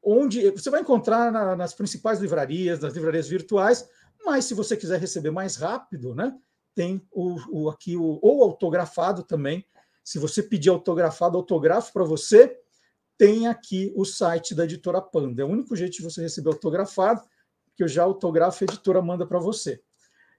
onde 0.03 0.51
você 0.51 0.71
vai 0.71 0.81
encontrar 0.81 1.31
na, 1.31 1.55
nas 1.55 1.75
principais 1.75 2.21
livrarias, 2.21 2.81
nas 2.81 2.95
livrarias 2.95 3.29
virtuais, 3.29 3.89
mas 4.25 4.47
se 4.47 4.55
você 4.55 4.77
quiser 4.77 4.99
receber 4.99 5.31
mais 5.31 5.57
rápido, 5.57 6.15
né, 6.15 6.37
tem 6.75 7.07
o, 7.13 7.37
o 7.51 7.71
aqui 7.71 7.97
o 7.97 8.19
ou 8.23 8.43
autografado 8.43 9.23
também. 9.23 9.65
Se 10.03 10.19
você 10.19 10.43
pedir 10.43 10.71
autografado, 10.71 11.37
autografo 11.37 11.93
para 11.93 12.05
você, 12.05 12.59
tem 13.17 13.47
aqui 13.47 13.93
o 13.97 14.05
site 14.05 14.55
da 14.55 14.65
editora 14.65 15.01
Panda. 15.01 15.43
É 15.43 15.45
o 15.45 15.49
único 15.49 15.77
jeito 15.77 15.97
de 15.97 16.03
você 16.03 16.23
receber 16.23 16.49
autografado 16.49 17.23
que 17.77 17.83
eu 17.83 17.89
já 17.89 18.03
autografo 18.03 18.63
e 18.63 18.67
a 18.67 18.73
editora 18.73 19.01
manda 19.01 19.27
para 19.27 19.39
você. 19.39 19.81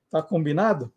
Tá 0.09 0.21
combinado? 0.21 0.93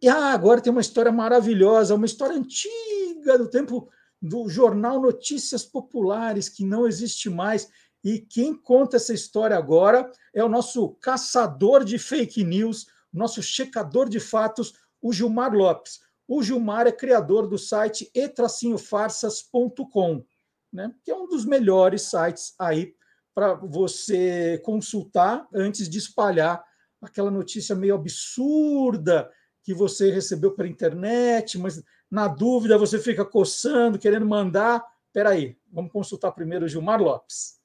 E 0.00 0.08
ah, 0.08 0.32
agora 0.32 0.60
tem 0.60 0.70
uma 0.70 0.80
história 0.80 1.10
maravilhosa, 1.10 1.94
uma 1.94 2.06
história 2.06 2.36
antiga 2.36 3.36
do 3.38 3.48
tempo 3.48 3.88
do 4.20 4.48
jornal 4.48 5.00
Notícias 5.00 5.64
Populares, 5.64 6.48
que 6.48 6.64
não 6.64 6.86
existe 6.86 7.30
mais. 7.30 7.68
E 8.02 8.18
quem 8.18 8.54
conta 8.54 8.96
essa 8.96 9.14
história 9.14 9.56
agora 9.56 10.10
é 10.34 10.44
o 10.44 10.48
nosso 10.48 10.90
caçador 10.96 11.84
de 11.84 11.98
fake 11.98 12.42
news, 12.44 12.86
nosso 13.12 13.42
checador 13.42 14.08
de 14.08 14.20
fatos, 14.20 14.74
o 15.00 15.12
Gilmar 15.12 15.54
Lopes. 15.54 16.00
O 16.28 16.42
Gilmar 16.42 16.86
é 16.86 16.92
criador 16.92 17.48
do 17.48 17.58
site 17.58 18.10
etracinhofarsas.com, 18.14 20.24
né, 20.72 20.94
que 21.02 21.10
é 21.10 21.16
um 21.16 21.26
dos 21.26 21.44
melhores 21.44 22.02
sites 22.02 22.54
aí 22.58 22.94
para 23.34 23.54
você 23.54 24.60
consultar 24.64 25.48
antes 25.52 25.88
de 25.88 25.98
espalhar 25.98 26.64
aquela 27.00 27.30
notícia 27.30 27.74
meio 27.74 27.94
absurda 27.94 29.30
que 29.62 29.74
você 29.74 30.10
recebeu 30.10 30.52
pela 30.52 30.68
internet, 30.68 31.58
mas 31.58 31.82
na 32.10 32.26
dúvida 32.26 32.76
você 32.76 32.98
fica 32.98 33.24
coçando, 33.24 33.98
querendo 33.98 34.26
mandar. 34.26 34.84
Espera 35.06 35.30
aí, 35.30 35.56
vamos 35.72 35.92
consultar 35.92 36.32
primeiro 36.32 36.64
o 36.64 36.68
Gilmar 36.68 37.00
Lopes. 37.00 37.60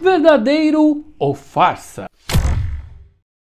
Verdadeiro 0.00 1.04
ou 1.18 1.34
farsa? 1.34 2.06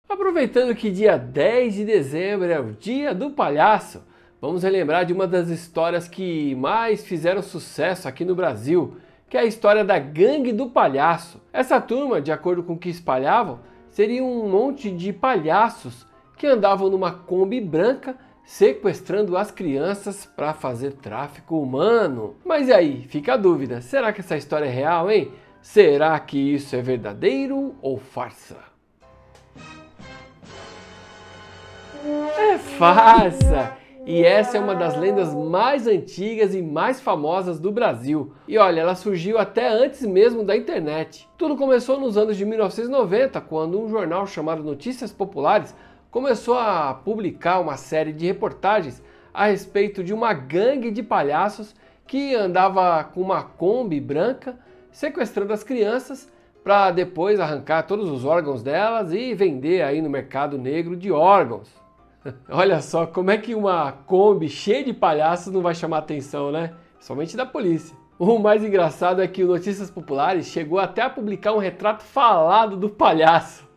Aproveitando 0.10 0.74
que 0.74 0.90
dia 0.90 1.18
10 1.18 1.76
de 1.76 1.86
dezembro 1.86 2.50
é 2.50 2.60
o 2.60 2.72
dia 2.72 3.14
do 3.14 3.32
palhaço, 3.32 4.02
vamos 4.42 4.64
relembrar 4.64 5.06
de 5.06 5.14
uma 5.14 5.28
das 5.28 5.50
histórias 5.50 6.08
que 6.08 6.56
mais 6.56 7.06
fizeram 7.06 7.42
sucesso 7.42 8.08
aqui 8.08 8.26
no 8.26 8.34
Brasil, 8.34 8.98
que 9.30 9.38
é 9.38 9.42
a 9.42 9.46
história 9.46 9.84
da 9.84 10.00
Gangue 10.00 10.54
do 10.54 10.70
Palhaço. 10.70 11.42
Essa 11.52 11.80
turma, 11.82 12.22
de 12.22 12.32
acordo 12.32 12.64
com 12.64 12.74
o 12.74 12.80
que 12.80 12.90
espalhavam, 12.90 13.60
seria 13.96 14.22
um 14.22 14.50
monte 14.50 14.92
de 14.92 15.14
palhaços 15.14 16.06
que 16.36 16.46
andavam 16.46 16.90
numa 16.90 17.14
Kombi 17.14 17.62
branca 17.62 18.18
sequestrando 18.44 19.38
as 19.38 19.52
crianças 19.52 20.26
para 20.26 20.54
fazer 20.54 20.92
tráfico 20.96 21.58
humano. 21.62 22.36
Mas 22.44 22.68
e 22.68 22.74
aí, 22.74 23.04
fica 23.08 23.36
a 23.36 23.38
dúvida, 23.38 23.80
será 23.80 24.12
que 24.12 24.20
essa 24.20 24.36
história 24.36 24.66
é 24.66 24.70
real, 24.70 25.10
hein? 25.10 25.32
Será 25.62 26.20
que 26.20 26.38
isso 26.38 26.76
é 26.76 26.82
verdadeiro 26.82 27.74
ou 27.82 27.98
farsa? 27.98 28.58
É 32.38 32.58
farsa! 32.58 33.78
E 34.08 34.24
essa 34.24 34.58
é 34.58 34.62
uma 34.62 34.76
das 34.76 34.96
lendas 34.96 35.34
mais 35.34 35.88
antigas 35.88 36.54
e 36.54 36.62
mais 36.62 37.02
famosas 37.02 37.60
do 37.60 37.72
Brasil. 37.72 38.34
E 38.48 38.56
olha, 38.56 38.82
ela 38.82 38.94
surgiu 38.94 39.40
até 39.40 39.68
antes 39.68 40.06
mesmo 40.06 40.44
da 40.44 40.56
internet. 40.56 41.28
Tudo 41.36 41.58
começou 41.58 42.00
nos 42.00 42.16
anos 42.16 42.38
de 42.38 42.46
1990, 42.46 43.42
quando 43.42 43.82
um 43.82 43.90
jornal 43.90 44.28
chamado 44.28 44.62
Notícias 44.62 45.12
Populares 45.12 45.76
começou 46.12 46.56
a 46.56 46.94
publicar 46.94 47.60
uma 47.60 47.78
série 47.78 48.14
de 48.14 48.28
reportagens 48.28 49.02
a 49.34 49.48
respeito 49.48 50.04
de 50.04 50.14
uma 50.14 50.34
gangue 50.34 50.92
de 50.92 51.02
palhaços 51.02 51.74
que 52.06 52.36
andava 52.36 53.04
com 53.06 53.22
uma 53.22 53.42
Kombi 53.42 54.00
branca 54.00 54.56
sequestrando 54.92 55.52
as 55.52 55.64
crianças 55.64 56.32
para 56.64 56.92
depois 56.92 57.40
arrancar 57.40 57.84
todos 57.84 58.10
os 58.12 58.24
órgãos 58.24 58.62
delas 58.62 59.12
e 59.12 59.34
vender 59.34 59.82
aí 59.82 60.00
no 60.00 60.12
mercado 60.12 60.60
negro 60.60 60.96
de 60.96 61.12
órgãos. 61.12 61.85
Olha 62.50 62.82
só 62.82 63.06
como 63.06 63.32
é 63.32 63.38
que 63.38 63.56
uma 63.56 63.92
Kombi 63.92 64.50
cheia 64.50 64.84
de 64.84 64.94
palhaços 64.94 65.54
não 65.54 65.62
vai 65.62 65.76
chamar 65.76 66.00
atenção, 66.00 66.52
né? 66.52 66.74
Somente 67.00 67.38
da 67.38 67.46
polícia. 67.46 67.96
O 68.18 68.40
mais 68.40 68.64
engraçado 68.64 69.22
é 69.22 69.28
que 69.28 69.44
o 69.44 69.48
Notícias 69.48 69.92
Populares 69.92 70.48
chegou 70.48 70.80
até 70.80 71.02
a 71.02 71.10
publicar 71.10 71.54
um 71.54 71.60
retrato 71.60 72.04
falado 72.04 72.78
do 72.78 72.90
palhaço. 72.90 73.68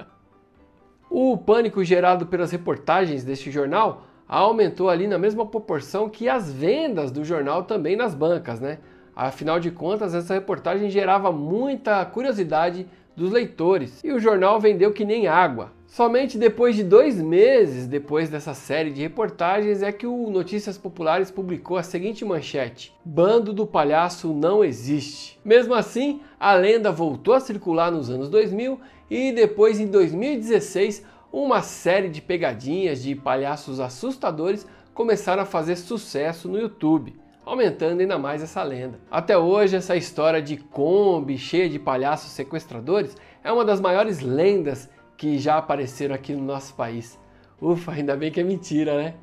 o 1.10 1.36
pânico 1.36 1.82
gerado 1.82 2.26
pelas 2.26 2.52
reportagens 2.52 3.24
deste 3.24 3.50
jornal 3.50 4.04
aumentou 4.28 4.88
ali 4.88 5.08
na 5.08 5.18
mesma 5.18 5.44
proporção 5.44 6.08
que 6.08 6.28
as 6.28 6.52
vendas 6.52 7.10
do 7.10 7.24
jornal 7.24 7.64
também 7.64 7.96
nas 7.96 8.14
bancas, 8.14 8.60
né? 8.60 8.78
Afinal 9.14 9.58
de 9.58 9.72
contas, 9.72 10.14
essa 10.14 10.34
reportagem 10.34 10.88
gerava 10.88 11.32
muita 11.32 12.04
curiosidade 12.06 12.86
dos 13.16 13.32
leitores 13.32 14.02
e 14.04 14.12
o 14.12 14.20
jornal 14.20 14.60
vendeu 14.60 14.92
que 14.92 15.04
nem 15.04 15.26
água. 15.26 15.72
Somente 15.90 16.38
depois 16.38 16.76
de 16.76 16.84
dois 16.84 17.20
meses 17.20 17.88
depois 17.88 18.30
dessa 18.30 18.54
série 18.54 18.92
de 18.92 19.00
reportagens 19.00 19.82
é 19.82 19.90
que 19.90 20.06
o 20.06 20.30
Notícias 20.30 20.78
Populares 20.78 21.32
publicou 21.32 21.76
a 21.76 21.82
seguinte 21.82 22.24
manchete: 22.24 22.94
Bando 23.04 23.52
do 23.52 23.66
palhaço 23.66 24.32
não 24.32 24.62
existe. 24.62 25.36
Mesmo 25.44 25.74
assim, 25.74 26.20
a 26.38 26.54
lenda 26.54 26.92
voltou 26.92 27.34
a 27.34 27.40
circular 27.40 27.90
nos 27.90 28.08
anos 28.08 28.28
2000 28.28 28.80
e 29.10 29.32
depois 29.32 29.80
em 29.80 29.88
2016 29.88 31.04
uma 31.32 31.60
série 31.60 32.08
de 32.08 32.22
pegadinhas 32.22 33.02
de 33.02 33.16
palhaços 33.16 33.80
assustadores 33.80 34.64
começaram 34.94 35.42
a 35.42 35.46
fazer 35.46 35.74
sucesso 35.74 36.48
no 36.48 36.60
YouTube 36.60 37.18
aumentando 37.44 38.00
ainda 38.00 38.16
mais 38.16 38.44
essa 38.44 38.62
lenda. 38.62 39.00
Até 39.10 39.36
hoje, 39.36 39.74
essa 39.74 39.96
história 39.96 40.40
de 40.40 40.56
Kombi 40.56 41.36
cheia 41.36 41.68
de 41.68 41.80
palhaços 41.80 42.30
sequestradores 42.30 43.16
é 43.42 43.50
uma 43.50 43.64
das 43.64 43.80
maiores 43.80 44.20
lendas 44.20 44.88
que 45.20 45.38
já 45.38 45.58
apareceram 45.58 46.14
aqui 46.14 46.32
no 46.32 46.42
nosso 46.42 46.74
país. 46.74 47.18
Ufa, 47.60 47.92
ainda 47.92 48.16
bem 48.16 48.32
que 48.32 48.40
é 48.40 48.42
mentira, 48.42 48.96
né? 48.96 49.16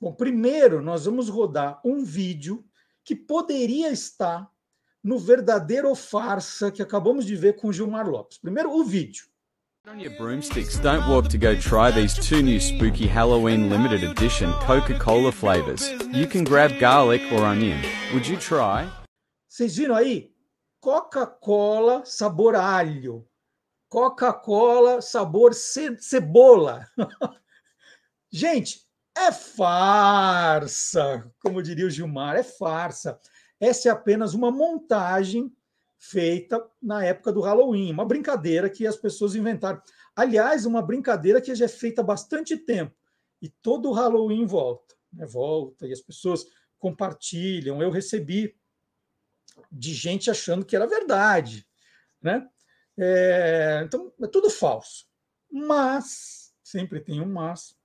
Bom, 0.05 0.13
primeiro 0.13 0.83
nós 0.83 1.05
vamos 1.05 1.29
rodar 1.29 1.81
um 1.83 2.03
vídeo 2.03 2.63
que 3.03 3.15
poderia 3.15 3.89
estar 3.89 4.47
no 5.03 5.17
verdadeiro 5.17 5.89
ou 5.89 5.95
farsa 5.95 6.71
que 6.71 6.83
acabamos 6.83 7.25
de 7.25 7.35
ver 7.35 7.55
com 7.55 7.69
o 7.69 7.73
Gilmar 7.73 8.07
Lopes. 8.07 8.37
Primeiro, 8.37 8.69
o 8.71 8.83
vídeo. 8.83 9.25
On 9.87 9.97
your 9.99 10.15
broomsticks, 10.15 10.77
don't 10.77 11.09
walk 11.09 11.27
to 11.29 11.39
go 11.39 11.59
try 11.59 11.91
these 11.91 12.13
two 12.13 12.43
new 12.43 12.61
spooky 12.61 13.07
Halloween 13.07 13.67
limited 13.67 14.03
edition 14.03 14.53
Coca 14.67 14.95
Cola 14.99 15.31
flavors. 15.31 15.89
You 16.13 16.27
can 16.27 16.43
grab 16.43 16.79
garlic 16.79 17.23
or 17.31 17.43
onion. 17.43 17.81
Would 18.13 18.27
you 18.27 18.37
try? 18.37 18.87
Vocês 19.49 19.75
viram 19.75 19.95
aí? 19.95 20.31
Coca-Cola 20.79 22.05
sabor 22.05 22.53
alho. 22.53 23.27
Coca-Cola 23.89 25.01
sabor 25.01 25.55
ce 25.55 25.97
cebola. 25.99 26.87
Gente, 28.31 28.84
é 29.17 29.31
farsa, 29.31 31.31
como 31.39 31.63
diria 31.63 31.87
o 31.87 31.89
Gilmar, 31.89 32.35
é 32.35 32.43
farsa. 32.43 33.19
Essa 33.59 33.89
é 33.89 33.91
apenas 33.91 34.33
uma 34.33 34.51
montagem 34.51 35.51
feita 35.97 36.63
na 36.81 37.03
época 37.03 37.31
do 37.31 37.41
Halloween, 37.41 37.91
uma 37.91 38.05
brincadeira 38.05 38.69
que 38.69 38.85
as 38.85 38.97
pessoas 38.97 39.33
inventaram. 39.33 39.81
Aliás, 40.15 40.65
uma 40.65 40.81
brincadeira 40.81 41.41
que 41.41 41.55
já 41.55 41.65
é 41.65 41.69
feita 41.69 42.01
há 42.01 42.03
bastante 42.03 42.57
tempo. 42.57 42.93
E 43.41 43.49
todo 43.49 43.89
o 43.89 43.93
Halloween 43.93 44.45
volta, 44.45 44.95
né? 45.11 45.25
volta, 45.25 45.87
e 45.87 45.93
as 45.93 46.01
pessoas 46.01 46.45
compartilham. 46.77 47.81
Eu 47.81 47.89
recebi 47.89 48.55
de 49.71 49.93
gente 49.93 50.29
achando 50.29 50.65
que 50.65 50.75
era 50.75 50.85
verdade. 50.85 51.65
Né? 52.21 52.47
É, 52.97 53.81
então, 53.85 54.11
é 54.21 54.27
tudo 54.27 54.49
falso. 54.49 55.07
Mas, 55.51 56.53
sempre 56.63 56.99
tem 56.99 57.21
um 57.21 57.31
mas, 57.31 57.75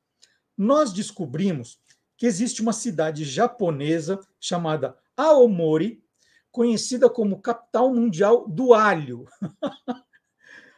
nós 0.61 0.93
descobrimos 0.93 1.81
que 2.19 2.27
existe 2.27 2.61
uma 2.61 2.75
cidade 2.75 3.25
japonesa 3.25 4.21
chamada 4.39 4.95
Aomori, 5.17 6.05
conhecida 6.53 7.09
como 7.09 7.41
capital 7.41 7.95
mundial 7.95 8.47
do 8.47 8.75
alho. 8.75 9.25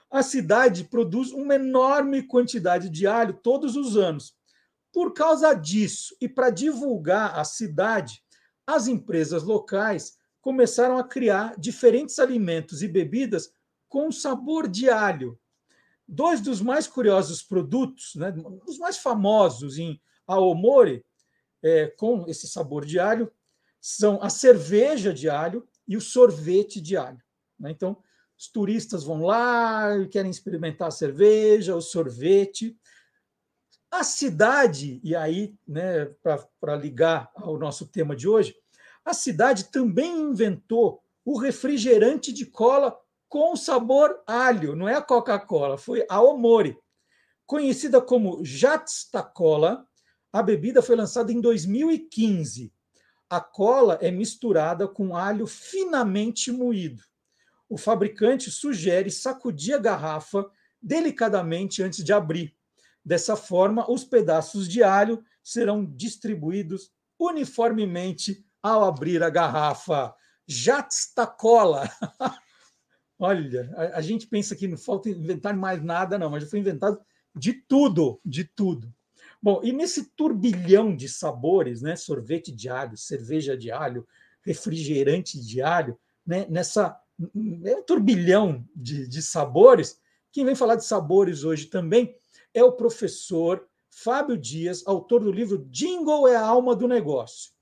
a 0.08 0.22
cidade 0.22 0.84
produz 0.84 1.32
uma 1.32 1.56
enorme 1.56 2.22
quantidade 2.22 2.88
de 2.88 3.08
alho 3.08 3.34
todos 3.34 3.74
os 3.74 3.96
anos. 3.96 4.36
Por 4.92 5.12
causa 5.12 5.52
disso, 5.52 6.16
e 6.20 6.28
para 6.28 6.50
divulgar 6.50 7.36
a 7.36 7.42
cidade, 7.42 8.22
as 8.64 8.86
empresas 8.86 9.42
locais 9.42 10.16
começaram 10.40 10.96
a 10.96 11.02
criar 11.02 11.58
diferentes 11.58 12.20
alimentos 12.20 12.84
e 12.84 12.88
bebidas 12.88 13.52
com 13.88 14.12
sabor 14.12 14.68
de 14.68 14.88
alho. 14.88 15.36
Dois 16.14 16.42
dos 16.42 16.60
mais 16.60 16.86
curiosos 16.86 17.42
produtos, 17.42 18.14
né, 18.16 18.34
os 18.66 18.76
mais 18.76 18.98
famosos 18.98 19.78
em 19.78 19.98
Aomori, 20.26 21.02
é, 21.62 21.86
com 21.86 22.26
esse 22.28 22.46
sabor 22.46 22.84
de 22.84 22.98
alho, 22.98 23.32
são 23.80 24.22
a 24.22 24.28
cerveja 24.28 25.14
de 25.14 25.30
alho 25.30 25.66
e 25.88 25.96
o 25.96 26.02
sorvete 26.02 26.82
de 26.82 26.98
alho. 26.98 27.18
Né? 27.58 27.70
Então, 27.70 27.96
os 28.38 28.46
turistas 28.48 29.04
vão 29.04 29.22
lá 29.22 29.96
e 29.96 30.06
querem 30.06 30.30
experimentar 30.30 30.88
a 30.88 30.90
cerveja, 30.90 31.74
o 31.74 31.80
sorvete. 31.80 32.76
A 33.90 34.04
cidade, 34.04 35.00
e 35.02 35.16
aí, 35.16 35.56
né, 35.66 36.04
para 36.60 36.76
ligar 36.76 37.30
ao 37.34 37.58
nosso 37.58 37.86
tema 37.86 38.14
de 38.14 38.28
hoje, 38.28 38.54
a 39.02 39.14
cidade 39.14 39.70
também 39.70 40.20
inventou 40.20 41.02
o 41.24 41.38
refrigerante 41.38 42.34
de 42.34 42.44
cola 42.44 42.98
com 43.32 43.56
sabor 43.56 44.22
alho, 44.26 44.76
não 44.76 44.86
é 44.86 44.94
a 44.94 45.00
Coca-Cola, 45.00 45.78
foi 45.78 46.04
a 46.06 46.20
Omori. 46.20 46.76
Conhecida 47.46 47.98
como 47.98 48.44
Jatsta 48.44 49.22
Cola, 49.22 49.86
a 50.30 50.42
bebida 50.42 50.82
foi 50.82 50.96
lançada 50.96 51.32
em 51.32 51.40
2015 51.40 52.70
a 53.32 53.40
cola 53.40 53.98
é 54.02 54.10
misturada 54.10 54.86
com 54.86 55.16
alho 55.16 55.46
finamente 55.46 56.52
moído. 56.52 57.02
O 57.66 57.78
fabricante 57.78 58.50
sugere 58.50 59.10
sacudir 59.10 59.74
a 59.74 59.78
garrafa 59.78 60.44
delicadamente 60.82 61.82
antes 61.82 62.04
de 62.04 62.12
abrir. 62.12 62.54
Dessa 63.02 63.34
forma, 63.34 63.90
os 63.90 64.04
pedaços 64.04 64.68
de 64.68 64.82
alho 64.82 65.24
serão 65.42 65.82
distribuídos 65.82 66.92
uniformemente 67.18 68.44
ao 68.62 68.84
abrir 68.84 69.22
a 69.22 69.30
garrafa. 69.30 70.14
Jatsta 70.46 71.26
cola. 71.26 71.88
Olha, 73.24 73.72
a, 73.76 73.98
a, 73.98 74.00
gente 74.00 74.26
pensa 74.26 74.56
que 74.56 74.66
não 74.66 74.76
falta 74.76 75.08
inventar 75.08 75.56
mais 75.56 75.80
nada, 75.80 76.18
não, 76.18 76.28
mas 76.28 76.42
já 76.42 76.50
foi 76.50 76.58
inventado 76.58 77.00
de 77.32 77.52
tudo, 77.52 78.20
de 78.24 78.42
tudo. 78.42 78.92
Bom, 79.40 79.60
e 79.62 79.72
nesse 79.72 80.06
turbilhão 80.16 80.94
de 80.96 81.08
sabores, 81.08 81.80
né, 81.80 81.94
sorvete 81.94 82.50
de 82.50 82.68
alho, 82.68 82.96
cerveja 82.96 83.56
de 83.56 83.70
alho, 83.70 84.04
refrigerante 84.44 85.40
de 85.40 85.62
alho, 85.62 85.96
né, 86.26 86.48
nessa 86.50 87.00
é 87.64 87.76
um 87.76 87.82
turbilhão 87.84 88.66
de, 88.74 89.06
de 89.06 89.22
sabores. 89.22 90.00
Quem 90.32 90.44
vem 90.44 90.56
falar 90.56 90.74
de 90.74 90.84
sabores 90.84 91.44
hoje 91.44 91.66
também 91.66 92.16
é 92.52 92.64
o 92.64 92.72
professor 92.72 93.64
Fábio 93.88 94.36
Dias, 94.36 94.82
autor 94.84 95.22
do 95.22 95.30
livro 95.30 95.64
Jingle 95.70 96.26
é 96.26 96.34
a 96.34 96.44
alma 96.44 96.74
do 96.74 96.88
negócio. 96.88 97.52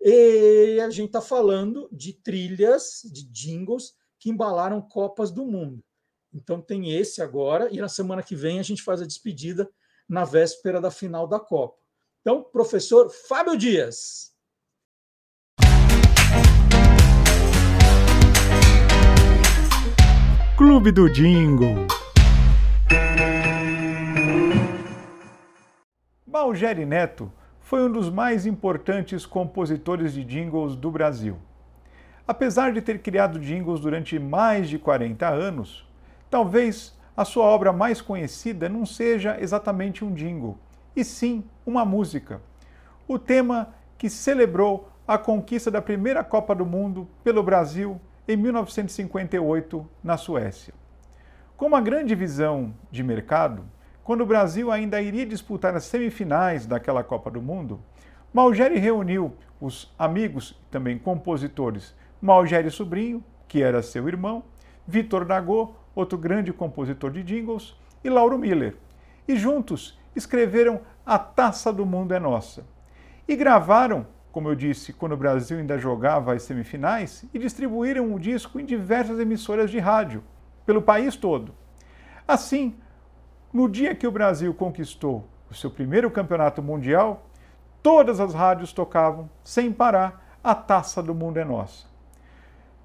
E 0.00 0.78
a 0.78 0.88
gente 0.88 1.08
está 1.08 1.20
falando 1.20 1.88
de 1.90 2.12
trilhas, 2.12 3.02
de 3.12 3.24
jingles 3.24 3.98
que 4.20 4.30
embalaram 4.30 4.82
Copas 4.82 5.32
do 5.32 5.46
Mundo. 5.46 5.82
Então 6.32 6.60
tem 6.60 6.92
esse 6.92 7.22
agora, 7.22 7.68
e 7.72 7.80
na 7.80 7.88
semana 7.88 8.22
que 8.22 8.36
vem 8.36 8.60
a 8.60 8.62
gente 8.62 8.82
faz 8.82 9.00
a 9.00 9.06
despedida 9.06 9.68
na 10.06 10.24
véspera 10.24 10.80
da 10.80 10.90
final 10.90 11.26
da 11.26 11.40
Copa. 11.40 11.78
Então, 12.20 12.42
professor 12.42 13.10
Fábio 13.10 13.56
Dias. 13.56 14.30
Clube 20.56 20.92
do 20.92 21.08
Jingle. 21.08 21.86
Malgeri 26.26 26.84
Neto 26.84 27.32
foi 27.60 27.82
um 27.82 27.90
dos 27.90 28.10
mais 28.10 28.44
importantes 28.44 29.24
compositores 29.24 30.12
de 30.12 30.22
jingles 30.22 30.76
do 30.76 30.90
Brasil. 30.90 31.40
Apesar 32.30 32.72
de 32.72 32.80
ter 32.80 33.00
criado 33.00 33.40
jingles 33.40 33.80
durante 33.80 34.16
mais 34.16 34.68
de 34.68 34.78
40 34.78 35.28
anos, 35.28 35.84
talvez 36.30 36.96
a 37.16 37.24
sua 37.24 37.44
obra 37.44 37.72
mais 37.72 38.00
conhecida 38.00 38.68
não 38.68 38.86
seja 38.86 39.36
exatamente 39.40 40.04
um 40.04 40.14
jingle, 40.14 40.56
e 40.94 41.02
sim 41.02 41.42
uma 41.66 41.84
música. 41.84 42.40
O 43.08 43.18
tema 43.18 43.74
que 43.98 44.08
celebrou 44.08 44.88
a 45.08 45.18
conquista 45.18 45.72
da 45.72 45.82
primeira 45.82 46.22
Copa 46.22 46.54
do 46.54 46.64
Mundo 46.64 47.08
pelo 47.24 47.42
Brasil 47.42 48.00
em 48.28 48.36
1958 48.36 49.84
na 50.00 50.16
Suécia. 50.16 50.72
Com 51.56 51.66
uma 51.66 51.80
grande 51.80 52.14
visão 52.14 52.72
de 52.92 53.02
mercado, 53.02 53.64
quando 54.04 54.20
o 54.20 54.26
Brasil 54.26 54.70
ainda 54.70 55.02
iria 55.02 55.26
disputar 55.26 55.74
as 55.74 55.82
semifinais 55.82 56.64
daquela 56.64 57.02
Copa 57.02 57.28
do 57.28 57.42
Mundo, 57.42 57.80
Malgeri 58.32 58.78
reuniu 58.78 59.34
os 59.60 59.92
amigos 59.98 60.56
também 60.70 60.96
compositores 60.96 61.98
Malgeri 62.20 62.70
Sobrinho, 62.70 63.24
que 63.48 63.62
era 63.62 63.82
seu 63.82 64.06
irmão, 64.06 64.42
Vitor 64.86 65.24
Dagô, 65.24 65.74
outro 65.94 66.18
grande 66.18 66.52
compositor 66.52 67.10
de 67.10 67.22
jingles, 67.22 67.76
e 68.04 68.10
Lauro 68.10 68.38
Miller. 68.38 68.76
E 69.26 69.36
juntos 69.36 69.98
escreveram 70.14 70.80
A 71.04 71.18
Taça 71.18 71.72
do 71.72 71.86
Mundo 71.86 72.12
é 72.12 72.18
Nossa. 72.18 72.64
E 73.26 73.34
gravaram, 73.36 74.06
como 74.32 74.48
eu 74.48 74.54
disse, 74.54 74.92
quando 74.92 75.12
o 75.12 75.16
Brasil 75.16 75.58
ainda 75.58 75.78
jogava 75.78 76.34
as 76.34 76.42
semifinais, 76.42 77.24
e 77.32 77.38
distribuíram 77.38 78.14
o 78.14 78.20
disco 78.20 78.60
em 78.60 78.64
diversas 78.64 79.18
emissoras 79.18 79.70
de 79.70 79.78
rádio, 79.78 80.22
pelo 80.66 80.82
país 80.82 81.16
todo. 81.16 81.54
Assim, 82.26 82.76
no 83.52 83.68
dia 83.68 83.94
que 83.94 84.06
o 84.06 84.12
Brasil 84.12 84.52
conquistou 84.54 85.26
o 85.50 85.54
seu 85.54 85.70
primeiro 85.70 86.10
campeonato 86.10 86.62
mundial, 86.62 87.26
todas 87.82 88.20
as 88.20 88.34
rádios 88.34 88.72
tocavam, 88.72 89.28
sem 89.42 89.72
parar, 89.72 90.38
A 90.44 90.54
Taça 90.54 91.02
do 91.02 91.14
Mundo 91.14 91.38
é 91.38 91.44
Nossa. 91.44 91.89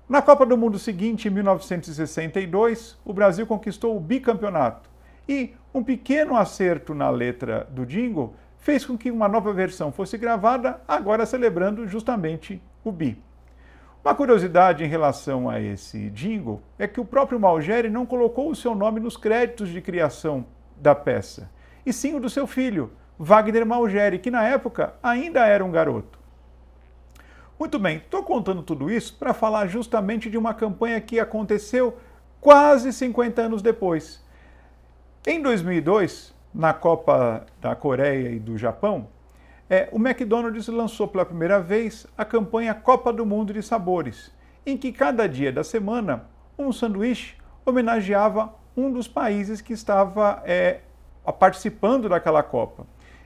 Na 0.08 0.22
Copa 0.22 0.46
do 0.46 0.56
Mundo 0.56 0.78
seguinte, 0.78 1.28
em 1.28 1.32
1962, 1.32 2.96
o 3.04 3.12
Brasil 3.12 3.48
conquistou 3.48 3.98
o 3.98 4.00
bicampeonato 4.00 4.88
e 5.28 5.56
um 5.74 5.84
pequeno 5.84 6.38
acerto 6.38 6.94
na 6.94 7.10
letra 7.10 7.68
do 7.72 7.88
jingle 7.88 8.36
fez 8.60 8.86
com 8.86 8.96
que 8.96 9.10
uma 9.10 9.28
nova 9.28 9.52
versão 9.52 9.92
fosse 9.92 10.16
gravada, 10.16 10.80
agora 10.88 11.26
celebrando 11.26 11.88
justamente 11.88 12.62
o 12.84 12.92
bi. 12.92 13.20
Uma 14.04 14.14
curiosidade 14.14 14.84
em 14.84 14.88
relação 14.88 15.50
a 15.50 15.60
esse 15.60 16.12
jingle 16.12 16.62
é 16.78 16.88
que 16.88 17.02
o 17.02 17.06
próprio 17.06 17.40
Malgeri 17.40 17.90
não 17.90 18.06
colocou 18.06 18.52
o 18.52 18.56
seu 18.56 18.76
nome 18.76 19.00
nos 19.00 19.18
créditos 19.18 19.70
de 19.70 19.82
criação 19.82 20.46
da 20.78 20.94
peça, 20.94 21.50
e 21.84 21.92
sim 21.92 22.14
o 22.14 22.20
do 22.20 22.30
seu 22.30 22.46
filho, 22.46 22.92
Wagner 23.18 23.66
Malgeri, 23.66 24.20
que 24.20 24.30
na 24.30 24.44
época 24.44 24.94
ainda 25.02 25.48
era 25.48 25.66
um 25.66 25.72
garoto. 25.72 26.25
Muito 27.58 27.80
bem, 27.80 27.98
estou 27.98 28.22
contando 28.22 28.62
tudo 28.62 28.92
isso 28.92 29.16
para 29.16 29.34
falar 29.34 29.68
justamente 29.68 30.30
de 30.30 30.38
uma 30.38 30.54
campanha 30.54 31.00
que 31.00 31.22
aconteceu 31.22 31.98
quase 32.42 32.92
50 32.92 33.44
anos 33.44 33.62
depois. 33.62 34.22
Em 35.26 35.42
2002, 35.42 36.36
na 36.54 36.74
Copa 36.74 37.46
da 37.62 37.74
Coreia 37.74 38.30
e 38.30 38.40
do 38.40 38.58
Japão, 38.58 39.08
é, 39.70 39.88
o 39.94 39.96
McDonald's 39.96 40.68
lançou 40.68 41.08
pela 41.08 41.26
primeira 41.26 41.62
vez 41.62 42.06
a 42.18 42.26
campanha 42.26 42.74
Copa 42.74 43.14
do 43.14 43.26
Mundo 43.26 43.54
de 43.54 43.64
Sabores, 43.64 44.34
em 44.66 44.76
que 44.76 44.92
cada 44.92 45.26
dia 45.26 45.50
da 45.50 45.64
semana 45.64 46.26
um 46.60 46.74
sanduíche 46.74 47.38
homenageava 47.66 48.54
um 48.76 48.92
dos 48.92 49.08
países 49.08 49.62
que 49.62 49.72
estava 49.72 50.44
é, 50.46 50.82
participando 51.40 52.10
daquela 52.10 52.44
Copa. 52.44 52.86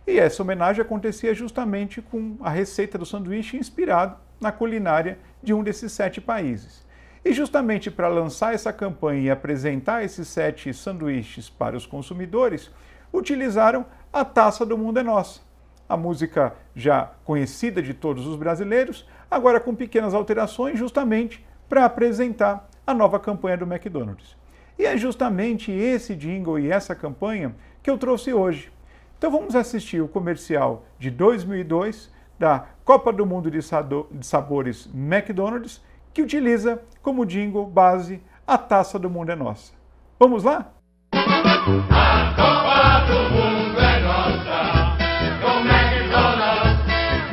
E 0.10 0.18
essa 0.18 0.42
homenagem 0.42 0.82
acontecia 0.82 1.36
justamente 1.36 2.02
com 2.02 2.36
a 2.42 2.50
receita 2.50 2.98
do 2.98 3.06
sanduíche 3.06 3.58
inspirado 3.58 4.18
na 4.42 4.52
culinária 4.52 5.20
de 5.44 5.54
um 5.54 5.62
desses 5.62 5.92
sete 5.92 6.20
países. 6.20 6.84
E 7.24 7.32
justamente 7.32 7.92
para 7.92 8.08
lançar 8.08 8.56
essa 8.56 8.74
campanha 8.74 9.22
e 9.22 9.30
apresentar 9.30 10.04
esses 10.04 10.28
sete 10.28 10.74
sanduíches 10.74 11.48
para 11.48 11.78
os 11.78 11.86
consumidores, 11.86 12.72
utilizaram 13.14 13.86
a 14.12 14.26
Taça 14.26 14.66
do 14.66 14.76
Mundo 14.76 14.98
é 14.98 15.04
Nossa. 15.04 15.42
A 15.88 15.96
música 15.96 16.56
já 16.76 17.12
conhecida 17.24 17.80
de 17.80 17.94
todos 17.94 18.26
os 18.26 18.36
brasileiros, 18.36 19.08
agora 19.30 19.60
com 19.60 19.76
pequenas 19.76 20.16
alterações, 20.16 20.80
justamente 20.80 21.46
para 21.70 21.86
apresentar 21.86 22.68
a 22.86 22.96
nova 22.96 23.20
campanha 23.20 23.58
do 23.58 23.72
McDonald's. 23.72 24.36
E 24.76 24.88
é 24.88 24.98
justamente 24.98 25.72
esse 25.72 26.16
jingle 26.16 26.58
e 26.58 26.72
essa 26.72 26.96
campanha 26.96 27.56
que 27.84 27.92
eu 27.92 27.98
trouxe 28.00 28.34
hoje. 28.34 28.72
Então 29.20 29.30
vamos 29.30 29.54
assistir 29.54 30.00
o 30.00 30.08
comercial 30.08 30.86
de 30.98 31.12
2002 31.12 32.10
da 32.40 32.68
Copa 32.86 33.12
do 33.12 33.26
Mundo 33.26 33.52
de 33.52 33.60
Sabores 33.62 34.90
McDonald's, 34.96 35.84
que 36.14 36.22
utiliza 36.22 36.82
como 37.02 37.26
jingle 37.26 37.68
base 37.68 38.24
a 38.48 38.58
Taça 38.58 38.98
do 38.98 39.10
Mundo 39.10 39.30
é 39.30 39.36
Nossa. 39.36 39.74
Vamos 40.18 40.46
lá? 40.46 40.72
A 41.12 42.34
Copa 42.34 43.12
do 43.12 43.20
Mundo 43.36 43.78
é 43.82 44.00
nossa, 44.00 44.98
com 45.42 45.68
McDonald's 45.68 46.80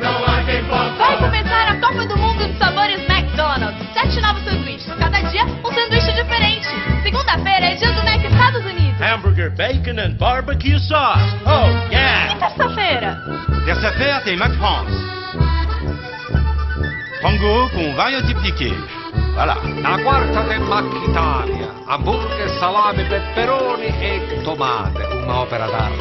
não 0.01 0.25
há 0.25 0.43
quem 0.43 0.65
possa. 0.65 0.93
Vai 0.97 1.17
começar 1.19 1.69
a 1.69 1.79
Copa 1.79 2.05
do 2.05 2.17
Mundo 2.17 2.51
de 2.51 2.57
Sabores 2.57 2.99
McDonald's. 3.09 3.93
Sete 3.93 4.19
novos 4.19 4.43
sanduíches, 4.43 4.93
cada 4.93 5.21
dia 5.29 5.45
um 5.45 5.73
sanduíche 5.73 6.11
diferente. 6.11 6.67
Segunda-feira 7.01 7.65
é 7.65 7.75
dia 7.75 7.93
do 7.93 8.01
Unidos. 8.01 8.16
Hamburger, 9.17 9.49
bacon 9.49 9.97
and 9.97 10.15
barbecue 10.19 10.77
sauce. 10.77 11.33
Oh, 11.43 11.89
yeah! 11.89 12.35
E 12.35 12.39
terça-feira? 12.39 13.17
Terça-feira 13.65 14.21
tem 14.21 14.35
McFrance. 14.35 14.93
Frango 17.19 17.67
com 17.71 17.95
vários 17.95 18.27
tipos 18.27 18.43
de 18.43 18.51
queijo. 18.51 18.87
Voilà. 19.33 19.55
Na 19.81 19.97
quarta 20.03 20.43
tem 20.43 20.59
Mac 20.59 20.85
Italia. 21.09 21.71
Hambúrguer, 21.89 22.49
salame, 22.59 23.05
peperoni 23.05 23.87
e 23.87 24.43
tomate. 24.43 25.01
Uma 25.23 25.41
opera 25.41 25.65
d'arte. 25.65 25.97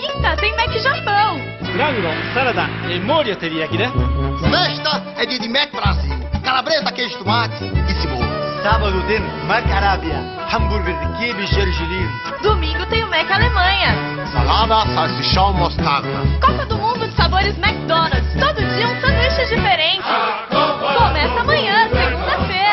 Quinta 0.00 0.34
tem 0.36 0.56
Mac 0.56 0.72
Japão. 0.78 1.38
Frango, 1.70 2.32
salada 2.32 2.70
e 2.90 2.98
molho 3.00 3.36
teriyaki, 3.36 3.76
né? 3.76 3.92
Sexta 4.40 5.02
é 5.18 5.26
dia 5.26 5.38
de 5.38 5.48
Mac 5.50 5.70
Brasil. 5.70 6.14
Calabresa, 6.42 6.90
queijo, 6.92 7.18
tomate 7.18 7.64
e 7.64 8.00
cebola. 8.00 8.23
Sábado 8.64 9.06
tem 9.06 9.20
Mac 9.46 9.66
Arábia. 9.66 10.16
Hambúrguer 10.50 10.98
de 10.98 11.18
quibe 11.18 11.42
e 11.42 11.46
gergelim. 11.48 12.08
Domingo 12.42 12.86
tem 12.86 13.04
o 13.04 13.10
Mac 13.10 13.30
Alemanha. 13.30 13.92
Salada, 14.32 14.90
salsichão, 14.94 15.52
mostarda. 15.52 16.08
Copa 16.40 16.64
do 16.64 16.78
Mundo 16.78 17.06
de 17.06 17.14
Sabores 17.14 17.54
McDonald's. 17.58 18.32
Todo 18.40 18.56
dia 18.56 18.88
um 18.88 19.00
sanduíche 19.02 19.54
diferente. 19.54 20.02
Começa 20.96 21.40
amanhã, 21.40 21.90
segunda-feira. 21.90 22.64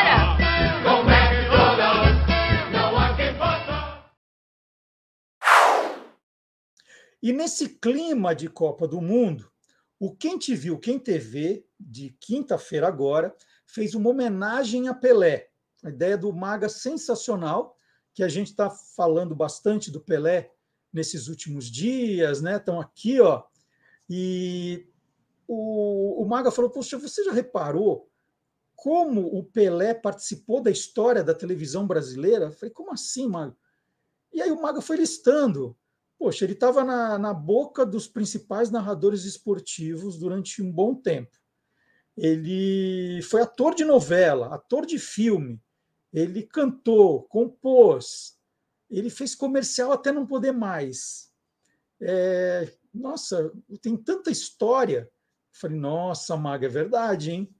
E 7.22 7.34
nesse 7.34 7.68
clima 7.68 8.34
de 8.34 8.48
Copa 8.48 8.88
do 8.88 9.02
Mundo, 9.02 9.44
o 10.00 10.16
Quem 10.16 10.38
Te 10.38 10.54
Viu, 10.54 10.78
Quem 10.78 10.98
TV, 10.98 11.66
de 11.78 12.16
quinta-feira 12.18 12.88
agora, 12.88 13.34
fez 13.66 13.94
uma 13.94 14.08
homenagem 14.08 14.88
a 14.88 14.94
Pelé. 14.94 15.51
A 15.82 15.90
ideia 15.90 16.16
do 16.16 16.32
Maga 16.32 16.68
sensacional, 16.68 17.76
que 18.14 18.22
a 18.22 18.28
gente 18.28 18.48
está 18.48 18.70
falando 18.70 19.34
bastante 19.34 19.90
do 19.90 20.00
Pelé 20.00 20.52
nesses 20.92 21.28
últimos 21.28 21.70
dias, 21.70 22.40
né? 22.42 22.56
Estão 22.56 22.80
aqui, 22.80 23.20
ó. 23.20 23.42
E 24.08 24.86
o, 25.48 26.22
o 26.22 26.28
Maga 26.28 26.50
falou: 26.50 26.70
Poxa, 26.70 26.98
você 26.98 27.24
já 27.24 27.32
reparou 27.32 28.10
como 28.76 29.26
o 29.26 29.44
Pelé 29.44 29.94
participou 29.94 30.60
da 30.60 30.70
história 30.70 31.24
da 31.24 31.34
televisão 31.34 31.86
brasileira? 31.86 32.46
Eu 32.46 32.52
falei: 32.52 32.72
Como 32.72 32.92
assim, 32.92 33.26
Maga? 33.26 33.56
E 34.32 34.40
aí 34.40 34.50
o 34.50 34.60
Maga 34.60 34.80
foi 34.80 34.96
listando. 34.96 35.76
Poxa, 36.18 36.44
ele 36.44 36.52
estava 36.52 36.84
na, 36.84 37.18
na 37.18 37.34
boca 37.34 37.84
dos 37.84 38.06
principais 38.06 38.70
narradores 38.70 39.24
esportivos 39.24 40.16
durante 40.16 40.62
um 40.62 40.70
bom 40.70 40.94
tempo. 40.94 41.36
Ele 42.16 43.20
foi 43.22 43.42
ator 43.42 43.74
de 43.74 43.84
novela, 43.84 44.54
ator 44.54 44.86
de 44.86 44.98
filme, 44.98 45.60
ele 46.12 46.42
cantou, 46.42 47.22
compôs, 47.24 48.36
ele 48.90 49.08
fez 49.08 49.34
comercial 49.34 49.92
até 49.92 50.12
não 50.12 50.26
poder 50.26 50.52
mais. 50.52 51.30
É, 52.00 52.70
nossa, 52.92 53.50
tem 53.80 53.96
tanta 53.96 54.30
história. 54.30 55.10
Falei, 55.52 55.78
nossa, 55.78 56.36
Maga, 56.36 56.66
é 56.66 56.70
verdade, 56.70 57.30
hein? 57.30 57.54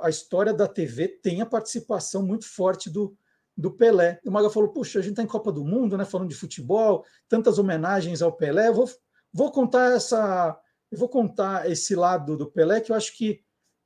A 0.00 0.08
história 0.08 0.52
da 0.52 0.66
TV 0.66 1.08
tem 1.08 1.40
a 1.40 1.46
participação 1.46 2.24
muito 2.24 2.48
forte 2.48 2.88
do, 2.88 3.16
do 3.56 3.70
Pelé. 3.70 4.20
O 4.24 4.30
Maga 4.30 4.50
falou, 4.50 4.70
puxa, 4.70 4.98
a 4.98 5.02
gente 5.02 5.12
está 5.12 5.22
em 5.22 5.26
Copa 5.26 5.52
do 5.52 5.64
Mundo, 5.64 5.96
né? 5.96 6.04
Falando 6.04 6.28
de 6.28 6.34
futebol, 6.34 7.04
tantas 7.28 7.58
homenagens 7.58 8.22
ao 8.22 8.32
Pelé. 8.32 8.68
Eu 8.68 8.74
vou, 8.74 8.90
vou 9.32 9.52
contar 9.52 9.92
essa. 9.92 10.58
Eu 10.90 10.98
vou 10.98 11.08
contar 11.08 11.70
esse 11.70 11.94
lado 11.94 12.36
do 12.36 12.50
Pelé 12.50 12.80
que 12.80 12.92
eu 12.92 12.96
acho 12.96 13.16
que, 13.16 13.42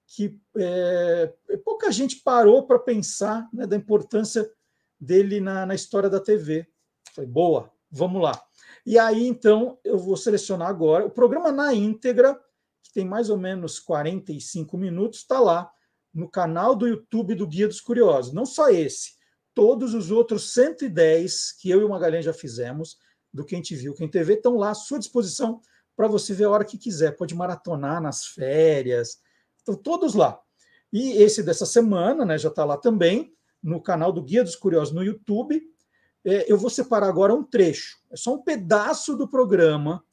que 0.06 0.40
é, 0.56 1.32
pouca 1.64 1.90
gente 1.90 2.16
parou 2.16 2.66
para 2.66 2.78
pensar 2.78 3.48
né, 3.52 3.66
da 3.66 3.76
importância 3.76 4.48
dele 5.00 5.40
na, 5.40 5.66
na 5.66 5.74
história 5.74 6.08
da 6.08 6.20
TV. 6.20 6.66
Falei, 7.12 7.30
boa, 7.30 7.72
vamos 7.90 8.22
lá. 8.22 8.40
E 8.84 8.98
aí, 8.98 9.26
então, 9.26 9.78
eu 9.84 9.98
vou 9.98 10.16
selecionar 10.16 10.68
agora. 10.68 11.06
O 11.06 11.10
programa 11.10 11.50
na 11.50 11.74
íntegra, 11.74 12.38
que 12.82 12.92
tem 12.92 13.04
mais 13.04 13.28
ou 13.28 13.36
menos 13.36 13.80
45 13.80 14.78
minutos, 14.78 15.20
está 15.20 15.40
lá 15.40 15.70
no 16.14 16.30
canal 16.30 16.74
do 16.74 16.86
YouTube 16.86 17.34
do 17.34 17.46
Guia 17.46 17.66
dos 17.66 17.80
Curiosos. 17.80 18.32
Não 18.32 18.46
só 18.46 18.70
esse, 18.70 19.14
todos 19.54 19.92
os 19.92 20.10
outros 20.10 20.52
110 20.52 21.52
que 21.60 21.68
eu 21.68 21.80
e 21.80 21.84
o 21.84 21.88
Magalhães 21.88 22.24
já 22.24 22.32
fizemos, 22.32 22.96
do 23.32 23.44
Quem 23.44 23.60
Te 23.60 23.74
Viu, 23.74 23.92
Quem 23.92 24.08
TV, 24.08 24.34
estão 24.34 24.56
lá 24.56 24.70
à 24.70 24.74
sua 24.74 24.98
disposição 24.98 25.60
para 25.94 26.08
você 26.08 26.32
ver 26.32 26.44
a 26.44 26.50
hora 26.50 26.64
que 26.64 26.78
quiser. 26.78 27.16
Pode 27.16 27.34
maratonar 27.34 28.00
nas 28.00 28.24
férias. 28.24 29.18
Estão 29.66 29.74
todos 29.74 30.14
lá. 30.14 30.40
E 30.92 31.20
esse 31.20 31.42
dessa 31.42 31.66
semana 31.66 32.24
né, 32.24 32.38
já 32.38 32.48
está 32.48 32.64
lá 32.64 32.76
também, 32.76 33.34
no 33.60 33.82
canal 33.82 34.12
do 34.12 34.22
Guia 34.22 34.44
dos 34.44 34.54
Curiosos 34.54 34.94
no 34.94 35.02
YouTube. 35.02 35.60
É, 36.24 36.50
eu 36.50 36.56
vou 36.56 36.70
separar 36.70 37.08
agora 37.08 37.34
um 37.34 37.42
trecho, 37.42 37.98
é 38.10 38.16
só 38.16 38.34
um 38.34 38.42
pedaço 38.42 39.16
do 39.16 39.28
programa 39.28 40.04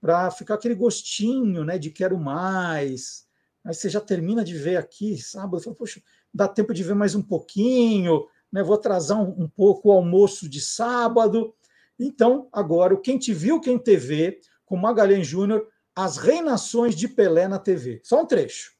para 0.00 0.30
ficar 0.30 0.54
aquele 0.54 0.74
gostinho, 0.74 1.64
né, 1.64 1.76
de 1.76 1.90
quero 1.90 2.18
mais. 2.18 3.26
Aí 3.62 3.74
você 3.74 3.90
já 3.90 4.00
termina 4.00 4.42
de 4.42 4.54
ver 4.54 4.76
aqui, 4.76 5.18
sábado, 5.18 5.62
fala, 5.62 5.76
poxa, 5.76 6.02
dá 6.32 6.48
tempo 6.48 6.72
de 6.72 6.82
ver 6.82 6.94
mais 6.94 7.14
um 7.14 7.22
pouquinho, 7.22 8.26
né? 8.50 8.62
Vou 8.62 8.74
atrasar 8.74 9.20
um, 9.20 9.44
um 9.44 9.48
pouco 9.48 9.88
o 9.88 9.92
almoço 9.92 10.48
de 10.48 10.60
sábado. 10.60 11.54
Então, 11.98 12.48
agora, 12.52 12.94
o 12.94 13.00
Quem 13.00 13.18
Te 13.18 13.34
Viu, 13.34 13.60
Quem 13.60 13.78
TV, 13.78 14.40
com 14.64 14.76
Magalhães 14.76 15.26
Júnior, 15.26 15.66
as 15.94 16.16
reinações 16.16 16.94
de 16.94 17.08
Pelé 17.08 17.48
na 17.48 17.58
TV. 17.58 18.00
Só 18.04 18.22
um 18.22 18.26
trecho. 18.26 18.77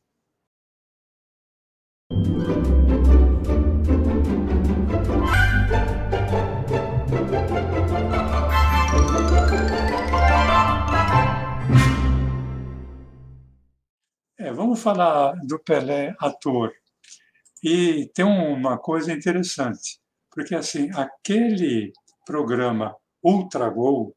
É, 14.49 14.53
vamos 14.53 14.81
falar 14.81 15.35
do 15.45 15.59
Pelé 15.59 16.17
ator. 16.19 16.73
E 17.63 18.11
tem 18.15 18.25
uma 18.25 18.79
coisa 18.79 19.13
interessante, 19.13 20.01
porque 20.31 20.55
assim, 20.55 20.89
aquele 20.95 21.93
programa 22.25 22.97
Ultra 23.23 23.69
Gol, 23.69 24.17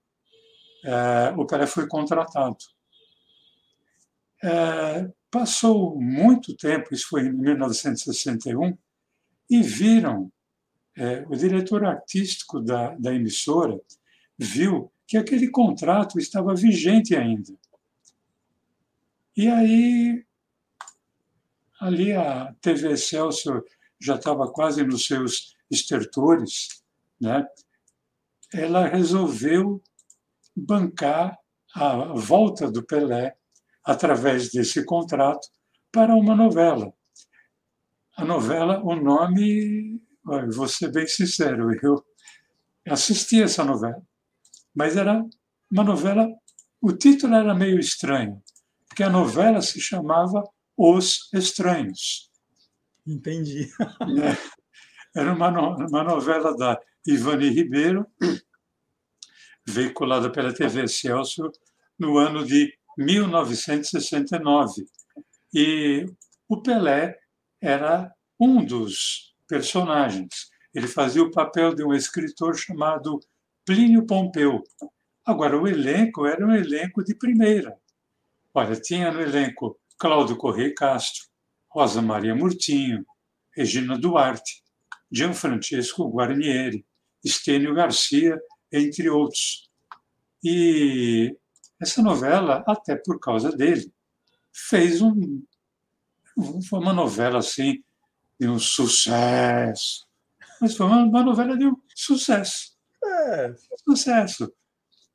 é, 0.85 1.33
o 1.35 1.45
Pelé 1.45 1.67
foi 1.67 1.85
contratado. 1.85 2.55
É, 4.41 5.11
passou 5.29 5.99
muito 5.99 6.55
tempo, 6.55 6.93
isso 6.93 7.09
foi 7.09 7.23
em 7.23 7.33
1961, 7.33 8.77
e 9.49 9.61
viram, 9.61 10.31
é, 10.97 11.25
o 11.27 11.35
diretor 11.35 11.83
artístico 11.83 12.61
da, 12.61 12.95
da 12.95 13.13
emissora 13.13 13.77
viu 14.37 14.89
que 15.05 15.17
aquele 15.17 15.49
contrato 15.49 16.17
estava 16.17 16.55
vigente 16.55 17.17
ainda. 17.17 17.53
E 19.35 19.47
aí, 19.47 20.25
ali 21.79 22.13
a 22.13 22.53
TV 22.61 22.91
Excelsior 22.91 23.63
já 23.99 24.15
estava 24.15 24.51
quase 24.51 24.83
nos 24.83 25.05
seus 25.05 25.55
estertores, 25.69 26.83
né? 27.19 27.47
ela 28.53 28.87
resolveu 28.87 29.81
bancar 30.55 31.37
a 31.73 32.13
volta 32.13 32.69
do 32.69 32.83
Pelé 32.83 33.33
através 33.83 34.51
desse 34.51 34.85
contrato, 34.85 35.47
para 35.91 36.15
uma 36.15 36.35
novela. 36.35 36.93
A 38.15 38.23
novela, 38.23 38.81
o 38.83 38.95
nome, 38.95 40.01
vou 40.53 40.67
ser 40.67 40.91
bem 40.91 41.07
sincero, 41.07 41.73
eu 41.81 42.03
assisti 42.87 43.41
essa 43.41 43.63
novela, 43.63 44.01
mas 44.75 44.95
era 44.95 45.25
uma 45.71 45.83
novela, 45.83 46.29
o 46.81 46.91
título 46.91 47.35
era 47.35 47.55
meio 47.55 47.79
estranho, 47.79 48.41
porque 48.91 49.03
a 49.03 49.09
novela 49.09 49.61
se 49.61 49.79
chamava 49.79 50.43
Os 50.75 51.29
Estranhos. 51.33 52.29
Entendi. 53.07 53.71
É, 55.15 55.19
era 55.21 55.33
uma, 55.33 55.49
uma 55.49 56.03
novela 56.03 56.55
da 56.55 56.77
Ivani 57.07 57.49
Ribeiro, 57.49 58.05
veiculada 59.65 60.29
pela 60.29 60.53
TV 60.53 60.87
Celso 60.89 61.49
no 61.97 62.17
ano 62.17 62.45
de 62.45 62.73
1969. 62.97 64.85
E 65.53 66.05
o 66.49 66.61
Pelé 66.61 67.17
era 67.61 68.13
um 68.37 68.63
dos 68.63 69.33
personagens. 69.47 70.49
Ele 70.73 70.87
fazia 70.87 71.23
o 71.23 71.31
papel 71.31 71.73
de 71.73 71.83
um 71.83 71.93
escritor 71.93 72.57
chamado 72.57 73.21
Plínio 73.65 74.05
Pompeu. 74.05 74.61
Agora, 75.25 75.57
o 75.57 75.67
elenco 75.67 76.25
era 76.25 76.45
um 76.45 76.53
elenco 76.53 77.03
de 77.03 77.15
primeira. 77.15 77.79
Olha, 78.53 78.75
tinha 78.75 79.11
no 79.11 79.21
elenco 79.21 79.79
Cláudio 79.97 80.35
Correia 80.35 80.73
Castro, 80.75 81.25
Rosa 81.69 82.01
Maria 82.01 82.35
Murtinho, 82.35 83.05
Regina 83.55 83.97
Duarte, 83.97 84.61
Gianfrancesco 85.11 86.09
Guarnieri, 86.09 86.85
Estênio 87.23 87.73
Garcia, 87.73 88.39
entre 88.71 89.09
outros. 89.09 89.69
E 90.43 91.35
essa 91.81 92.01
novela, 92.01 92.63
até 92.67 92.95
por 92.95 93.19
causa 93.19 93.51
dele, 93.55 93.91
fez 94.51 95.01
um, 95.01 95.43
foi 96.67 96.79
uma 96.79 96.93
novela 96.93 97.39
assim 97.39 97.83
de 98.39 98.47
um 98.47 98.59
sucesso. 98.59 100.05
Mas 100.59 100.75
foi 100.75 100.85
uma, 100.85 101.03
uma 101.03 101.23
novela 101.23 101.57
de 101.57 101.67
um 101.67 101.75
sucesso. 101.95 102.75
É. 103.03 103.53
Sucesso. 103.83 104.51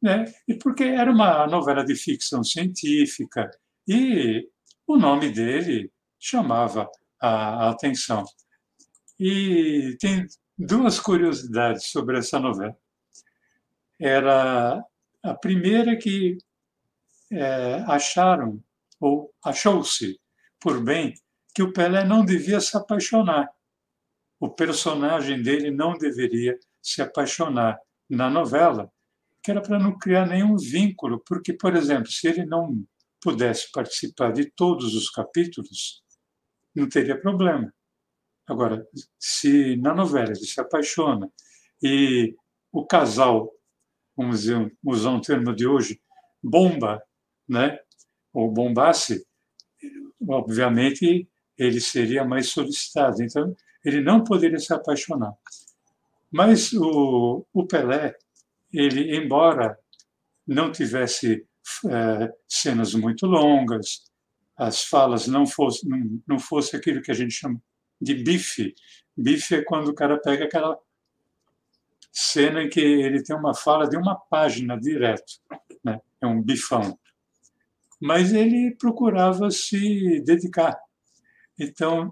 Né? 0.03 0.25
E 0.47 0.55
porque 0.55 0.85
era 0.85 1.11
uma 1.11 1.47
novela 1.47 1.85
de 1.85 1.95
ficção 1.95 2.45
científica 2.45 3.51
e 3.89 4.49
o 4.87 4.97
nome 4.97 5.31
dele 5.31 5.91
chamava 6.19 6.89
a, 7.21 7.71
atenção. 7.71 8.25
E 9.19 9.97
tem 10.01 10.27
duas 10.59 11.01
curiosidades 11.01 11.87
sobre 11.87 12.19
essa 12.19 12.39
novela. 12.39 12.77
Era 13.99 14.85
a 15.23 15.35
primeira 15.35 15.97
que 15.97 16.39
é, 17.33 17.85
acharam, 17.87 18.63
ou 19.01 19.33
achou-se 19.45 20.21
por 20.61 20.83
bem, 20.83 21.15
que 21.55 21.63
o 21.63 21.73
Pelé 21.73 22.05
não 22.05 22.25
devia 22.25 22.61
se 22.61 22.77
apaixonar. 22.77 23.49
O 24.39 24.51
personagem 24.51 25.43
dele 25.43 25.71
não 25.71 25.97
deveria 25.97 26.59
se 26.83 27.01
apaixonar 27.01 27.79
na 28.09 28.29
novela, 28.29 28.93
que 29.47 29.53
era 29.53 29.63
para 29.63 29.79
não 29.79 29.97
criar 29.97 30.27
nenhum 30.27 30.57
vínculo, 30.57 31.23
porque, 31.25 31.53
por 31.53 31.77
exemplo, 31.77 32.11
se 32.11 32.27
ele 32.27 32.45
não 32.45 32.85
pudesse 33.21 33.71
participar 33.71 34.33
de 34.33 34.51
todos 34.51 34.93
os 34.97 35.09
capítulos, 35.09 36.03
não 36.75 36.89
teria 36.89 37.17
problema. 37.17 37.73
Agora, 38.45 38.85
se 39.17 39.77
na 39.77 39.95
novela 39.95 40.31
ele 40.31 40.45
se 40.45 40.61
apaixona 40.61 41.31
e 41.81 42.35
o 42.73 42.85
casal, 42.85 43.53
vamos 44.17 44.41
dizer, 44.41 44.77
usar 44.83 45.11
um 45.11 45.21
termo 45.21 45.55
de 45.55 45.65
hoje, 45.65 46.03
bomba, 46.43 47.01
né? 47.49 47.79
ou 48.33 48.51
bombasse, 48.51 49.25
obviamente 50.29 51.29
ele 51.57 51.81
seria 51.81 52.25
mais 52.25 52.49
solicitado. 52.49 53.23
Então, 53.23 53.55
ele 53.85 54.01
não 54.01 54.25
poderia 54.25 54.59
se 54.59 54.75
apaixonar. 54.75 55.35
Mas 56.33 56.73
o, 56.73 57.47
o 57.53 57.65
Pelé, 57.65 58.17
ele, 58.79 59.17
embora 59.17 59.79
não 60.47 60.71
tivesse 60.71 61.47
é, 61.89 62.33
cenas 62.47 62.95
muito 62.95 63.27
longas, 63.27 64.05
as 64.57 64.85
falas 64.85 65.27
não 65.27 65.47
fosse, 65.47 65.89
não, 65.89 66.21
não 66.27 66.39
fosse 66.39 66.77
aquilo 66.77 67.03
que 67.03 67.11
a 67.11 67.15
gente 67.15 67.33
chama 67.33 67.61
de 68.01 68.15
bife. 68.15 68.75
Bife 69.17 69.57
é 69.57 69.65
quando 69.65 69.89
o 69.89 69.95
cara 69.95 70.19
pega 70.19 70.45
aquela 70.45 70.79
cena 72.13 72.63
em 72.63 72.69
que 72.69 72.81
ele 72.81 73.23
tem 73.23 73.37
uma 73.37 73.55
fala 73.55 73.89
de 73.89 73.97
uma 73.97 74.15
página 74.15 74.79
direto, 74.79 75.41
né? 75.85 76.01
é 76.21 76.27
um 76.27 76.43
bifão. 76.43 76.99
Mas 78.01 78.33
ele 78.33 78.75
procurava 78.79 79.51
se 79.51 80.21
dedicar. 80.21 80.79
Então, 81.59 82.11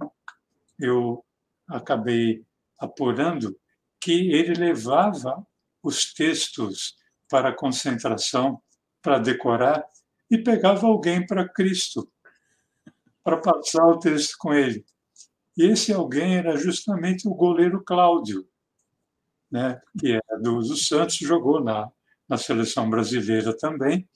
eu 0.78 1.24
acabei 1.68 2.44
apurando 2.78 3.58
que 4.00 4.32
ele 4.32 4.54
levava 4.54 5.46
os 5.84 6.14
textos 6.14 6.96
para 7.30 7.54
concentração, 7.54 8.60
para 9.02 9.18
decorar, 9.18 9.84
e 10.30 10.38
pegava 10.38 10.86
alguém 10.86 11.24
para 11.24 11.48
Cristo, 11.48 12.10
para 13.22 13.36
passar 13.36 13.86
o 13.86 13.98
texto 13.98 14.36
com 14.38 14.54
ele. 14.54 14.84
E 15.56 15.66
esse 15.66 15.92
alguém 15.92 16.36
era 16.36 16.56
justamente 16.56 17.28
o 17.28 17.34
goleiro 17.34 17.84
Cláudio, 17.84 18.48
né, 19.50 19.80
que 20.00 20.14
é 20.14 20.38
do, 20.40 20.58
do 20.58 20.76
Santos, 20.76 21.16
jogou 21.16 21.62
na, 21.62 21.90
na 22.28 22.38
seleção 22.38 22.88
brasileira 22.88 23.56
também. 23.56 24.08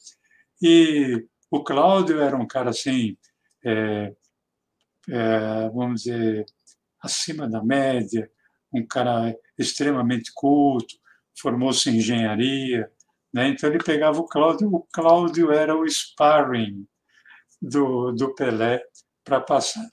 E 0.60 1.24
o 1.50 1.62
Cláudio 1.62 2.20
era 2.20 2.36
um 2.36 2.46
cara 2.46 2.70
assim, 2.70 3.16
é, 3.64 4.16
é, 5.10 5.68
vamos 5.68 6.02
dizer, 6.02 6.46
acima 7.00 7.48
da 7.48 7.62
média, 7.62 8.28
um 8.72 8.84
cara 8.86 9.36
extremamente 9.56 10.32
culto, 10.34 10.96
formou-se 11.40 11.88
em 11.88 11.96
engenharia, 11.96 12.90
né? 13.32 13.48
então 13.48 13.68
ele 13.68 13.82
pegava 13.82 14.18
o 14.18 14.26
Cláudio, 14.26 14.68
o 14.72 14.86
Cláudio 14.92 15.52
era 15.52 15.76
o 15.76 15.86
sparring 15.88 16.86
do, 17.60 18.12
do 18.12 18.34
Pelé 18.34 18.82
para 19.24 19.40
passar 19.40 19.86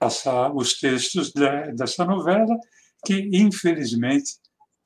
passar 0.00 0.50
os 0.56 0.78
textos 0.78 1.30
de, 1.30 1.72
dessa 1.72 2.06
novela, 2.06 2.56
que 3.04 3.28
infelizmente 3.34 4.32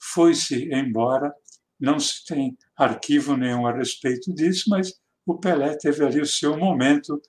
foi-se 0.03 0.69
embora, 0.75 1.33
não 1.79 2.01
se 2.01 2.25
tem 2.27 2.59
arquivo 2.77 3.37
nenhum 3.37 3.65
a 3.65 3.73
respeito 3.73 4.35
disso, 4.35 4.65
mas 4.69 4.93
o 5.25 5.39
Pelé 5.39 5.77
teve 5.77 6.05
ali 6.05 6.21
o 6.21 6.27
seu 6.27 6.59
momento 6.59 7.23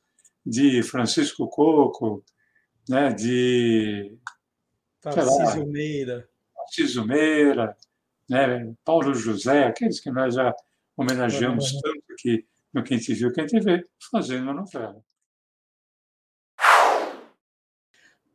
de 0.44 0.82
Francisco 0.82 1.48
Coco, 1.48 2.24
né, 2.90 3.14
de 3.14 4.18
Tarcísio 5.00 5.68
Meira, 5.68 6.28
Tarcísio 6.56 7.06
Meira, 7.06 7.78
né, 8.30 8.74
Paulo 8.84 9.14
José, 9.14 9.66
aqueles 9.66 10.00
que 10.00 10.12
nós 10.12 10.36
já 10.36 10.54
homenageamos 10.98 11.72
tanto 11.82 12.04
aqui 12.12 12.46
no 12.74 12.84
Quem 12.84 12.98
Te 12.98 13.14
Viu, 13.14 13.32
Quem 13.32 13.46
Te 13.46 13.60
Vê, 13.60 13.86
fazendo 14.12 14.50
a 14.50 14.54
novela. 14.54 15.02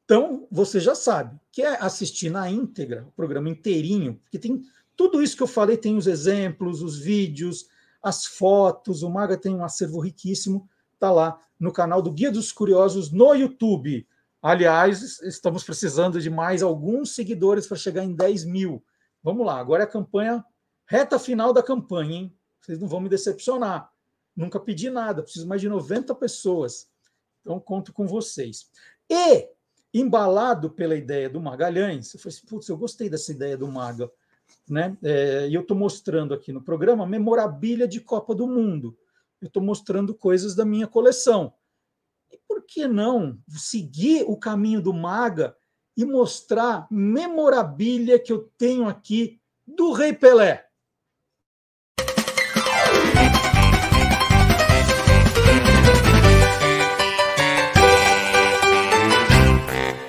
Então, 0.04 0.48
você 0.50 0.80
já 0.80 0.94
sabe, 0.94 1.38
quer 1.52 1.80
assistir 1.80 2.30
na 2.30 2.50
íntegra, 2.50 3.06
o 3.06 3.12
programa 3.12 3.48
inteirinho, 3.48 4.16
porque 4.16 4.40
tem 4.40 4.62
tudo 4.96 5.22
isso 5.22 5.36
que 5.36 5.42
eu 5.42 5.46
falei, 5.46 5.76
tem 5.76 5.96
os 5.96 6.06
exemplos, 6.06 6.82
os 6.82 6.98
vídeos, 6.98 7.68
as 8.02 8.26
fotos, 8.26 9.02
o 9.02 9.10
Maga 9.10 9.36
tem 9.36 9.54
um 9.54 9.64
acervo 9.64 10.00
riquíssimo, 10.00 10.68
está 10.94 11.12
lá 11.12 11.38
no 11.58 11.72
canal 11.72 12.02
do 12.02 12.12
Guia 12.12 12.32
dos 12.32 12.50
Curiosos 12.50 13.12
no 13.12 13.34
YouTube. 13.34 14.06
Aliás, 14.42 15.20
estamos 15.22 15.62
precisando 15.62 16.20
de 16.20 16.28
mais 16.28 16.62
alguns 16.62 17.14
seguidores 17.14 17.66
para 17.66 17.76
chegar 17.76 18.02
em 18.02 18.14
10 18.14 18.46
mil. 18.46 18.82
Vamos 19.22 19.46
lá, 19.46 19.58
agora 19.58 19.82
é 19.82 19.86
a 19.86 19.90
campanha, 19.90 20.44
reta 20.86 21.18
final 21.18 21.52
da 21.52 21.62
campanha, 21.62 22.14
hein? 22.14 22.36
Vocês 22.60 22.78
não 22.78 22.88
vão 22.88 23.00
me 23.00 23.08
decepcionar. 23.08 23.90
Nunca 24.34 24.58
pedi 24.58 24.88
nada, 24.90 25.22
preciso 25.22 25.46
mais 25.46 25.60
de 25.60 25.68
90 25.68 26.14
pessoas. 26.14 26.88
Então, 27.40 27.58
conto 27.60 27.92
com 27.92 28.06
vocês. 28.06 28.70
E 29.08 29.48
embalado 29.92 30.70
pela 30.70 30.94
ideia 30.94 31.28
do 31.28 31.40
Magalhães, 31.40 32.14
eu 32.14 32.20
falei 32.20 32.36
assim, 32.36 32.46
putz, 32.46 32.68
eu 32.68 32.76
gostei 32.76 33.10
dessa 33.10 33.32
ideia 33.32 33.56
do 33.56 33.66
Maga, 33.66 34.10
né? 34.68 34.96
É, 35.02 35.48
e 35.48 35.54
eu 35.54 35.62
estou 35.62 35.76
mostrando 35.76 36.32
aqui 36.32 36.52
no 36.52 36.62
programa 36.62 37.06
memorabilia 37.06 37.88
de 37.88 38.00
Copa 38.00 38.34
do 38.34 38.46
Mundo. 38.46 38.96
Eu 39.40 39.48
estou 39.48 39.62
mostrando 39.62 40.14
coisas 40.14 40.54
da 40.54 40.64
minha 40.64 40.86
coleção. 40.86 41.52
E 42.30 42.38
por 42.46 42.62
que 42.62 42.86
não 42.86 43.38
seguir 43.48 44.24
o 44.28 44.36
caminho 44.36 44.80
do 44.80 44.92
Maga 44.92 45.56
e 46.00 46.04
mostrar 46.06 46.86
memorabilia 46.90 48.18
que 48.18 48.32
eu 48.32 48.50
tenho 48.56 48.88
aqui 48.88 49.38
do 49.66 49.92
Rei 49.92 50.14
Pelé? 50.14 50.66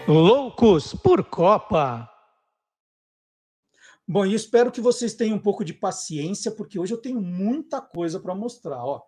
Loucos 0.07 0.93
por 0.93 1.25
Copa. 1.25 2.09
Bom, 4.07 4.25
e 4.25 4.33
espero 4.33 4.71
que 4.71 4.79
vocês 4.79 5.13
tenham 5.13 5.35
um 5.35 5.41
pouco 5.41 5.65
de 5.65 5.73
paciência, 5.73 6.51
porque 6.51 6.79
hoje 6.79 6.93
eu 6.93 7.01
tenho 7.01 7.19
muita 7.19 7.81
coisa 7.81 8.17
para 8.17 8.33
mostrar. 8.33 8.81
Ó. 8.81 9.01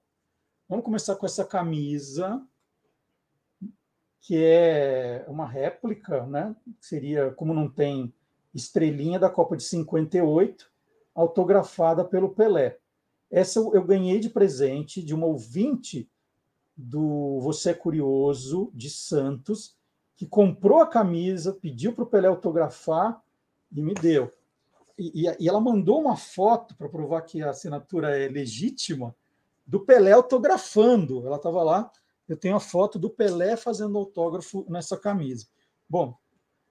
Vamos 0.68 0.84
começar 0.84 1.16
com 1.16 1.26
essa 1.26 1.46
camisa, 1.46 2.46
que 4.24 4.42
é 4.42 5.26
uma 5.28 5.46
réplica, 5.46 6.26
né? 6.26 6.56
Seria, 6.80 7.32
como 7.32 7.54
não 7.54 7.70
tem 7.70 8.14
estrelinha 8.56 9.20
da 9.20 9.30
Copa 9.30 9.58
de 9.58 9.64
58, 9.64 10.72
autografada 11.14 12.06
pelo 12.06 12.30
Pelé. 12.30 12.78
Essa 13.30 13.60
eu 13.60 13.84
ganhei 13.84 14.20
de 14.20 14.30
presente 14.30 15.04
de 15.04 15.14
uma 15.14 15.26
ouvinte 15.26 16.10
do 16.76 17.42
Você 17.42 17.72
é 17.72 17.74
Curioso, 17.74 18.72
de 18.74 18.90
Santos, 18.90 19.76
que 20.16 20.26
comprou 20.26 20.80
a 20.80 20.88
camisa, 20.88 21.52
pediu 21.52 21.92
para 21.92 22.06
o 22.06 22.08
Pelé 22.08 22.30
autografar 22.30 23.22
e 23.74 23.82
me 23.82 23.94
deu. 23.94 24.32
E, 24.98 25.28
e, 25.38 25.50
ela 25.50 25.60
mandou 25.60 26.00
uma 26.00 26.16
foto 26.16 26.78
para 26.78 26.88
provar 26.88 27.24
que 27.24 27.42
a 27.42 27.50
assinatura 27.50 28.18
é 28.18 28.30
legítima 28.30 29.14
do 29.68 29.82
Pelé 29.82 30.14
autografando. 30.14 31.28
Ela 31.28 31.36
estava 31.36 31.62
lá. 31.62 31.92
Eu 32.28 32.38
tenho 32.38 32.56
a 32.56 32.60
foto 32.60 32.98
do 32.98 33.10
Pelé 33.10 33.58
fazendo 33.58 33.98
autógrafo 33.98 34.66
nessa 34.70 34.98
camisa. 34.98 35.48
Bom, 35.90 36.18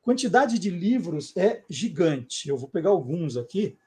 quantidade 0.00 0.58
de 0.58 0.70
livros 0.70 1.36
é 1.36 1.64
gigante. 1.68 2.48
Eu 2.48 2.56
vou 2.56 2.68
pegar 2.68 2.90
alguns 2.90 3.36
aqui. 3.36 3.78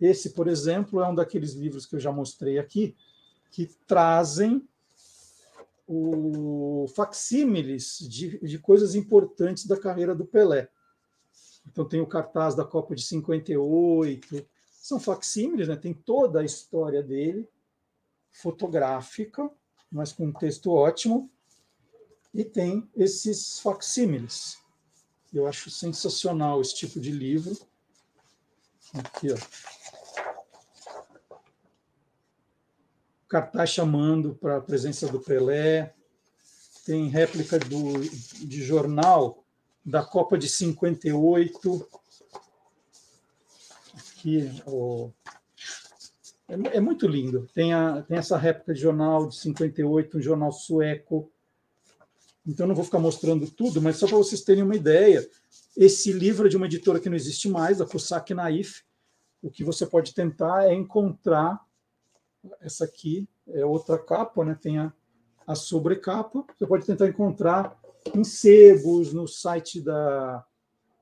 Esse, 0.00 0.30
por 0.30 0.48
exemplo, 0.48 1.00
é 1.00 1.08
um 1.08 1.14
daqueles 1.14 1.52
livros 1.52 1.86
que 1.86 1.96
eu 1.96 2.00
já 2.00 2.12
mostrei 2.12 2.58
aqui, 2.58 2.96
que 3.50 3.66
trazem 3.86 4.66
o 5.86 6.86
facsímiles 6.94 7.98
de, 8.00 8.38
de 8.40 8.58
coisas 8.58 8.94
importantes 8.94 9.66
da 9.66 9.78
carreira 9.78 10.14
do 10.14 10.26
Pelé. 10.26 10.68
Então 11.66 11.86
tem 11.86 12.00
o 12.00 12.06
cartaz 12.06 12.54
da 12.54 12.64
Copa 12.64 12.94
de 12.94 13.02
58, 13.02 14.46
são 14.80 15.00
facsímiles, 15.00 15.68
né? 15.68 15.76
tem 15.76 15.92
toda 15.92 16.40
a 16.40 16.44
história 16.44 17.02
dele, 17.02 17.48
fotográfica, 18.32 19.50
mas 19.90 20.12
com 20.12 20.26
um 20.26 20.32
texto 20.32 20.72
ótimo, 20.72 21.30
e 22.34 22.44
tem 22.44 22.88
esses 22.94 23.58
facsímiles. 23.60 24.58
Eu 25.32 25.46
acho 25.46 25.70
sensacional 25.70 26.60
esse 26.60 26.74
tipo 26.74 27.00
de 27.00 27.10
livro. 27.10 27.56
Aqui, 28.94 29.28
ó. 29.32 29.36
Cartaz 33.28 33.70
chamando 33.70 34.34
para 34.34 34.58
a 34.58 34.60
presença 34.60 35.08
do 35.08 35.20
Pelé. 35.20 35.94
Tem 36.84 37.08
réplica 37.08 37.58
do, 37.58 38.00
de 38.00 38.62
jornal 38.62 39.44
da 39.84 40.04
Copa 40.04 40.36
de 40.36 40.48
58. 40.48 41.88
Aqui, 43.94 44.62
o, 44.66 45.10
é, 46.48 46.76
é, 46.76 46.80
muito 46.80 47.06
lindo. 47.06 47.48
Tem, 47.52 47.72
a, 47.72 48.02
tem 48.02 48.18
essa 48.18 48.36
réplica 48.36 48.72
de 48.72 48.80
jornal 48.80 49.26
de 49.28 49.36
58, 49.36 50.18
um 50.18 50.22
jornal 50.22 50.52
sueco. 50.52 51.30
Então, 52.46 52.66
não 52.66 52.74
vou 52.74 52.84
ficar 52.84 53.00
mostrando 53.00 53.50
tudo, 53.50 53.82
mas 53.82 53.96
só 53.96 54.06
para 54.06 54.16
vocês 54.16 54.42
terem 54.42 54.62
uma 54.62 54.76
ideia, 54.76 55.28
esse 55.76 56.12
livro 56.12 56.46
é 56.46 56.48
de 56.50 56.56
uma 56.56 56.66
editora 56.66 57.00
que 57.00 57.08
não 57.08 57.16
existe 57.16 57.48
mais, 57.48 57.80
a 57.80 57.86
Cossack 57.86 58.32
Naif. 58.32 58.84
O 59.42 59.50
que 59.50 59.64
você 59.64 59.84
pode 59.84 60.14
tentar 60.14 60.66
é 60.66 60.74
encontrar 60.74 61.60
essa 62.60 62.84
aqui, 62.84 63.28
é 63.48 63.64
outra 63.64 63.98
capa, 63.98 64.44
né? 64.44 64.56
tem 64.60 64.78
a, 64.78 64.92
a 65.44 65.56
sobrecapa. 65.56 66.44
Você 66.56 66.66
pode 66.66 66.86
tentar 66.86 67.08
encontrar 67.08 67.76
em 68.14 68.22
sebos, 68.22 69.12
no 69.12 69.26
site 69.26 69.80
da 69.80 70.46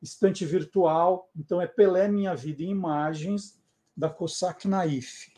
Estante 0.00 0.46
Virtual. 0.46 1.28
Então, 1.36 1.60
é 1.60 1.66
Pelé 1.66 2.08
Minha 2.08 2.34
Vida 2.34 2.62
em 2.62 2.70
Imagens, 2.70 3.58
da 3.94 4.08
Cossack 4.08 4.66
Naif. 4.66 5.33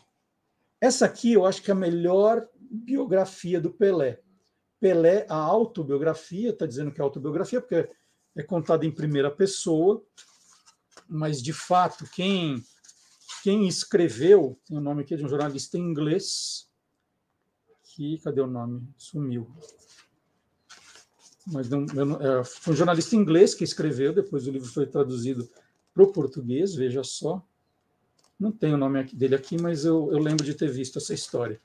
Essa 0.80 1.06
aqui 1.06 1.32
eu 1.32 1.46
acho 1.46 1.62
que 1.62 1.70
é 1.70 1.72
a 1.72 1.76
melhor 1.76 2.46
biografia 2.58 3.60
do 3.60 3.70
Pelé. 3.70 4.20
Pelé, 4.80 5.26
a 5.28 5.36
autobiografia, 5.36 6.50
está 6.50 6.66
dizendo 6.66 6.92
que 6.92 7.00
é 7.00 7.04
autobiografia, 7.04 7.60
porque 7.60 7.88
é 8.36 8.42
contada 8.42 8.84
em 8.84 8.90
primeira 8.90 9.30
pessoa, 9.30 10.04
mas 11.08 11.42
de 11.42 11.52
fato, 11.52 12.04
quem, 12.14 12.62
quem 13.42 13.66
escreveu, 13.66 14.58
tem 14.66 14.76
o 14.76 14.80
nome 14.80 15.02
aqui 15.02 15.16
de 15.16 15.24
um 15.24 15.28
jornalista 15.28 15.78
inglês, 15.78 16.68
que, 17.82 18.18
cadê 18.18 18.42
o 18.42 18.46
nome? 18.46 18.86
Sumiu 18.98 19.50
mas 21.46 21.68
não, 21.68 21.82
não, 21.82 22.20
é, 22.20 22.44
foi 22.44 22.74
um 22.74 22.76
jornalista 22.76 23.14
inglês 23.14 23.54
que 23.54 23.62
escreveu, 23.62 24.12
depois 24.12 24.46
o 24.46 24.50
livro 24.50 24.68
foi 24.68 24.86
traduzido 24.86 25.48
para 25.94 26.02
o 26.02 26.12
português, 26.12 26.74
veja 26.74 27.04
só. 27.04 27.42
Não 28.38 28.52
tem 28.52 28.74
o 28.74 28.76
nome 28.76 29.04
dele 29.04 29.34
aqui, 29.34 29.60
mas 29.60 29.84
eu, 29.84 30.10
eu 30.12 30.18
lembro 30.18 30.44
de 30.44 30.54
ter 30.54 30.70
visto 30.70 30.98
essa 30.98 31.14
história. 31.14 31.60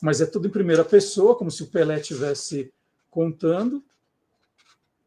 Mas 0.00 0.20
é 0.20 0.26
tudo 0.26 0.48
em 0.48 0.50
primeira 0.50 0.84
pessoa, 0.84 1.34
como 1.34 1.50
se 1.50 1.62
o 1.62 1.66
Pelé 1.66 1.98
estivesse 1.98 2.72
contando. 3.10 3.82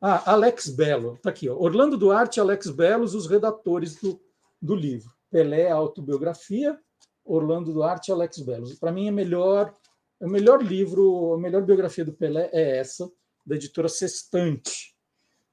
Ah, 0.01 0.34
Alex 0.34 0.70
Belo, 0.70 1.16
está 1.16 1.30
aqui. 1.30 1.49
Ó. 1.49 1.55
Orlando 1.55 1.97
Duarte 1.97 2.39
e 2.39 2.41
Alex 2.41 2.70
Belo, 2.70 3.03
os 3.03 3.28
redatores 3.28 3.95
do, 3.95 4.20
do 4.61 4.76
livro. 4.76 5.11
Pelé, 5.32 5.72
autobiografia, 5.72 6.80
Orlando 7.24 7.72
Duarte 7.72 8.11
e 8.11 8.14
Alex 8.14 8.39
Belo. 8.39 8.76
Para 8.78 8.91
mim, 8.91 9.07
é 9.07 9.11
melhor, 9.11 9.74
é 10.20 10.26
o 10.26 10.30
melhor 10.30 10.61
livro, 10.61 11.34
a 11.34 11.38
melhor 11.38 11.64
biografia 11.64 12.03
do 12.03 12.14
Pelé 12.14 12.49
é 12.51 12.78
essa 12.78 13.09
da 13.45 13.55
editora 13.55 13.88
Sextante. 13.88 14.93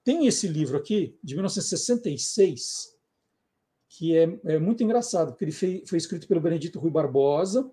Tem 0.05 0.27
esse 0.27 0.49
livro 0.49 0.77
aqui, 0.77 1.17
de 1.23 1.35
1966, 1.35 2.97
que 4.01 4.17
é, 4.17 4.41
é 4.47 4.59
muito 4.59 4.83
engraçado, 4.83 5.33
porque 5.33 5.45
ele 5.45 5.53
foi, 5.53 5.85
foi 5.87 5.99
escrito 5.99 6.27
pelo 6.27 6.41
Benedito 6.41 6.79
Rui 6.79 6.91
Barbosa, 6.91 7.71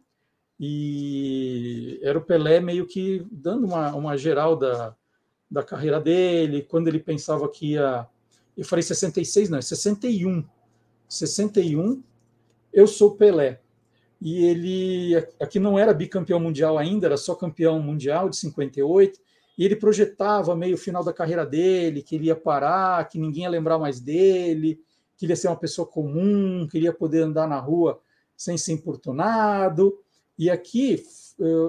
e 0.60 1.98
era 2.04 2.20
o 2.20 2.22
Pelé 2.22 2.60
meio 2.60 2.86
que 2.86 3.26
dando 3.32 3.66
uma, 3.66 3.96
uma 3.96 4.18
geral 4.18 4.58
da, 4.58 4.94
da 5.50 5.64
carreira 5.64 6.02
dele, 6.02 6.64
quando 6.64 6.90
ele 6.90 7.00
pensava 7.00 7.50
que 7.50 7.72
ia. 7.72 8.06
Eu 8.58 8.66
falei 8.66 8.84
66, 8.84 9.50
não, 9.50 9.58
é 9.58 9.62
61. 9.62 10.44
61, 11.08 12.04
eu 12.74 12.88
sou 12.88 13.16
Pelé. 13.16 13.62
E 14.20 14.44
ele 14.44 15.16
aqui 15.40 15.60
não 15.60 15.80
era 15.80 15.94
bicampeão 15.94 16.42
mundial 16.42 16.78
ainda, 16.78 17.08
era 17.08 17.16
só 17.16 17.36
campeão 17.36 17.80
mundial 17.82 18.28
de 18.28 18.36
58 18.36 19.18
e 19.58 19.64
ele 19.64 19.78
projetava 19.78 20.58
meio 20.58 20.76
o 20.76 20.78
final 20.78 21.06
da 21.06 21.14
carreira 21.14 21.46
dele, 21.46 22.04
que 22.04 22.16
ele 22.16 22.26
ia 22.26 22.36
parar, 22.36 23.08
que 23.08 23.18
ninguém 23.18 23.44
ia 23.44 23.50
lembrar 23.50 23.80
mais 23.80 24.02
dele, 24.02 24.78
que 25.18 25.26
ele 25.26 25.34
ia 25.34 25.36
ser 25.36 25.48
uma 25.48 25.58
pessoa 25.58 25.88
comum, 25.88 26.68
que 26.70 26.78
ele 26.78 26.86
ia 26.86 26.94
poder 26.94 27.24
andar 27.24 27.48
na 27.48 27.60
rua 27.60 28.00
sem 28.36 28.58
ser 28.58 28.74
importunado. 28.74 29.98
E 30.38 30.50
aqui 30.50 31.04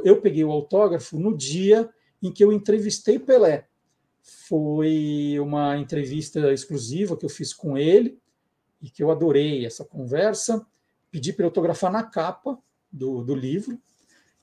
eu 0.04 0.20
peguei 0.20 0.44
o 0.44 0.52
autógrafo 0.52 1.18
no 1.18 1.36
dia 1.36 1.88
em 2.22 2.30
que 2.30 2.44
eu 2.44 2.52
entrevistei 2.52 3.18
Pelé. 3.18 3.66
Foi 4.20 5.38
uma 5.40 5.78
entrevista 5.78 6.52
exclusiva 6.52 7.16
que 7.16 7.24
eu 7.24 7.30
fiz 7.30 7.54
com 7.54 7.78
ele 7.78 8.18
e 8.82 8.90
que 8.90 9.02
eu 9.02 9.10
adorei 9.10 9.64
essa 9.64 9.84
conversa. 9.84 10.66
Pedi 11.10 11.32
para 11.32 11.46
autografar 11.46 11.90
na 11.90 12.02
capa 12.02 12.58
do, 12.92 13.24
do 13.24 13.34
livro. 13.34 13.80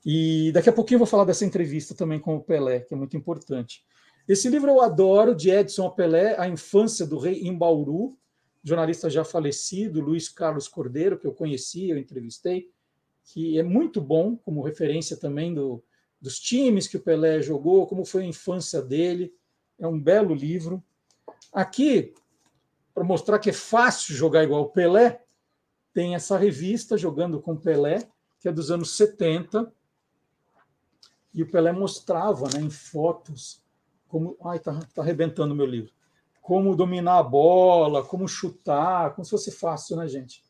E 0.04 0.50
daqui 0.52 0.68
a 0.68 0.72
pouquinho 0.72 0.96
eu 0.96 1.00
vou 1.00 1.06
falar 1.06 1.24
dessa 1.24 1.44
entrevista 1.44 1.94
também 1.94 2.18
com 2.18 2.36
o 2.36 2.40
Pelé, 2.40 2.80
que 2.80 2.94
é 2.94 2.96
muito 2.96 3.16
importante. 3.16 3.84
Esse 4.28 4.48
livro 4.48 4.70
eu 4.70 4.80
adoro, 4.80 5.34
de 5.34 5.50
Edson 5.50 5.90
Pelé, 5.90 6.36
A 6.38 6.48
Infância 6.48 7.06
do 7.06 7.18
Rei 7.18 7.42
em 7.42 7.56
Bauru, 7.56 8.16
jornalista 8.66 9.08
já 9.08 9.24
falecido, 9.24 10.00
Luiz 10.00 10.28
Carlos 10.28 10.66
Cordeiro, 10.66 11.16
que 11.16 11.26
eu 11.26 11.32
conheci, 11.32 11.88
eu 11.88 11.96
entrevistei, 11.96 12.68
que 13.22 13.56
é 13.56 13.62
muito 13.62 14.00
bom 14.00 14.36
como 14.36 14.60
referência 14.60 15.16
também 15.16 15.54
do, 15.54 15.84
dos 16.20 16.40
times 16.40 16.88
que 16.88 16.96
o 16.96 17.00
Pelé 17.00 17.40
jogou, 17.40 17.86
como 17.86 18.04
foi 18.04 18.24
a 18.24 18.26
infância 18.26 18.82
dele. 18.82 19.32
É 19.78 19.86
um 19.86 20.00
belo 20.00 20.34
livro. 20.34 20.82
Aqui, 21.52 22.12
para 22.92 23.04
mostrar 23.04 23.38
que 23.38 23.50
é 23.50 23.52
fácil 23.52 24.16
jogar 24.16 24.42
igual 24.42 24.62
o 24.62 24.70
Pelé, 24.70 25.22
tem 25.92 26.16
essa 26.16 26.36
revista 26.36 26.98
Jogando 26.98 27.40
com 27.40 27.56
Pelé, 27.56 28.08
que 28.40 28.48
é 28.48 28.52
dos 28.52 28.72
anos 28.72 28.96
70, 28.96 29.72
e 31.32 31.42
o 31.42 31.50
Pelé 31.50 31.70
mostrava 31.70 32.48
né, 32.52 32.60
em 32.60 32.70
fotos 32.70 33.62
como. 34.08 34.36
Ai, 34.44 34.58
tá, 34.58 34.80
tá 34.92 35.02
arrebentando 35.02 35.54
o 35.54 35.56
meu 35.56 35.66
livro. 35.66 35.92
Como 36.46 36.76
dominar 36.76 37.18
a 37.18 37.22
bola, 37.24 38.04
como 38.04 38.28
chutar, 38.28 39.12
como 39.16 39.24
se 39.24 39.32
fosse 39.32 39.50
fácil, 39.50 39.96
né, 39.96 40.06
gente? 40.06 40.44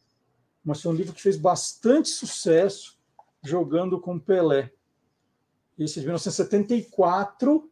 Mas 0.62 0.82
foi 0.82 0.92
um 0.92 0.94
livro 0.94 1.14
que 1.14 1.22
fez 1.22 1.38
bastante 1.38 2.10
sucesso 2.10 2.98
jogando 3.42 3.98
com 3.98 4.18
Pelé. 4.18 4.70
Esse 5.78 5.98
é 5.98 6.00
de 6.00 6.06
1974, 6.06 7.70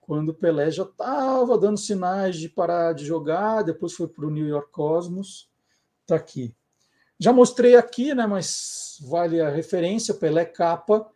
quando 0.00 0.32
Pelé 0.32 0.70
já 0.70 0.84
estava 0.84 1.58
dando 1.58 1.76
sinais 1.76 2.36
de 2.36 2.48
parar 2.48 2.94
de 2.94 3.04
jogar, 3.04 3.60
depois 3.60 3.92
foi 3.92 4.08
para 4.08 4.24
o 4.24 4.30
New 4.30 4.46
York 4.46 4.72
Cosmos. 4.72 5.50
Está 6.00 6.16
aqui. 6.16 6.56
Já 7.18 7.30
mostrei 7.30 7.76
aqui, 7.76 8.14
né, 8.14 8.26
mas 8.26 8.96
vale 9.06 9.38
a 9.42 9.50
referência, 9.50 10.14
Pelé 10.14 10.46
capa 10.46 11.06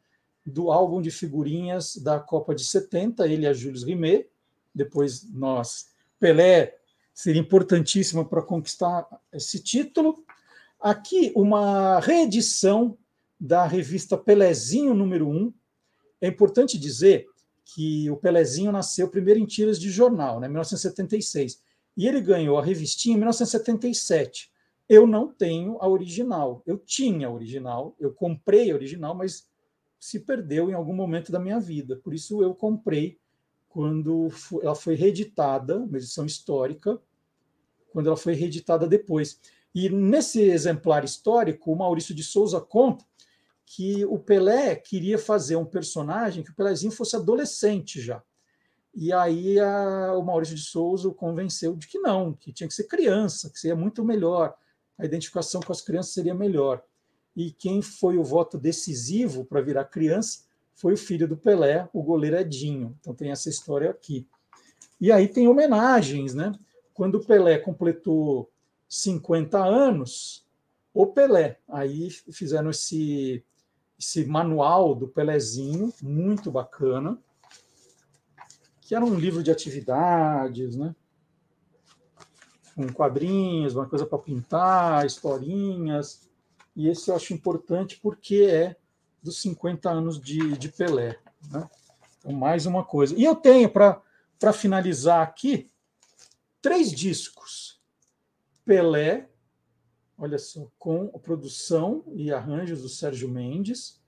do 0.45 0.71
álbum 0.71 1.01
de 1.01 1.11
figurinhas 1.11 1.97
da 1.97 2.21
Copa 2.21 2.55
de 2.55 2.65
70, 2.65 3.27
ele 3.27 3.47
a 3.47 3.55
Jules 3.55 3.83
Rimet. 3.83 4.29
Depois 4.75 5.27
nós, 5.33 5.89
Pelé 6.19 6.77
seria 7.15 7.41
importantíssimo 7.41 8.25
para 8.25 8.43
conquistar 8.43 9.07
esse 9.33 9.63
título. 9.63 10.25
Aqui, 10.81 11.33
uma 11.35 11.99
reedição 12.01 12.97
da 13.41 13.67
revista 13.67 14.17
Pelezinho 14.17 14.95
número 14.95 15.29
1. 15.29 15.53
É 16.21 16.29
importante 16.29 16.79
dizer 16.79 17.27
que 17.65 18.11
o 18.11 18.17
Pelezinho 18.17 18.73
nasceu 18.73 19.09
primeiro 19.09 19.41
em 19.41 19.47
tiras 19.47 19.79
de 19.79 19.91
jornal, 19.91 20.41
né, 20.41 20.49
1976, 20.49 21.61
e 21.97 22.07
ele 22.07 22.21
ganhou 22.21 22.59
a 22.59 22.65
revistinha 22.65 23.15
em 23.15 23.19
1977. 23.19 24.51
Eu 24.89 25.07
não 25.07 25.29
tenho 25.29 25.77
a 25.81 25.89
original. 25.89 26.63
Eu 26.65 26.79
tinha 26.79 27.27
a 27.27 27.31
original, 27.31 27.95
eu 28.01 28.13
comprei 28.13 28.71
a 28.71 28.75
original, 28.75 29.15
mas 29.15 29.49
se 30.01 30.21
perdeu 30.21 30.71
em 30.71 30.75
algum 30.75 30.95
momento 30.95 31.31
da 31.31 31.39
minha 31.39 31.61
vida. 31.61 31.97
Por 31.97 32.15
isso 32.15 32.43
eu 32.43 32.55
comprei 32.55 33.19
quando 33.79 34.29
ela 34.61 34.75
foi 34.75 34.97
reeditada, 34.97 35.79
uma 35.79 35.99
edição 35.99 36.27
histórica, 36.27 37.01
quando 37.93 38.09
ela 38.09 38.17
foi 38.17 38.35
reeditada 38.35 38.89
depois. 38.89 39.41
E 39.73 39.89
nesse 39.89 40.41
exemplar 40.43 41.05
histórico, 41.05 41.71
o 41.71 41.77
Maurício 41.77 42.13
de 42.13 42.25
Souza 42.25 42.61
conta 42.61 43.05
que 43.65 44.05
o 44.07 44.19
Pelé 44.19 44.75
queria 44.75 45.17
fazer 45.17 45.55
um 45.55 45.65
personagem 45.65 46.43
que 46.43 46.51
o 46.51 46.57
Pelézinho 46.57 46.91
fosse 46.91 47.15
adolescente 47.15 48.01
já. 48.01 48.21
E 48.93 49.13
aí 49.13 49.61
a, 49.61 50.13
o 50.17 50.25
Maurício 50.25 50.57
de 50.57 50.63
Souza 50.63 51.09
o 51.09 51.15
convenceu 51.15 51.77
de 51.77 51.87
que 51.87 52.01
não, 52.01 52.33
que 52.33 52.53
tinha 52.53 52.67
que 52.67 52.75
ser 52.75 52.89
criança, 52.89 53.49
que 53.49 53.61
seria 53.61 53.77
muito 53.77 54.05
melhor, 54.05 54.57
a 54.99 55.05
identificação 55.05 55.61
com 55.61 55.71
as 55.71 55.83
crianças 55.83 56.13
seria 56.13 56.35
melhor. 56.35 56.83
E 57.37 57.53
quem 57.53 57.81
foi 57.81 58.19
o 58.19 58.25
voto 58.25 58.59
decisivo 58.59 59.45
para 59.45 59.61
virar 59.61 59.85
criança 59.85 60.48
foi 60.79 60.95
o 60.95 60.97
filho 60.97 61.27
do 61.27 61.37
Pelé, 61.37 61.89
o 61.93 62.03
goleiro 62.03 62.37
Edinho. 62.39 62.97
Então 63.01 63.13
tem 63.13 63.33
essa 63.33 63.49
história 63.49 63.91
aqui. 63.91 64.29
E 65.01 65.11
aí 65.11 65.27
tem 65.27 65.49
homenagens, 65.49 66.35
né? 66.35 66.53
Quando 66.95 67.17
o 67.17 67.25
Pelé 67.25 67.59
completou 67.59 68.49
50 68.89 69.59
anos, 69.59 70.47
o 70.95 71.07
Pelé, 71.07 71.59
aí 71.69 72.11
fizeram 72.11 72.71
esse 72.71 73.45
esse 73.99 74.25
manual 74.25 74.95
do 74.95 75.09
Pelezinho, 75.09 75.93
muito 76.01 76.53
bacana, 76.53 77.19
que 78.81 78.95
era 78.95 79.05
um 79.05 79.17
livro 79.17 79.43
de 79.43 79.51
atividades, 79.51 80.77
né? 80.77 80.95
Com 82.77 82.93
quadrinhos, 82.93 83.75
uma 83.75 83.89
coisa 83.89 84.07
para 84.07 84.19
pintar, 84.19 85.05
historinhas. 85.05 86.31
E 86.77 86.89
esse 86.89 87.11
eu 87.11 87.17
acho 87.17 87.35
importante 87.35 87.99
porque 88.01 88.43
é 88.43 88.77
dos 89.23 89.41
50 89.43 89.91
anos 89.91 90.21
de, 90.21 90.57
de 90.57 90.69
Pelé. 90.69 91.19
Né? 91.51 91.69
Então, 92.19 92.33
mais 92.33 92.67
uma 92.67 92.85
coisa. 92.85 93.15
E 93.17 93.25
eu 93.25 93.35
tenho, 93.35 93.71
para 93.71 94.53
finalizar 94.53 95.23
aqui, 95.23 95.71
três 96.61 96.93
discos. 96.93 97.81
Pelé, 98.65 99.29
olha 100.17 100.39
só, 100.39 100.71
com 100.79 101.09
produção 101.21 102.05
e 102.09 102.33
arranjos 102.33 102.83
do 102.83 102.89
Sérgio 102.89 103.29
Mendes. 103.29 103.99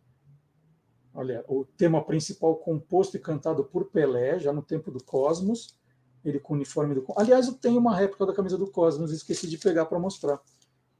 Olha, 1.15 1.45
o 1.49 1.65
tema 1.65 2.05
principal 2.05 2.57
composto 2.57 3.17
e 3.17 3.21
cantado 3.21 3.65
por 3.65 3.87
Pelé, 3.87 4.39
já 4.39 4.53
no 4.53 4.63
tempo 4.63 4.91
do 4.91 5.03
Cosmos, 5.03 5.79
ele 6.25 6.39
com 6.39 6.53
o 6.53 6.57
uniforme 6.57 6.95
do. 6.95 7.05
Aliás, 7.17 7.47
eu 7.47 7.55
tenho 7.55 7.79
uma 7.79 7.97
réplica 7.97 8.27
da 8.27 8.35
camisa 8.35 8.59
do 8.59 8.71
Cosmos, 8.71 9.11
esqueci 9.11 9.49
de 9.49 9.59
pegar 9.59 9.87
para 9.87 9.99
mostrar. 9.99 10.41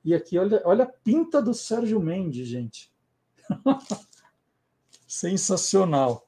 E 0.05 0.15
aqui, 0.15 0.39
olha, 0.39 0.63
olha 0.65 0.85
a 0.85 0.89
pinta 0.89 1.43
do 1.43 1.53
Sérgio 1.53 2.01
Mendes, 2.01 2.49
gente. 2.49 2.90
Sensacional. 5.07 6.27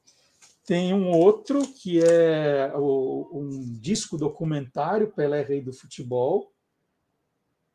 Tem 0.64 0.95
um 0.95 1.11
outro 1.11 1.66
que 1.66 2.01
é 2.03 2.73
um 2.77 3.61
disco 3.81 4.16
documentário, 4.16 5.12
Pelé 5.12 5.43
Rei 5.43 5.61
do 5.61 5.73
Futebol, 5.73 6.53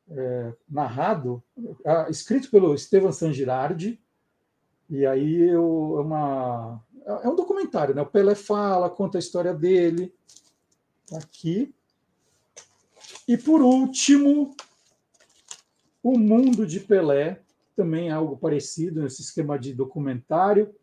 é, 0.10 0.54
narrado, 0.70 1.43
é, 1.86 2.10
escrito 2.10 2.50
pelo 2.50 2.74
Estevam 2.74 3.12
San 3.12 3.34
Girardi, 3.34 4.02
e 4.89 5.06
aí 5.06 5.50
eu, 5.50 5.98
é, 5.98 6.02
uma, 6.02 6.84
é 7.06 7.28
um 7.28 7.36
documentário, 7.36 7.93
né? 7.93 8.02
O 8.02 8.06
Pelé 8.06 8.36
fala, 8.36 8.89
conta 8.89 9.18
a 9.18 9.20
história 9.20 9.54
dele, 9.54 10.14
tá 11.08 11.18
aqui. 11.18 11.74
E 13.28 13.38
por 13.38 13.62
último, 13.62 14.56
o 16.02 16.18
mundo 16.18 16.66
de 16.66 16.80
Pelé, 16.80 17.41
também 17.78 18.09
é 18.09 18.11
algo 18.11 18.36
parecido 18.36 19.03
nesse 19.03 19.21
esquema 19.21 19.57
de 19.57 19.71
documentário. 19.71 20.73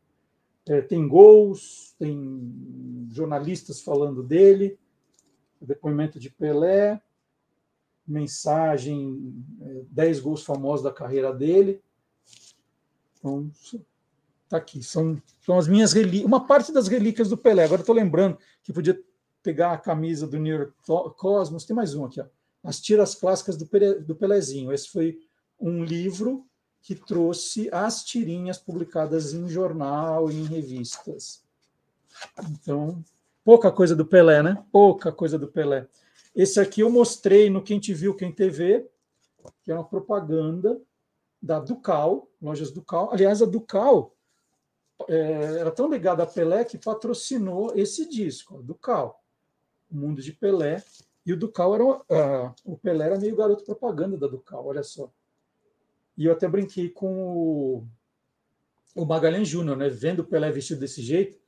É, 0.67 0.81
tem 0.81 1.07
gols, 1.07 1.95
tem 1.99 3.09
jornalistas 3.11 3.83
falando 3.83 4.23
dele, 4.23 4.79
depoimento 5.61 6.21
de 6.21 6.31
Pelé, 6.31 7.03
mensagem, 8.07 9.35
10 9.91 10.19
é, 10.19 10.21
gols 10.21 10.45
famosos 10.45 10.85
da 10.85 10.93
carreira 10.93 11.35
dele. 11.35 11.83
Então, 13.19 13.51
tá 14.49 14.59
aqui. 14.59 14.81
São, 14.81 15.21
são 15.45 15.59
as 15.59 15.67
minhas 15.67 15.93
relíquias, 15.93 16.27
uma 16.27 16.47
parte 16.47 16.73
das 16.73 16.87
relíquias 16.87 17.29
do 17.29 17.37
Pelé. 17.37 17.65
Agora 17.65 17.81
estou 17.81 17.95
lembrando 17.95 18.39
que 18.63 18.73
podia 18.73 18.99
pegar 19.43 19.73
a 19.73 19.79
camisa 19.79 20.29
do 20.29 20.39
New 20.39 20.57
York 20.57 20.75
Cosmos. 21.17 21.65
Tem 21.65 21.75
mais 21.75 21.95
um 21.95 22.05
aqui, 22.05 22.21
ó. 22.21 22.27
As 22.63 22.81
tiras 22.81 23.17
clássicas 23.17 23.57
do, 23.57 23.67
Pelé, 23.67 23.95
do 23.95 24.15
Pelézinho. 24.15 24.73
Esse 24.73 24.89
foi 24.89 25.19
um 25.61 25.85
livro 25.85 26.47
que 26.85 26.95
trouxe 26.95 27.71
as 27.73 28.05
tirinhas 28.05 28.59
publicadas 28.59 29.33
em 29.33 29.49
jornal 29.49 30.31
e 30.31 30.35
em 30.35 30.45
revistas. 30.45 31.43
Então, 32.51 33.03
pouca 33.43 33.73
coisa 33.73 33.97
do 33.97 34.05
Pelé, 34.05 34.43
né? 34.43 34.63
Pouca 34.71 35.11
coisa 35.11 35.39
do 35.39 35.49
Pelé. 35.49 35.89
Esse 36.37 36.61
aqui 36.61 36.83
eu 36.83 36.91
mostrei 36.91 37.49
no 37.49 37.63
Quem 37.63 37.81
Te 37.81 37.95
Viu, 37.95 38.15
Quem 38.15 38.31
TV, 38.31 38.87
que 39.63 39.73
é 39.73 39.75
uma 39.75 39.85
propaganda 39.85 40.79
da 41.41 41.59
Ducal, 41.59 42.29
lojas 42.41 42.71
Ducal. 42.71 43.09
Aliás, 43.11 43.41
a 43.41 43.47
Ducal 43.47 44.15
é, 45.09 45.61
era 45.61 45.71
tão 45.71 45.89
ligada 45.89 46.23
a 46.23 46.27
Pelé 46.27 46.67
que 46.67 46.77
patrocinou 46.77 47.73
esse 47.75 48.07
disco, 48.07 48.63
Ducal, 48.63 49.25
O 49.91 49.97
Mundo 49.97 50.21
de 50.21 50.35
Pelé. 50.35 50.85
E 51.25 51.33
o 51.33 51.37
Ducal 51.39 51.75
era. 51.75 51.85
Uh, 51.85 52.55
o 52.63 52.77
Pelé 52.77 53.07
era 53.07 53.19
meio 53.19 53.35
garoto 53.35 53.65
propaganda 53.65 54.19
da 54.19 54.27
Ducal, 54.27 54.67
olha 54.67 54.83
só. 54.83 55.11
E 56.17 56.27
eu 56.27 56.33
até 56.33 56.49
brinquei 56.49 56.89
com 56.89 57.13
o, 57.13 57.89
o 58.95 59.05
Magalhães 59.05 59.49
Júnior, 59.49 59.77
né? 59.77 59.89
Vendo 59.89 60.21
o 60.21 60.25
Pelé 60.25 60.51
vestido 60.51 60.81
desse 60.81 61.03
jeito. 61.03 61.39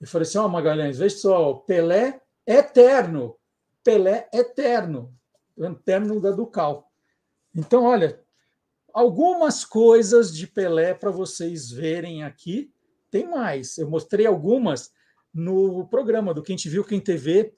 Eu 0.00 0.06
falei 0.06 0.26
assim: 0.26 0.38
Ó, 0.38 0.46
oh, 0.46 0.48
Magalhães, 0.48 0.98
veja 0.98 1.16
só, 1.16 1.54
Pelé 1.54 2.20
eterno. 2.46 3.36
Pelé 3.82 4.28
eterno, 4.32 5.14
eterno 5.58 6.20
da 6.20 6.30
Ducal. 6.30 6.90
Então, 7.54 7.84
olha, 7.84 8.18
algumas 8.92 9.64
coisas 9.64 10.34
de 10.34 10.46
Pelé 10.46 10.94
para 10.94 11.10
vocês 11.10 11.70
verem 11.70 12.24
aqui. 12.24 12.72
Tem 13.10 13.28
mais. 13.28 13.76
Eu 13.76 13.88
mostrei 13.88 14.26
algumas 14.26 14.90
no 15.32 15.86
programa 15.88 16.32
do 16.32 16.42
Quem 16.42 16.56
Te 16.56 16.68
Viu, 16.68 16.82
Quem 16.82 16.98
TV. 16.98 17.52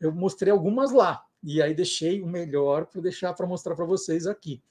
Eu 0.00 0.12
mostrei 0.12 0.52
algumas 0.52 0.90
lá. 0.90 1.24
E 1.42 1.62
aí 1.62 1.74
deixei 1.74 2.20
o 2.20 2.26
melhor 2.26 2.86
para 2.86 3.00
deixar 3.00 3.32
para 3.32 3.46
mostrar 3.46 3.76
para 3.76 3.84
vocês 3.84 4.26
aqui. 4.26 4.62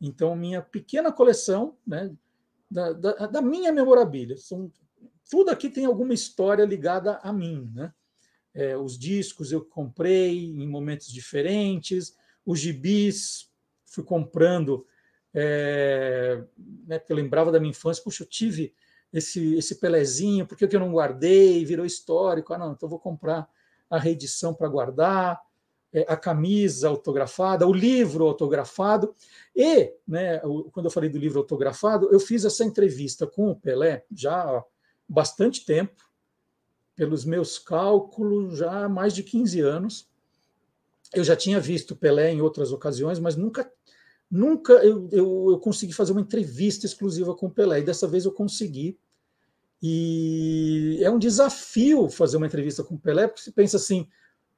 Então, 0.00 0.34
minha 0.34 0.62
pequena 0.62 1.12
coleção 1.12 1.76
né, 1.86 2.10
da, 2.70 2.92
da, 2.92 3.12
da 3.26 3.42
minha 3.42 3.72
memorabilia. 3.72 4.36
São, 4.36 4.72
tudo 5.28 5.50
aqui 5.50 5.68
tem 5.68 5.84
alguma 5.84 6.14
história 6.14 6.64
ligada 6.64 7.16
a 7.22 7.32
mim. 7.32 7.70
Né? 7.74 7.92
É, 8.54 8.76
os 8.76 8.98
discos 8.98 9.52
eu 9.52 9.64
comprei 9.64 10.46
em 10.46 10.66
momentos 10.66 11.12
diferentes, 11.12 12.16
os 12.46 12.58
gibis 12.58 13.50
fui 13.84 14.04
comprando, 14.04 14.86
é, 15.34 16.42
né, 16.86 16.98
porque 16.98 17.12
eu 17.12 17.16
lembrava 17.16 17.50
da 17.52 17.58
minha 17.58 17.70
infância, 17.70 18.02
puxa, 18.02 18.22
eu 18.22 18.28
tive 18.28 18.72
esse, 19.12 19.54
esse 19.54 19.80
Pelezinho, 19.80 20.46
por 20.46 20.56
que 20.56 20.64
eu 20.64 20.80
não 20.80 20.92
guardei? 20.92 21.64
Virou 21.64 21.84
histórico, 21.84 22.54
ah, 22.54 22.58
não, 22.58 22.72
então 22.72 22.88
vou 22.88 23.00
comprar 23.00 23.48
a 23.88 23.98
reedição 23.98 24.54
para 24.54 24.68
guardar, 24.68 25.40
a 26.06 26.16
camisa 26.16 26.88
autografada, 26.88 27.66
o 27.66 27.72
livro 27.72 28.24
autografado, 28.24 29.14
e, 29.54 29.92
né, 30.06 30.38
quando 30.72 30.86
eu 30.86 30.90
falei 30.90 31.10
do 31.10 31.18
livro 31.18 31.40
autografado, 31.40 32.08
eu 32.12 32.20
fiz 32.20 32.44
essa 32.44 32.64
entrevista 32.64 33.26
com 33.26 33.50
o 33.50 33.56
Pelé 33.56 34.04
já 34.12 34.34
há 34.34 34.64
bastante 35.08 35.64
tempo, 35.64 36.08
pelos 36.94 37.24
meus 37.24 37.58
cálculos, 37.58 38.58
já 38.58 38.84
há 38.84 38.88
mais 38.88 39.14
de 39.14 39.22
15 39.22 39.60
anos. 39.60 40.08
Eu 41.12 41.24
já 41.24 41.34
tinha 41.34 41.58
visto 41.58 41.96
Pelé 41.96 42.30
em 42.30 42.40
outras 42.40 42.72
ocasiões, 42.72 43.18
mas 43.18 43.34
nunca 43.36 43.70
nunca 44.30 44.74
eu, 44.74 45.08
eu, 45.10 45.50
eu, 45.50 45.58
consegui 45.58 45.92
fazer 45.92 46.12
uma 46.12 46.20
entrevista 46.20 46.86
exclusiva 46.86 47.34
com 47.34 47.50
Pelé, 47.50 47.80
e 47.80 47.84
dessa 47.84 48.06
vez 48.06 48.24
eu 48.24 48.32
consegui. 48.32 48.96
E 49.82 51.00
é 51.02 51.10
um 51.10 51.18
desafio 51.18 52.08
fazer 52.08 52.36
uma 52.36 52.46
entrevista 52.46 52.84
com 52.84 52.96
Pelé, 52.96 53.26
porque 53.26 53.42
você 53.42 53.50
pensa 53.50 53.76
assim: 53.76 54.06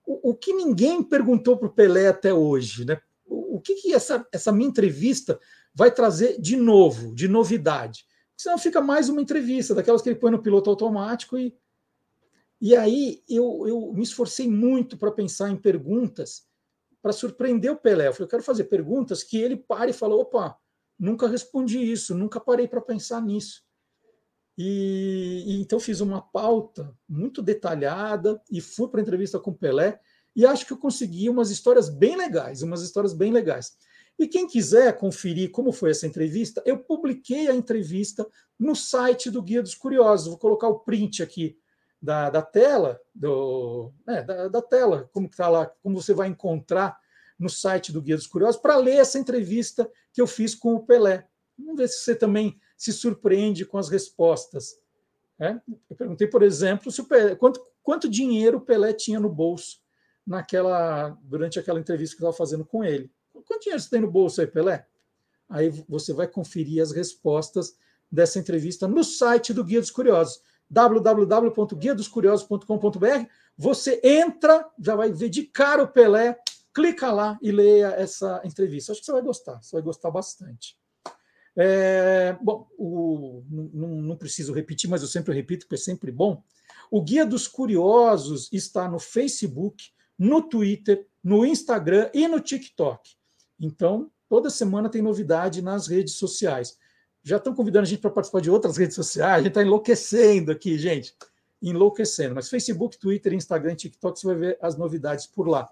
o, 0.05 0.35
que 0.35 0.53
ninguém 0.53 1.03
perguntou 1.03 1.57
para 1.57 1.69
o 1.69 1.73
Pelé 1.73 2.09
até 2.09 2.33
hoje, 2.33 2.85
né? 2.85 3.01
O, 3.25 3.57
o 3.57 3.61
que, 3.61 3.75
que 3.77 3.95
essa, 3.95 4.27
essa 4.33 4.53
minha 4.53 4.69
entrevista 4.69 5.39
vai 5.75 5.91
trazer 5.91 6.41
de 6.41 6.57
novo, 6.57 7.15
de 7.15 7.29
novidade? 7.29 8.05
Senão 8.37 8.59
fica 8.59 8.81
mais 8.81 9.09
uma 9.09 9.23
entrevista, 9.23 9.75
daquelas 9.75 10.03
que 10.03 10.09
ele 10.09 10.19
põe 10.19 10.31
no 10.31 10.43
piloto 10.43 10.69
automático 10.69 11.39
e, 11.39 11.55
e 12.61 12.75
aí 12.75 13.23
eu, 13.29 13.65
eu 13.67 13.93
me 13.93 14.03
esforcei 14.03 14.49
muito 14.49 14.97
para 14.97 15.13
pensar 15.13 15.51
em 15.51 15.57
perguntas 15.57 16.45
para 17.01 17.13
surpreender 17.13 17.71
o 17.71 17.77
Pelé. 17.77 18.09
Eu 18.09 18.13
falei, 18.13 18.27
eu 18.27 18.31
quero 18.31 18.43
fazer 18.43 18.65
perguntas 18.65 19.23
que 19.23 19.37
ele 19.37 19.57
pare 19.57 19.91
e 19.91 19.95
fale, 19.95 20.15
opa, 20.15 20.57
Nunca 21.03 21.27
respondi 21.27 21.81
isso, 21.81 22.15
nunca 22.15 22.39
parei 22.39 22.69
para 22.69 22.81
pensar 22.81 23.21
nisso. 23.21 23.65
E, 24.57 25.45
e, 25.47 25.61
então 25.61 25.81
fiz 25.81 26.01
uma 26.01 26.21
pauta 26.21 26.95
muito 27.09 27.41
detalhada 27.43 28.41
e 28.51 28.61
fui 28.61 28.89
para 28.89 29.01
a 29.01 29.03
entrevista 29.03 29.39
com 29.39 29.51
o 29.51 29.57
Pelé 29.57 29.99
e 30.35 30.47
acho 30.47 30.67
que 30.67 30.73
eu 30.73 30.79
consegui 30.79 31.29
umas 31.29 31.51
histórias 31.51 31.89
bem 31.89 32.17
legais, 32.17 32.63
umas 32.63 32.83
histórias 32.83 33.13
bem 33.13 33.33
legais. 33.33 33.77
E 34.19 34.29
quem 34.29 34.47
quiser 34.47 34.97
conferir 34.99 35.51
como 35.51 35.73
foi 35.73 35.91
essa 35.91 36.07
entrevista, 36.07 36.63
eu 36.67 36.79
publiquei 36.79 37.49
a 37.49 37.55
entrevista 37.55 38.27
no 38.59 38.75
site 38.75 39.31
do 39.31 39.43
Guia 39.43 39.63
dos 39.63 39.75
Curiosos. 39.75 40.29
Vou 40.29 40.39
colocar 40.39 40.69
o 40.69 40.81
print 40.81 41.23
aqui 41.23 41.59
da, 42.01 42.31
da 42.31 42.43
tela, 42.43 43.01
do, 43.15 43.93
né, 44.07 44.23
da, 44.23 44.49
da, 44.49 44.63
tela, 44.63 45.09
como 45.13 45.27
está 45.27 45.49
lá, 45.49 45.67
como 45.83 46.01
você 46.01 46.13
vai 46.13 46.29
encontrar 46.29 46.99
no 47.39 47.49
site 47.49 47.93
do 47.93 48.03
Guia 48.03 48.17
dos 48.17 48.27
Curiosos, 48.27 48.61
para 48.61 48.77
ler 48.77 48.97
essa 48.97 49.19
entrevista 49.19 49.91
que 50.13 50.21
eu 50.21 50.27
fiz 50.27 50.55
com 50.55 50.75
o 50.75 50.85
Pelé. 50.85 51.27
Vamos 51.59 51.77
ver 51.77 51.89
se 51.89 52.05
você 52.05 52.15
também 52.15 52.59
se 52.83 52.93
surpreende 52.93 53.65
com 53.65 53.79
as 53.79 53.89
respostas. 53.89 54.77
É? 55.39 55.55
Eu 55.89 55.95
perguntei, 55.97 56.27
por 56.27 56.43
exemplo, 56.43 56.93
Pelé, 57.09 57.37
quanto, 57.37 57.65
quanto 57.81 58.09
dinheiro 58.09 58.59
o 58.59 58.61
Pelé 58.61 58.93
tinha 58.93 59.21
no 59.21 59.29
bolso 59.29 59.81
naquela 60.27 61.11
durante 61.23 61.61
aquela 61.61 61.79
entrevista 61.79 62.17
que 62.17 62.25
eu 62.25 62.29
estava 62.29 62.37
fazendo 62.37 62.65
com 62.65 62.83
ele. 62.83 63.09
Quanto 63.33 63.61
dinheiro 63.61 63.81
você 63.81 63.89
tem 63.89 64.01
no 64.01 64.11
bolso 64.11 64.41
aí, 64.41 64.49
Pelé? 64.49 64.85
Aí 65.49 65.71
você 65.89 66.13
vai 66.13 66.27
conferir 66.27 66.83
as 66.83 66.91
respostas 66.91 67.77
dessa 68.11 68.41
entrevista 68.41 68.89
no 68.89 69.05
site 69.05 69.55
do 69.55 69.63
Guia 69.63 69.81
dos 69.81 69.93
Curiosos, 69.93 70.43
www.guiadoscuriosos.com.br. 70.69 73.29
Você 73.57 74.01
entra, 74.03 74.69
já 74.77 74.97
vai 74.97 75.13
ver 75.13 75.29
de 75.29 75.45
cara 75.45 75.85
o 75.85 75.89
Pelé, 75.89 76.37
clica 76.75 77.13
lá 77.13 77.39
e 77.41 77.53
leia 77.53 77.91
essa 77.91 78.43
entrevista. 78.45 78.91
Acho 78.91 79.03
que 79.03 79.07
você 79.07 79.13
vai 79.13 79.23
gostar, 79.23 79.63
você 79.63 79.77
vai 79.77 79.83
gostar 79.83 80.11
bastante. 80.11 80.82
É, 81.57 82.37
bom, 82.41 82.67
o, 82.79 83.43
não, 83.51 83.89
não, 83.89 84.17
preciso 84.17 84.55
repetir, 84.55 84.89
mas 84.89 85.03
eu 85.03 85.09
sempre 85.09 85.35
repito, 85.35 85.67
porque 85.67 85.75
é 85.75 85.79
sempre 85.79 86.11
bom. 86.11 86.43
O 86.91 87.03
Guia 87.03 87.27
dos 87.27 87.47
Curiosos 87.47 88.49
está 88.53 88.89
no 88.89 88.99
Facebook, 88.99 89.91
no 90.19 90.43
Twitter, 90.43 91.07
no 91.23 91.45
Instagram 91.45 92.11
e 92.15 92.27
no 92.27 92.41
TikTok. 92.41 93.11
Então, 93.61 94.11
toda 94.29 94.51
semana 94.51 94.89
tem 94.89 95.03
novidade 95.03 95.63
nas 95.63 95.87
redes 95.87 96.15
sociais. 96.15 96.77
Já 97.23 97.37
estão 97.37 97.55
convidando 97.55 97.85
a 97.85 97.89
gente 97.89 98.01
para 98.01 98.11
participar 98.11 98.41
de 98.41 98.51
outras 98.51 98.77
redes 98.77 98.97
sociais, 98.97 99.35
a 99.35 99.39
gente 99.39 99.49
está 99.49 99.63
enlouquecendo 99.63 100.51
aqui, 100.51 100.79
gente. 100.79 101.15
Enlouquecendo. 101.61 102.35
Mas 102.35 102.49
Facebook, 102.49 102.99
Twitter, 102.99 103.33
Instagram, 103.35 103.77
TikTok, 103.77 104.19
você 104.19 104.27
vai 104.27 104.37
ver 104.37 104.59
as 104.61 104.77
novidades 104.77 105.27
por 105.27 105.47
lá. 105.47 105.69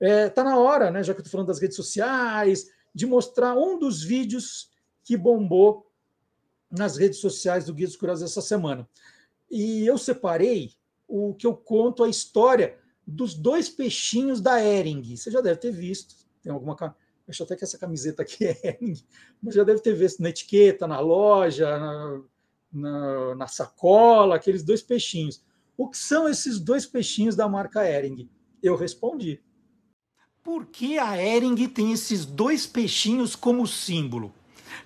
É, 0.00 0.28
tá 0.28 0.42
na 0.42 0.58
hora, 0.58 0.90
né, 0.90 1.02
já 1.02 1.14
que 1.14 1.20
eu 1.20 1.22
estou 1.22 1.32
falando 1.32 1.48
das 1.48 1.60
redes 1.60 1.76
sociais, 1.76 2.70
de 2.94 3.06
mostrar 3.06 3.54
um 3.54 3.78
dos 3.78 4.02
vídeos 4.02 4.70
que 5.02 5.16
bombou 5.16 5.90
nas 6.70 6.96
redes 6.96 7.20
sociais 7.20 7.64
do 7.64 7.74
Guia 7.74 7.86
dos 7.86 7.96
Curiosos 7.96 8.30
essa 8.30 8.40
semana. 8.40 8.88
E 9.50 9.86
eu 9.86 9.98
separei 9.98 10.72
o 11.06 11.34
que 11.34 11.46
eu 11.46 11.56
conto 11.56 12.02
a 12.02 12.08
história 12.08 12.78
dos 13.06 13.34
dois 13.34 13.68
peixinhos 13.68 14.40
da 14.40 14.62
Ering. 14.62 15.16
Você 15.16 15.30
já 15.30 15.40
deve 15.40 15.60
ter 15.60 15.72
visto. 15.72 16.14
Tem 16.42 16.52
alguma. 16.52 16.76
Acho 17.26 17.42
até 17.42 17.56
que 17.56 17.64
essa 17.64 17.78
camiseta 17.78 18.22
aqui 18.22 18.44
é 18.44 18.78
Ering, 18.80 18.94
mas 19.42 19.54
já 19.54 19.64
deve 19.64 19.80
ter 19.80 19.94
visto 19.94 20.22
na 20.22 20.28
etiqueta, 20.28 20.86
na 20.86 21.00
loja, 21.00 21.78
na, 21.78 22.20
na, 22.72 23.34
na, 23.34 23.46
sacola, 23.46 24.36
aqueles 24.36 24.62
dois 24.62 24.82
peixinhos. 24.82 25.42
O 25.76 25.88
que 25.88 25.98
são 25.98 26.28
esses 26.28 26.60
dois 26.60 26.86
peixinhos 26.86 27.34
da 27.34 27.48
marca 27.48 27.88
Ering? 27.88 28.28
Eu 28.62 28.76
respondi. 28.76 29.40
Por 30.42 30.66
que 30.66 30.98
a 30.98 31.16
Ering 31.16 31.66
tem 31.68 31.92
esses 31.92 32.26
dois 32.26 32.66
peixinhos 32.66 33.34
como 33.34 33.66
símbolo? 33.66 34.32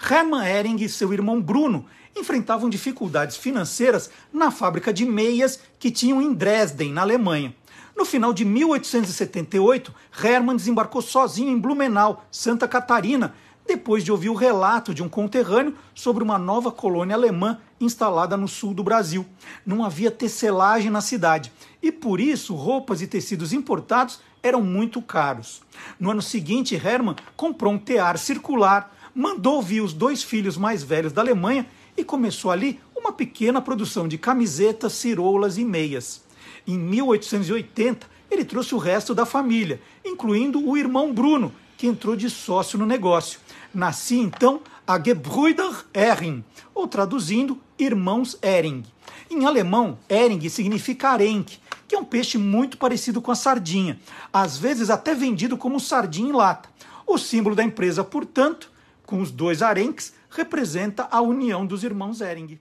Hermann 0.00 0.46
Ering 0.46 0.76
e 0.76 0.88
seu 0.88 1.12
irmão 1.12 1.42
Bruno 1.42 1.86
enfrentavam 2.16 2.70
dificuldades 2.70 3.36
financeiras 3.36 4.10
na 4.32 4.50
fábrica 4.50 4.92
de 4.92 5.04
meias 5.04 5.60
que 5.78 5.90
tinham 5.90 6.22
em 6.22 6.32
Dresden, 6.32 6.92
na 6.92 7.02
Alemanha. 7.02 7.54
No 7.98 8.04
final 8.04 8.32
de 8.32 8.44
1878, 8.44 9.92
Hermann 10.22 10.54
desembarcou 10.54 11.02
sozinho 11.02 11.50
em 11.50 11.58
Blumenau, 11.58 12.24
Santa 12.30 12.68
Catarina, 12.68 13.34
depois 13.66 14.04
de 14.04 14.12
ouvir 14.12 14.28
o 14.28 14.34
relato 14.34 14.94
de 14.94 15.02
um 15.02 15.08
conterrâneo 15.08 15.74
sobre 15.96 16.22
uma 16.22 16.38
nova 16.38 16.70
colônia 16.70 17.16
alemã 17.16 17.58
instalada 17.80 18.36
no 18.36 18.46
sul 18.46 18.72
do 18.72 18.84
Brasil. 18.84 19.26
Não 19.66 19.84
havia 19.84 20.12
tecelagem 20.12 20.92
na 20.92 21.00
cidade 21.00 21.50
e 21.82 21.90
por 21.90 22.20
isso 22.20 22.54
roupas 22.54 23.02
e 23.02 23.06
tecidos 23.08 23.52
importados 23.52 24.20
eram 24.44 24.62
muito 24.62 25.02
caros. 25.02 25.60
No 25.98 26.12
ano 26.12 26.22
seguinte, 26.22 26.76
Hermann 26.76 27.16
comprou 27.36 27.72
um 27.72 27.78
tear 27.78 28.16
circular, 28.16 28.94
mandou 29.12 29.60
vir 29.60 29.80
os 29.80 29.92
dois 29.92 30.22
filhos 30.22 30.56
mais 30.56 30.84
velhos 30.84 31.12
da 31.12 31.20
Alemanha 31.20 31.66
e 31.96 32.04
começou 32.04 32.52
ali 32.52 32.80
uma 32.96 33.12
pequena 33.12 33.60
produção 33.60 34.06
de 34.06 34.16
camisetas, 34.16 34.92
ciroulas 34.92 35.58
e 35.58 35.64
meias. 35.64 36.27
Em 36.68 36.78
1880, 36.78 38.06
ele 38.30 38.44
trouxe 38.44 38.74
o 38.74 38.78
resto 38.78 39.14
da 39.14 39.24
família, 39.24 39.80
incluindo 40.04 40.62
o 40.62 40.76
irmão 40.76 41.14
Bruno, 41.14 41.50
que 41.78 41.86
entrou 41.86 42.14
de 42.14 42.28
sócio 42.28 42.78
no 42.78 42.84
negócio. 42.84 43.40
Nascia 43.72 44.20
então 44.20 44.60
a 44.86 45.02
Gebrüder 45.02 45.86
Ehring, 45.94 46.44
ou 46.74 46.86
traduzindo, 46.86 47.58
irmãos 47.78 48.36
Ehring. 48.42 48.84
Em 49.30 49.46
alemão, 49.46 49.98
Ehring 50.10 50.46
significa 50.50 51.08
arenque, 51.08 51.58
que 51.88 51.94
é 51.94 51.98
um 51.98 52.04
peixe 52.04 52.36
muito 52.36 52.76
parecido 52.76 53.22
com 53.22 53.32
a 53.32 53.34
sardinha, 53.34 53.98
às 54.30 54.58
vezes 54.58 54.90
até 54.90 55.14
vendido 55.14 55.56
como 55.56 55.80
sardinha 55.80 56.28
em 56.28 56.32
lata. 56.32 56.68
O 57.06 57.16
símbolo 57.16 57.56
da 57.56 57.64
empresa, 57.64 58.04
portanto, 58.04 58.70
com 59.06 59.22
os 59.22 59.30
dois 59.30 59.62
arenques, 59.62 60.12
representa 60.28 61.08
a 61.10 61.22
união 61.22 61.64
dos 61.64 61.82
irmãos 61.82 62.20
Ehring. 62.20 62.60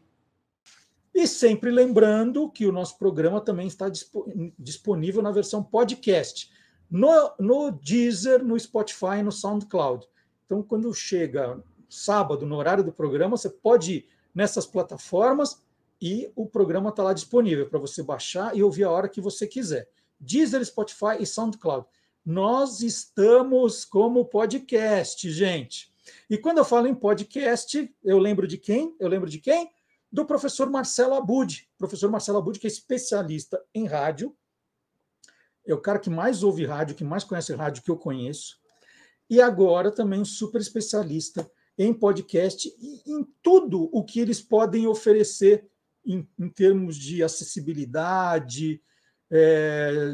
E 1.18 1.26
sempre 1.26 1.72
lembrando 1.72 2.48
que 2.48 2.68
o 2.68 2.72
nosso 2.72 2.96
programa 2.96 3.42
também 3.42 3.66
está 3.66 3.88
disponível 4.56 5.20
na 5.20 5.32
versão 5.32 5.64
podcast, 5.64 6.48
no, 6.92 7.34
no 7.40 7.72
Deezer, 7.72 8.46
no 8.46 8.58
Spotify 8.60 9.24
no 9.24 9.32
SoundCloud. 9.32 10.08
Então, 10.46 10.62
quando 10.62 10.94
chega 10.94 11.60
sábado, 11.90 12.46
no 12.46 12.56
horário 12.56 12.84
do 12.84 12.92
programa, 12.92 13.36
você 13.36 13.50
pode 13.50 13.94
ir 13.94 14.06
nessas 14.32 14.68
plataformas 14.68 15.60
e 16.00 16.32
o 16.36 16.46
programa 16.46 16.92
está 16.92 17.02
lá 17.02 17.14
disponível 17.14 17.68
para 17.68 17.80
você 17.80 18.04
baixar 18.04 18.56
e 18.56 18.62
ouvir 18.62 18.84
a 18.84 18.92
hora 18.92 19.10
que 19.10 19.20
você 19.20 19.48
quiser. 19.48 19.90
Deezer, 20.20 20.64
Spotify 20.64 21.18
e 21.20 21.26
SoundCloud. 21.26 21.88
Nós 22.24 22.82
estamos 22.82 23.84
como 23.84 24.24
podcast, 24.26 25.28
gente. 25.32 25.92
E 26.30 26.38
quando 26.38 26.60
eu 26.60 26.66
falo 26.66 26.86
em 26.86 26.94
podcast, 26.94 27.92
eu 28.04 28.20
lembro 28.20 28.48
de 28.48 28.60
quem? 28.60 28.96
Eu 29.00 29.10
lembro 29.10 29.28
de 29.28 29.40
quem? 29.40 29.72
Do 30.12 30.26
professor 30.26 30.70
Marcelo 30.70 31.14
Abud. 31.14 31.68
Professor 31.78 32.10
Marcelo 32.10 32.38
Abud, 32.38 32.60
que 32.60 32.68
é 32.68 32.70
especialista 32.70 33.62
em 33.74 33.86
rádio, 33.86 34.36
é 35.66 35.74
o 35.74 35.82
cara 35.82 36.00
que 36.00 36.10
mais 36.10 36.44
ouve 36.44 36.66
rádio, 36.66 36.96
que 36.96 37.04
mais 37.04 37.24
conhece 37.24 37.54
rádio 37.54 37.84
que 37.84 37.92
eu 37.92 37.98
conheço, 37.98 38.58
e 39.30 39.42
agora 39.42 39.92
também 39.92 40.22
um 40.22 40.26
super 40.26 40.62
especialista 40.62 41.50
em 41.78 41.94
podcast 41.94 42.74
e 42.80 43.04
em 43.06 43.28
tudo 43.44 43.90
o 43.92 44.04
que 44.04 44.20
eles 44.20 44.42
podem 44.42 44.88
oferecer 44.88 45.68
em, 46.06 46.28
em 46.40 46.50
termos 46.50 46.96
de 46.96 47.22
acessibilidade, 47.22 48.82
é, 49.30 50.14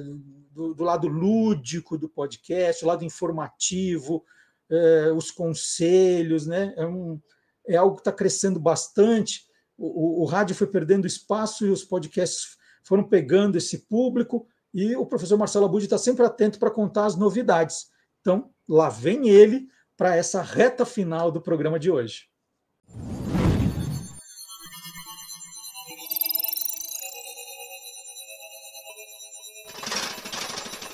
do, 0.51 0.73
do, 0.73 0.83
lado 0.83 1.07
lúdico 1.07 1.97
do 1.97 2.09
podcast, 2.09 2.83
o 2.83 2.87
lado 2.87 3.05
informativo, 3.05 4.25
é, 4.69 5.11
os 5.11 5.29
conselhos, 5.29 6.47
né? 6.47 6.73
É, 6.75 6.85
um, 6.85 7.21
é 7.67 7.75
algo 7.75 7.95
que 7.95 8.01
está 8.01 8.11
crescendo 8.11 8.59
bastante 8.59 9.45
o, 9.85 10.21
o, 10.21 10.25
rádio 10.25 10.55
foi 10.55 10.67
perdendo 10.67 11.05
espaço 11.05 11.65
e 11.65 11.69
os 11.69 11.83
podcasts 11.83 12.57
foram 12.83 13.03
pegando 13.03 13.57
esse 13.57 13.79
público, 13.87 14.47
e 14.73 14.95
o 14.95 15.05
professor 15.05 15.37
Marcelo 15.37 15.65
Abud 15.65 15.83
está 15.83 15.97
sempre 15.97 16.25
atento 16.25 16.57
para 16.57 16.71
contar 16.71 17.05
as 17.05 17.15
novidades. 17.15 17.87
Então, 18.21 18.49
lá 18.67 18.89
vem 18.89 19.29
ele 19.29 19.67
para 19.95 20.15
essa 20.15 20.41
reta 20.41 20.85
final 20.85 21.31
do 21.31 21.41
programa 21.41 21.77
de 21.77 21.91
hoje. 21.91 22.23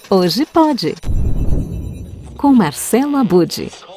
Hoje 0.10 0.45
pode. 0.48 0.95
Com 2.36 2.53
Marcelo 2.53 3.16
Abude. 3.16 3.89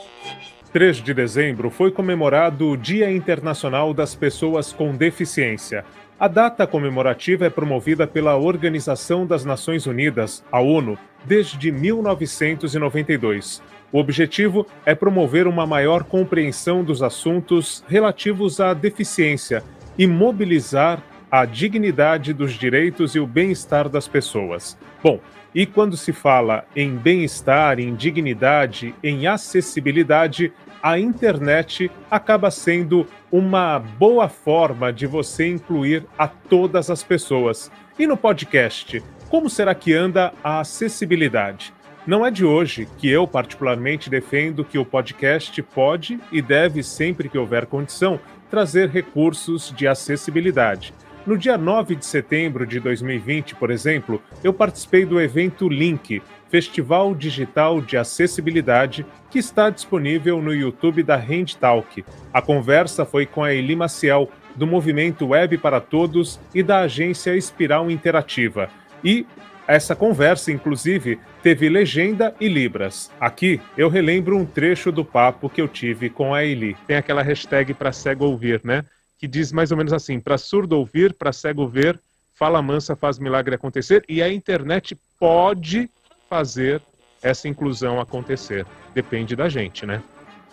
3 0.72 1.02
de 1.02 1.12
dezembro 1.12 1.68
foi 1.68 1.90
comemorado 1.90 2.70
o 2.70 2.78
Dia 2.78 3.12
Internacional 3.12 3.92
das 3.92 4.14
Pessoas 4.14 4.72
com 4.72 4.96
Deficiência. 4.96 5.84
A 6.18 6.26
data 6.26 6.66
comemorativa 6.66 7.44
é 7.44 7.50
promovida 7.50 8.06
pela 8.06 8.38
Organização 8.38 9.26
das 9.26 9.44
Nações 9.44 9.86
Unidas, 9.86 10.42
a 10.50 10.60
ONU, 10.60 10.98
desde 11.26 11.70
1992. 11.70 13.62
O 13.92 13.98
objetivo 13.98 14.66
é 14.86 14.94
promover 14.94 15.46
uma 15.46 15.66
maior 15.66 16.04
compreensão 16.04 16.82
dos 16.82 17.02
assuntos 17.02 17.84
relativos 17.86 18.58
à 18.58 18.72
deficiência 18.72 19.62
e 19.98 20.06
mobilizar 20.06 21.02
a 21.30 21.44
dignidade 21.44 22.32
dos 22.32 22.52
direitos 22.52 23.14
e 23.14 23.20
o 23.20 23.26
bem-estar 23.26 23.90
das 23.90 24.08
pessoas. 24.08 24.78
Bom, 25.02 25.20
e 25.54 25.66
quando 25.66 25.96
se 25.96 26.12
fala 26.12 26.64
em 26.74 26.96
bem-estar, 26.96 27.78
em 27.78 27.94
dignidade, 27.94 28.94
em 29.02 29.26
acessibilidade, 29.26 30.52
a 30.82 30.98
internet 30.98 31.90
acaba 32.10 32.50
sendo 32.50 33.06
uma 33.30 33.78
boa 33.78 34.28
forma 34.28 34.92
de 34.92 35.06
você 35.06 35.48
incluir 35.48 36.04
a 36.18 36.26
todas 36.26 36.90
as 36.90 37.02
pessoas. 37.02 37.70
E 37.98 38.06
no 38.06 38.16
podcast, 38.16 39.02
como 39.28 39.48
será 39.48 39.74
que 39.74 39.92
anda 39.92 40.32
a 40.42 40.60
acessibilidade? 40.60 41.72
Não 42.04 42.26
é 42.26 42.30
de 42.30 42.44
hoje 42.44 42.88
que 42.98 43.08
eu, 43.08 43.28
particularmente, 43.28 44.10
defendo 44.10 44.64
que 44.64 44.76
o 44.76 44.84
podcast 44.84 45.62
pode 45.62 46.18
e 46.32 46.42
deve, 46.42 46.82
sempre 46.82 47.28
que 47.28 47.38
houver 47.38 47.66
condição, 47.66 48.18
trazer 48.50 48.88
recursos 48.88 49.72
de 49.74 49.86
acessibilidade. 49.86 50.92
No 51.24 51.38
dia 51.38 51.56
9 51.56 51.94
de 51.94 52.04
setembro 52.04 52.66
de 52.66 52.80
2020, 52.80 53.54
por 53.54 53.70
exemplo, 53.70 54.20
eu 54.42 54.52
participei 54.52 55.04
do 55.04 55.20
evento 55.20 55.68
Link, 55.68 56.20
Festival 56.50 57.14
Digital 57.14 57.80
de 57.80 57.96
Acessibilidade, 57.96 59.06
que 59.30 59.38
está 59.38 59.70
disponível 59.70 60.42
no 60.42 60.52
YouTube 60.52 61.04
da 61.04 61.14
HandTalk. 61.14 62.04
A 62.32 62.42
conversa 62.42 63.04
foi 63.04 63.24
com 63.24 63.44
a 63.44 63.54
Eli 63.54 63.76
Maciel, 63.76 64.28
do 64.56 64.66
Movimento 64.66 65.28
Web 65.28 65.58
para 65.58 65.80
Todos 65.80 66.40
e 66.52 66.60
da 66.60 66.80
agência 66.80 67.36
Espiral 67.36 67.88
Interativa. 67.88 68.68
E 69.04 69.24
essa 69.66 69.94
conversa, 69.94 70.50
inclusive, 70.50 71.20
teve 71.40 71.68
legenda 71.68 72.34
e 72.40 72.48
libras. 72.48 73.12
Aqui 73.20 73.60
eu 73.78 73.88
relembro 73.88 74.36
um 74.36 74.44
trecho 74.44 74.90
do 74.90 75.04
papo 75.04 75.48
que 75.48 75.62
eu 75.62 75.68
tive 75.68 76.10
com 76.10 76.34
a 76.34 76.44
Eli. 76.44 76.76
Tem 76.84 76.96
aquela 76.96 77.22
hashtag 77.22 77.72
para 77.74 77.92
cego 77.92 78.24
ouvir, 78.24 78.60
né? 78.64 78.84
Que 79.22 79.28
diz 79.28 79.52
mais 79.52 79.70
ou 79.70 79.76
menos 79.76 79.92
assim: 79.92 80.18
para 80.18 80.36
surdo 80.36 80.76
ouvir, 80.76 81.14
para 81.14 81.32
cego 81.32 81.64
ver, 81.68 81.96
fala 82.34 82.60
mansa 82.60 82.96
faz 82.96 83.20
milagre 83.20 83.54
acontecer. 83.54 84.04
E 84.08 84.20
a 84.20 84.28
internet 84.28 84.98
pode 85.16 85.88
fazer 86.28 86.82
essa 87.22 87.46
inclusão 87.46 88.00
acontecer. 88.00 88.66
Depende 88.92 89.36
da 89.36 89.48
gente, 89.48 89.86
né? 89.86 90.02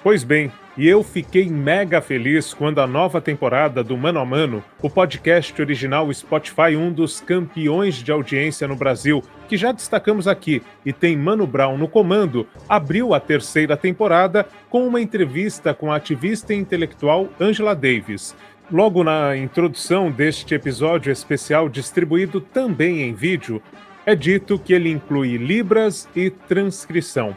Pois 0.04 0.24
bem, 0.24 0.52
e 0.78 0.88
eu 0.88 1.04
fiquei 1.04 1.50
mega 1.50 2.00
feliz 2.00 2.54
quando 2.54 2.80
a 2.80 2.86
nova 2.86 3.20
temporada 3.20 3.84
do 3.84 3.98
Mano 3.98 4.20
a 4.20 4.26
Mano, 4.26 4.64
o 4.84 4.90
podcast 4.90 5.60
original 5.60 6.14
Spotify, 6.14 6.78
um 6.78 6.94
dos 6.94 7.20
campeões 7.20 7.96
de 7.96 8.12
audiência 8.12 8.68
no 8.68 8.76
Brasil, 8.76 9.24
que 9.48 9.58
já 9.58 9.72
destacamos 9.72 10.28
aqui 10.28 10.62
e 10.86 10.94
tem 10.94 11.18
Mano 11.18 11.48
Brown 11.48 11.76
no 11.76 11.88
comando, 11.88 12.48
abriu 12.70 13.16
a 13.16 13.20
terceira 13.20 13.76
temporada 13.76 14.48
com 14.70 14.88
uma 14.88 15.02
entrevista 15.02 15.74
com 15.74 15.92
a 15.92 15.96
ativista 15.96 16.54
intelectual 16.54 17.28
Angela 17.40 17.76
Davis. 17.76 18.36
Logo 18.72 19.04
na 19.04 19.36
introdução 19.36 20.12
deste 20.12 20.54
episódio 20.54 21.12
especial, 21.12 21.68
distribuído 21.68 22.40
também 22.40 23.02
em 23.02 23.16
vídeo, 23.16 23.60
é 24.06 24.14
dito 24.14 24.60
que 24.60 24.74
ele 24.74 24.92
inclui 24.92 25.38
libras 25.38 26.08
e 26.16 26.30
transcrição. 26.30 27.36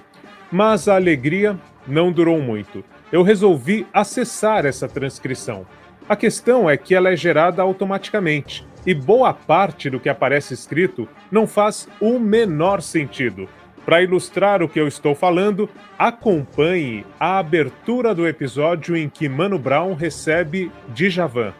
Mas 0.50 0.88
a 0.88 0.96
alegria 0.96 1.58
não 1.86 2.12
durou 2.12 2.38
muito. 2.38 2.84
Eu 3.10 3.22
resolvi 3.22 3.86
acessar 3.94 4.66
essa 4.66 4.86
transcrição. 4.86 5.66
A 6.06 6.14
questão 6.14 6.68
é 6.68 6.76
que 6.76 6.94
ela 6.94 7.10
é 7.10 7.16
gerada 7.16 7.62
automaticamente 7.62 8.66
e 8.84 8.92
boa 8.92 9.32
parte 9.32 9.88
do 9.88 9.98
que 9.98 10.10
aparece 10.10 10.52
escrito 10.52 11.08
não 11.30 11.46
faz 11.46 11.88
o 11.98 12.18
menor 12.18 12.82
sentido. 12.82 13.48
Para 13.84 14.02
ilustrar 14.02 14.62
o 14.62 14.68
que 14.68 14.78
eu 14.78 14.86
estou 14.86 15.14
falando, 15.14 15.68
acompanhe 15.98 17.04
a 17.18 17.38
abertura 17.38 18.14
do 18.14 18.26
episódio 18.26 18.96
em 18.96 19.08
que 19.08 19.28
Mano 19.28 19.58
Brown 19.58 19.94
recebe 19.94 20.70
Djavan. 20.94 21.52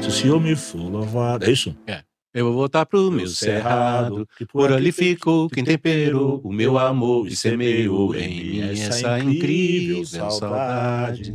Se 0.00 0.08
o 0.08 0.10
senhor 0.10 0.40
me 0.40 0.56
for 0.56 0.90
louvado. 0.90 1.44
É 1.44 1.50
isso? 1.50 1.76
É. 1.86 2.02
Eu 2.34 2.46
vou 2.46 2.54
voltar 2.54 2.86
pro 2.86 3.10
meu 3.10 3.26
cerrado, 3.26 4.26
que 4.38 4.46
por 4.46 4.72
ali 4.72 4.90
ficou 4.90 5.50
quem 5.50 5.62
temperou 5.62 6.40
o 6.42 6.50
meu 6.50 6.78
amor 6.78 7.28
e 7.28 7.36
semeou 7.36 8.14
em 8.14 8.28
mim 8.28 8.60
essa 8.70 9.18
incrível 9.18 10.02
saudade. 10.06 11.34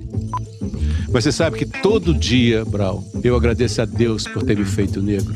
Você 1.10 1.32
sabe 1.32 1.60
que 1.60 1.66
todo 1.68 2.16
dia, 2.16 2.66
Brau, 2.66 3.04
eu 3.24 3.36
agradeço 3.36 3.80
a 3.80 3.86
Deus 3.86 4.28
por 4.28 4.44
ter 4.44 4.58
me 4.58 4.66
feito 4.66 4.99
negro. 4.99 5.36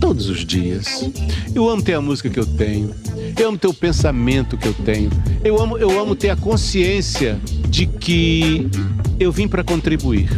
Todos 0.00 0.28
os 0.28 0.44
dias. 0.44 1.10
Eu 1.54 1.68
amo 1.68 1.82
ter 1.82 1.94
a 1.94 2.00
música 2.00 2.28
que 2.28 2.38
eu 2.38 2.46
tenho. 2.46 2.94
Eu 3.38 3.48
amo 3.48 3.58
ter 3.58 3.66
o 3.66 3.74
pensamento 3.74 4.56
que 4.56 4.68
eu 4.68 4.74
tenho. 4.74 5.10
Eu 5.44 5.60
amo, 5.60 5.78
eu 5.78 6.00
amo 6.00 6.14
ter 6.14 6.30
a 6.30 6.36
consciência 6.36 7.40
de 7.68 7.86
que 7.86 8.68
eu 9.18 9.32
vim 9.32 9.48
para 9.48 9.64
contribuir. 9.64 10.28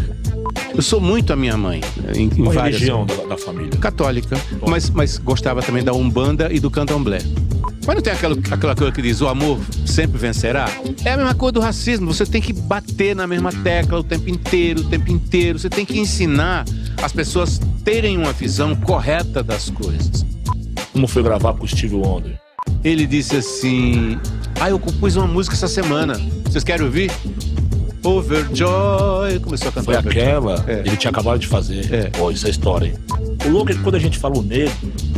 Eu 0.74 0.82
sou 0.82 1.00
muito 1.00 1.32
a 1.32 1.36
minha 1.36 1.56
mãe. 1.56 1.80
Em, 2.14 2.24
em 2.24 2.28
Qual 2.28 2.52
várias... 2.52 2.74
religião 2.74 3.06
da, 3.06 3.14
da 3.14 3.38
família? 3.38 3.70
Católica. 3.78 4.36
Mas, 4.66 4.90
mas 4.90 5.18
gostava 5.18 5.62
também 5.62 5.82
da 5.82 5.92
Umbanda 5.92 6.52
e 6.52 6.60
do 6.60 6.70
Candomblé. 6.70 7.18
Mas 7.86 7.94
não 7.94 8.02
tem 8.02 8.12
aquela, 8.12 8.36
aquela 8.50 8.74
coisa 8.74 8.92
que 8.92 9.00
diz 9.00 9.20
o 9.20 9.28
amor 9.28 9.60
sempre 9.86 10.18
vencerá? 10.18 10.68
É 11.04 11.12
a 11.12 11.16
mesma 11.16 11.34
coisa 11.34 11.52
do 11.52 11.60
racismo. 11.60 12.12
Você 12.12 12.26
tem 12.26 12.42
que 12.42 12.52
bater 12.52 13.14
na 13.14 13.26
mesma 13.28 13.52
tecla 13.52 14.00
o 14.00 14.02
tempo 14.02 14.28
inteiro, 14.28 14.80
o 14.80 14.84
tempo 14.84 15.10
inteiro. 15.10 15.58
Você 15.58 15.70
tem 15.70 15.86
que 15.86 15.98
ensinar 15.98 16.64
as 17.00 17.12
pessoas 17.12 17.60
terem 17.84 18.18
uma 18.18 18.32
visão 18.32 18.74
correta 18.74 19.42
das 19.42 19.70
coisas. 19.70 20.26
Como 20.92 21.06
foi 21.06 21.22
gravar 21.22 21.54
com 21.54 21.64
o 21.64 21.68
Steve 21.68 21.94
Wonder? 21.94 22.36
Ele 22.82 23.06
disse 23.06 23.36
assim: 23.36 24.18
Ah, 24.60 24.68
eu 24.68 24.78
compus 24.78 25.14
uma 25.14 25.26
música 25.26 25.54
essa 25.54 25.68
semana. 25.68 26.20
Vocês 26.44 26.64
querem 26.64 26.84
ouvir? 26.84 27.12
Overjoy. 28.06 29.40
Começou 29.40 29.68
a 29.68 29.72
cantar. 29.72 29.84
Foi 29.84 29.96
aquela, 29.96 30.64
É. 30.68 30.80
ele 30.80 30.96
tinha 30.96 31.10
acabado 31.10 31.38
de 31.38 31.46
fazer. 31.46 31.92
É. 31.92 32.10
Pô, 32.10 32.30
isso 32.30 32.46
é 32.46 32.50
história. 32.50 32.86
hein? 32.88 32.94
O 33.46 33.48
louco 33.50 33.70
é 33.70 33.74
que 33.74 33.82
quando 33.82 33.94
a 33.96 33.98
gente 33.98 34.18
fala 34.18 34.38
o 34.38 34.42
negro, 34.42 34.72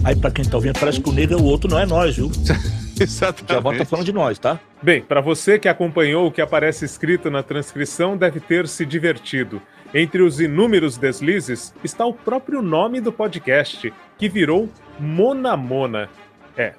aí 0.04 0.14
pra 0.16 0.30
quem 0.30 0.44
tá 0.44 0.56
ouvindo, 0.56 0.78
parece 0.78 1.00
que 1.00 1.08
o 1.08 1.12
negro 1.12 1.38
é 1.38 1.40
o 1.40 1.44
outro, 1.44 1.70
não 1.70 1.78
é 1.78 1.86
nós, 1.86 2.16
viu? 2.16 2.30
Exatamente. 3.00 3.52
Já 3.52 3.60
volta 3.60 3.84
falando 3.84 4.04
de 4.04 4.12
nós, 4.12 4.38
tá? 4.38 4.58
Bem, 4.82 5.00
para 5.02 5.20
você 5.20 5.58
que 5.58 5.68
acompanhou 5.68 6.26
o 6.26 6.32
que 6.32 6.40
aparece 6.40 6.84
escrito 6.84 7.30
na 7.30 7.42
transcrição, 7.42 8.16
deve 8.16 8.40
ter 8.40 8.66
se 8.66 8.84
divertido. 8.84 9.62
Entre 9.94 10.20
os 10.20 10.40
inúmeros 10.40 10.96
deslizes 10.98 11.72
está 11.82 12.04
o 12.04 12.12
próprio 12.12 12.60
nome 12.60 13.00
do 13.00 13.12
podcast, 13.12 13.92
que 14.18 14.28
virou 14.28 14.68
Mona 14.98 15.56
Mona. 15.56 16.08
É, 16.56 16.72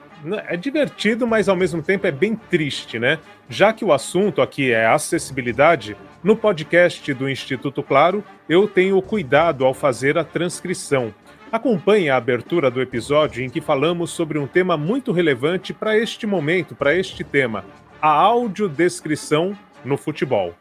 é 0.47 0.57
divertido, 0.57 1.25
mas 1.25 1.47
ao 1.47 1.55
mesmo 1.55 1.81
tempo 1.81 2.05
é 2.07 2.11
bem 2.11 2.35
triste, 2.35 2.99
né? 2.99 3.19
Já 3.49 3.71
que 3.73 3.85
o 3.85 3.93
assunto 3.93 4.41
aqui 4.41 4.71
é 4.71 4.85
acessibilidade, 4.85 5.95
no 6.23 6.35
podcast 6.35 7.13
do 7.13 7.29
Instituto 7.29 7.81
Claro, 7.81 8.23
eu 8.47 8.67
tenho 8.67 9.01
cuidado 9.01 9.65
ao 9.65 9.73
fazer 9.73 10.17
a 10.17 10.23
transcrição. 10.23 11.13
Acompanhe 11.51 12.09
a 12.09 12.17
abertura 12.17 12.69
do 12.69 12.81
episódio 12.81 13.43
em 13.43 13.49
que 13.49 13.61
falamos 13.61 14.11
sobre 14.11 14.37
um 14.37 14.45
tema 14.45 14.77
muito 14.77 15.11
relevante 15.11 15.73
para 15.73 15.97
este 15.97 16.27
momento, 16.27 16.75
para 16.75 16.93
este 16.93 17.23
tema: 17.23 17.65
a 18.01 18.09
audiodescrição 18.09 19.57
no 19.83 19.97
futebol. 19.97 20.53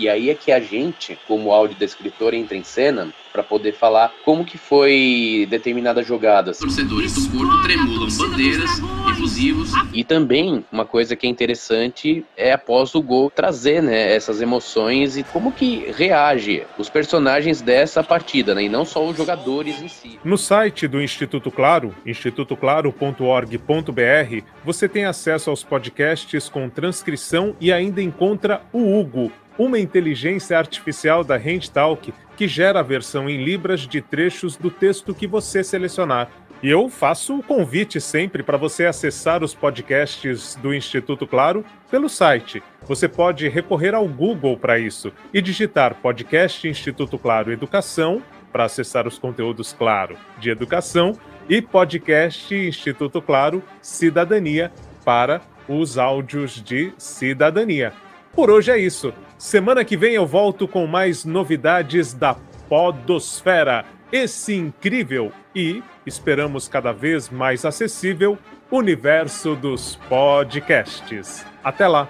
E 0.00 0.08
aí 0.08 0.30
é 0.30 0.34
que 0.34 0.50
a 0.50 0.58
gente, 0.58 1.18
como 1.28 1.52
audiodescritor, 1.52 2.32
entra 2.32 2.56
em 2.56 2.64
cena 2.64 3.12
para 3.30 3.42
poder 3.42 3.74
falar 3.74 4.10
como 4.24 4.46
que 4.46 4.56
foi 4.56 5.46
determinada 5.50 6.02
jogada. 6.02 6.54
Torcedores 6.54 7.14
do 7.14 7.30
Porto 7.30 7.62
tremulam 7.62 8.08
bandeiras, 8.16 8.70
efusivos. 9.12 9.72
E 9.92 10.02
também, 10.02 10.64
uma 10.72 10.86
coisa 10.86 11.14
que 11.14 11.26
é 11.26 11.30
interessante 11.30 12.24
é 12.34 12.50
após 12.50 12.94
o 12.94 13.02
gol 13.02 13.30
trazer 13.30 13.82
né, 13.82 14.14
essas 14.14 14.40
emoções 14.40 15.18
e 15.18 15.22
como 15.22 15.52
que 15.52 15.92
reage 15.92 16.62
os 16.78 16.88
personagens 16.88 17.60
dessa 17.60 18.02
partida, 18.02 18.54
né, 18.54 18.62
e 18.62 18.70
não 18.70 18.86
só 18.86 19.06
os 19.06 19.14
jogadores 19.14 19.82
em 19.82 19.88
si. 19.88 20.18
No 20.24 20.38
site 20.38 20.88
do 20.88 21.02
Instituto 21.02 21.50
Claro, 21.50 21.94
institutoclaro.org.br, 22.06 24.44
você 24.64 24.88
tem 24.88 25.04
acesso 25.04 25.50
aos 25.50 25.62
podcasts 25.62 26.48
com 26.48 26.70
transcrição 26.70 27.54
e 27.60 27.70
ainda 27.70 28.00
encontra 28.00 28.62
o 28.72 28.98
Hugo, 28.98 29.30
uma 29.62 29.78
inteligência 29.78 30.56
artificial 30.56 31.22
da 31.22 31.36
HandTalk 31.36 32.14
que 32.34 32.48
gera 32.48 32.80
a 32.80 32.82
versão 32.82 33.28
em 33.28 33.44
libras 33.44 33.80
de 33.86 34.00
trechos 34.00 34.56
do 34.56 34.70
texto 34.70 35.14
que 35.14 35.26
você 35.26 35.62
selecionar. 35.62 36.30
E 36.62 36.70
eu 36.70 36.88
faço 36.88 37.38
o 37.38 37.42
convite 37.42 38.00
sempre 38.00 38.42
para 38.42 38.56
você 38.56 38.86
acessar 38.86 39.44
os 39.44 39.54
podcasts 39.54 40.54
do 40.56 40.72
Instituto 40.72 41.26
Claro 41.26 41.62
pelo 41.90 42.08
site. 42.08 42.62
Você 42.86 43.06
pode 43.06 43.48
recorrer 43.50 43.94
ao 43.94 44.08
Google 44.08 44.56
para 44.56 44.78
isso 44.78 45.12
e 45.32 45.42
digitar 45.42 45.94
podcast 45.96 46.66
Instituto 46.66 47.18
Claro 47.18 47.52
Educação 47.52 48.22
para 48.50 48.64
acessar 48.64 49.06
os 49.06 49.18
conteúdos 49.18 49.74
Claro 49.74 50.16
de 50.38 50.48
educação 50.48 51.12
e 51.50 51.60
podcast 51.60 52.54
Instituto 52.54 53.20
Claro 53.20 53.62
Cidadania 53.82 54.72
para 55.04 55.42
os 55.68 55.98
áudios 55.98 56.62
de 56.62 56.94
cidadania. 56.96 57.92
Por 58.40 58.50
hoje 58.50 58.70
é 58.70 58.78
isso. 58.78 59.12
Semana 59.36 59.84
que 59.84 59.98
vem 59.98 60.14
eu 60.14 60.26
volto 60.26 60.66
com 60.66 60.86
mais 60.86 61.26
novidades 61.26 62.14
da 62.14 62.34
Podosfera, 62.70 63.84
esse 64.10 64.54
incrível 64.54 65.30
e, 65.54 65.82
esperamos 66.06 66.66
cada 66.66 66.90
vez 66.90 67.28
mais 67.28 67.66
acessível, 67.66 68.38
universo 68.72 69.54
dos 69.54 69.96
podcasts. 70.08 71.44
Até 71.62 71.86
lá! 71.86 72.08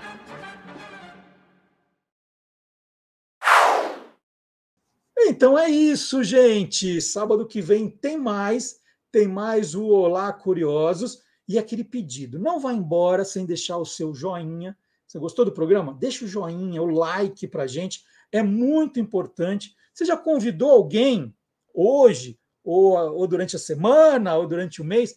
Então 5.19 5.59
é 5.59 5.69
isso, 5.69 6.23
gente. 6.23 7.01
Sábado 7.01 7.44
que 7.44 7.61
vem 7.61 7.90
tem 7.90 8.16
mais, 8.16 8.78
tem 9.11 9.27
mais 9.27 9.74
o 9.74 9.85
Olá 9.89 10.32
Curiosos 10.32 11.23
e 11.48 11.59
aquele 11.59 11.82
pedido. 11.82 12.39
Não 12.39 12.61
vá 12.61 12.73
embora 12.73 13.24
sem 13.24 13.44
deixar 13.44 13.78
o 13.78 13.85
seu 13.85 14.15
joinha. 14.15 14.78
Você 15.11 15.19
gostou 15.19 15.45
do 15.45 15.51
programa? 15.51 15.93
Deixa 15.93 16.24
o 16.24 16.28
joinha, 16.28 16.81
o 16.81 16.87
like 16.87 17.49
para 17.49 17.66
gente. 17.66 18.05
É 18.31 18.45
muito 18.45 19.01
importante. 19.01 19.74
Você 19.93 20.05
já 20.05 20.16
convidou 20.16 20.70
alguém 20.70 21.35
hoje, 21.74 22.39
ou, 22.62 22.93
ou 22.93 23.27
durante 23.27 23.57
a 23.57 23.59
semana, 23.59 24.37
ou 24.37 24.47
durante 24.47 24.81
o 24.81 24.85
mês, 24.85 25.16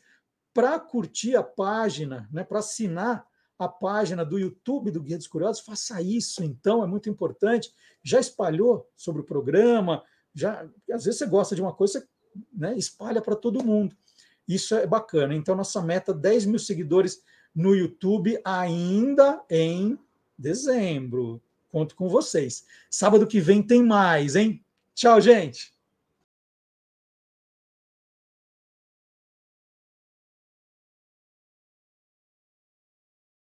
para 0.51 0.79
curtir 0.79 1.35
a 1.35 1.43
página, 1.43 2.27
né, 2.33 2.43
para 2.43 2.57
assinar 2.57 3.23
a 3.59 3.67
página 3.67 4.25
do 4.25 4.39
YouTube 4.39 4.89
do 4.89 4.99
Guia 4.99 5.15
dos 5.15 5.27
Curiosos? 5.27 5.63
Faça 5.63 6.01
isso, 6.01 6.43
então, 6.43 6.83
é 6.83 6.87
muito 6.87 7.07
importante. 7.07 7.71
Já 8.01 8.19
espalhou 8.19 8.89
sobre 8.97 9.21
o 9.21 9.25
programa? 9.25 10.03
Já, 10.33 10.67
às 10.91 11.05
vezes 11.05 11.19
você 11.19 11.27
gosta 11.27 11.55
de 11.55 11.61
uma 11.61 11.71
coisa, 11.71 12.03
né, 12.51 12.75
espalha 12.75 13.21
para 13.21 13.35
todo 13.35 13.63
mundo. 13.63 13.95
Isso 14.47 14.73
é 14.73 14.87
bacana. 14.87 15.35
Então, 15.35 15.55
nossa 15.55 15.83
meta: 15.83 16.11
10 16.11 16.47
mil 16.47 16.59
seguidores 16.59 17.21
no 17.55 17.75
YouTube 17.75 18.39
ainda 18.43 19.41
em 19.49 19.97
dezembro. 20.37 21.41
Conto 21.69 21.95
com 21.95 22.07
vocês. 22.07 22.65
Sábado 22.89 23.27
que 23.27 23.39
vem 23.39 23.61
tem 23.61 23.83
mais, 23.83 24.35
hein? 24.35 24.63
Tchau, 24.93 25.19
gente! 25.19 25.73